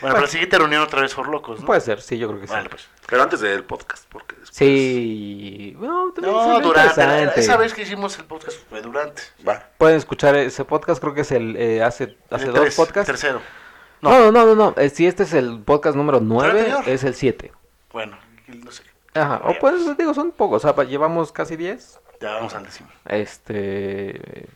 [0.00, 1.66] bueno, pero la siguiente reunión otra vez For Locos, ¿no?
[1.66, 2.52] Puede ser, sí, yo creo que sí.
[2.52, 2.88] Vale, pues.
[3.06, 4.56] Pero antes del podcast, porque después...
[4.56, 7.00] Sí, no, también No, salió durante.
[7.00, 7.40] interesante.
[7.40, 9.22] Esa vez que hicimos el podcast fue durante.
[9.46, 9.68] Va.
[9.78, 13.06] Pueden escuchar ese podcast, creo que es el eh, hace, hace El dos tres, podcasts.
[13.06, 13.40] Tercero.
[14.00, 14.74] No, no, no, no, no.
[14.80, 16.82] eh, si este es el podcast número 9, anterior?
[16.88, 17.52] es el 7.
[17.92, 18.16] Bueno,
[18.48, 18.82] no sé.
[19.12, 22.00] Ajá, o pues digo, son pocos, o sea, pa- llevamos casi 10.
[22.20, 22.88] Ya vamos al décimo.
[23.06, 24.46] Este,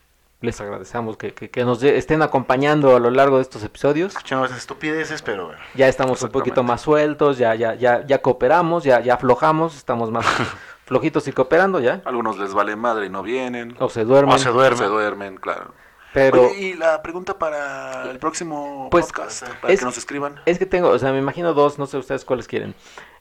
[0.45, 4.12] les agradecemos que, que- que nos de- estén acompañando a lo largo de estos episodios.
[4.12, 5.61] Escuchamos esas estupideces, pero bueno.
[5.74, 10.11] Ya estamos un poquito más sueltos, ya, ya, ya, ya cooperamos, ya, ya aflojamos, estamos
[10.11, 10.24] más
[10.86, 12.03] flojitos y cooperando ya.
[12.05, 13.74] Algunos les vale madre y no vienen.
[13.80, 14.34] O se duermen.
[14.36, 14.78] O se duermen.
[14.78, 15.72] Se duermen, claro.
[16.12, 20.41] Pero Oye, y la pregunta para el próximo Pues, podcast, para es- que nos escriban.
[20.46, 22.75] es que tengo, o sea, me imagino dos, no sé ustedes cuáles quieren.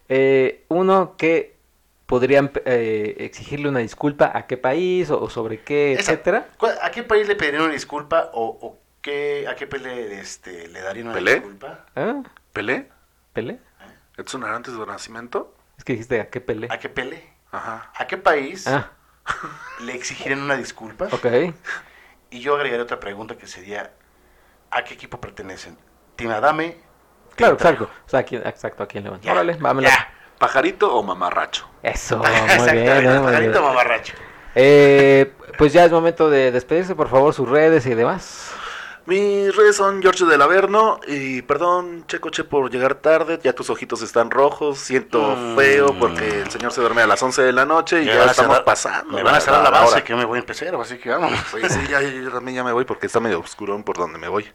[0.09, 1.52] Eh, uno que
[2.05, 6.47] podrían eh, exigirle una disculpa a qué país o, o sobre qué, Esa- etcétera.
[6.57, 10.67] ¿cuál- ¿A qué país le pedirían una disculpa o, o qué, a qué pele este,
[10.67, 11.35] le darían una ¿Pelé?
[11.35, 11.85] disculpa?
[11.95, 12.21] ¿Ah?
[12.51, 12.89] ¿Pelé?
[13.33, 13.59] ¿Pelé?
[14.17, 15.55] ¿Edson Arantes de Nacimiento?
[15.77, 16.67] Es que dijiste a qué pelé.
[16.69, 17.33] ¿A qué pele?
[17.51, 17.91] Ajá.
[17.95, 18.91] ¿A qué país Ah,
[19.81, 21.05] le exigirían una disculpa?
[21.11, 21.53] ok.
[22.29, 23.91] Y yo agregaré otra pregunta que sería,
[24.71, 25.77] ¿a qué equipo pertenecen?
[26.15, 26.77] ¿Team Adame?
[27.35, 27.89] Claro, exacto.
[28.05, 29.19] O sea, ¿a quién- exacto, ¿a quién le van?
[29.27, 29.91] Órale, vámonos.
[29.91, 30.12] ya.
[30.43, 31.65] ¿Pajarito o mamarracho?
[31.81, 33.05] Eso, muy Exactamente, bien.
[33.05, 33.63] eh, muy pajarito bien.
[33.63, 34.13] mamarracho.
[34.55, 38.51] Eh, pues ya es momento de despedirse, por favor, sus redes y demás.
[39.05, 43.39] Mis redes son George del Averno y perdón, Checoche, por llegar tarde.
[43.41, 44.79] Ya tus ojitos están rojos.
[44.79, 45.55] Siento Mm.
[45.57, 48.35] feo porque el señor se duerme a las 11 de la noche y ya, estamos
[48.57, 49.13] cerrar- pasando.
[49.15, 51.31] Me van a cerrar la base que yo me voy a empezar, así que vamos.
[51.69, 54.45] Sí, ya- yo también ya me voy porque está medio oscurón por donde me voy.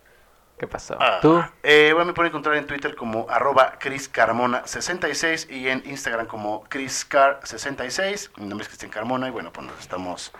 [0.58, 0.96] ¿Qué pasó?
[0.98, 1.40] Ah, ¿Tú?
[1.62, 8.30] Eh, bueno, me pueden encontrar en Twitter como arroba chriscarmona66 y en Instagram como chriscar66.
[8.38, 10.32] Mi nombre es Cristian Carmona y bueno, pues nos estamos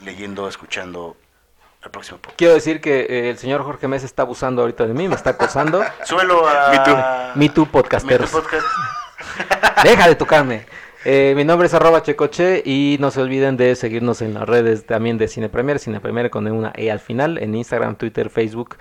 [0.00, 1.16] leyendo, escuchando
[1.84, 2.36] el próximo podcast.
[2.36, 5.30] Quiero decir que eh, el señor Jorge Mesa está abusando ahorita de mí, me está
[5.30, 5.84] acosando.
[6.04, 6.70] Súbelo a...
[6.70, 6.96] Me Too.
[7.36, 8.32] Me Too Me podcasteros.
[8.32, 8.66] Too Podcast.
[9.84, 10.66] Deja de tocarme.
[11.04, 14.84] Eh, mi nombre es arroba checoche y no se olviden de seguirnos en las redes
[14.84, 18.78] también de Cine Premier, Cine Premier con una E al final, en Instagram, Twitter, Facebook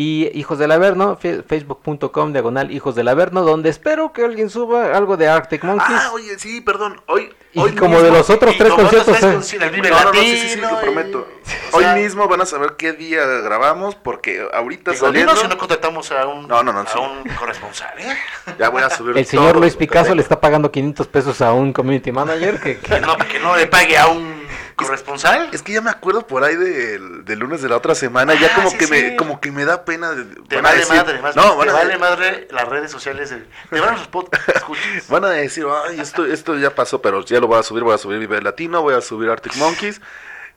[0.00, 5.16] y Hijos del Averno, facebook.com diagonal Hijos del Averno, donde espero que alguien suba algo
[5.16, 5.98] de Arctic Monkeys.
[6.00, 7.00] Ah, oye, sí, perdón.
[7.06, 9.16] Hoy, y hoy como de mismo- los otros Y tres conciertos.
[9.18, 9.34] tres eh.
[9.34, 11.26] conciertos, el Vive No, no, no, sí, sí, sí, lo y- prometo.
[11.72, 15.48] o Hoy sea, mismo van a saber qué día grabamos porque ahorita Digo, saliendo si
[15.48, 16.96] no contratamos a un, No, no, no, a sí.
[16.96, 18.16] un corresponsal, ¿eh?
[18.56, 21.72] ya voy a subir El señor Luis Picasso le está pagando 500 pesos a un
[21.72, 24.37] community manager que, que- Que no, que no le pague a un
[24.76, 25.50] corresponsal.
[25.52, 28.48] Es que ya me acuerdo por ahí del, del lunes de la otra semana, ya
[28.52, 28.90] Ah, como sí, que sí.
[28.92, 31.98] me como que me da pena de, Te vale decir- madre, más no, te vale
[31.98, 33.30] madre las redes sociales.
[33.30, 34.64] de- te van a los podcasts,
[35.08, 37.94] van a decir, ay, esto, esto ya pasó, pero ya lo voy a subir, voy
[37.94, 40.00] a subir Vive Latino, voy a subir Arctic Monkeys.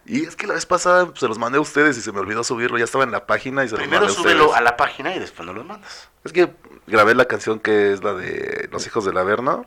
[0.05, 2.19] Y es que la vez pasada pues, se los mandé a ustedes y se me
[2.19, 4.59] olvidó subirlo, ya estaba en la página y se Primero los mandé a súbelo ustedes.
[4.59, 6.09] a la página y después nos lo mandas.
[6.23, 6.51] Es que
[6.87, 9.65] grabé la canción que es la de Los Hijos del Averno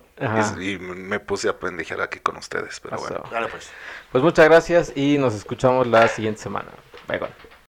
[0.58, 3.22] y, y me puse a pendejear aquí con ustedes, pero bueno.
[3.30, 3.70] Dale pues.
[4.12, 6.70] Pues muchas gracias y nos escuchamos la siguiente semana.
[7.08, 7.43] Bye bye.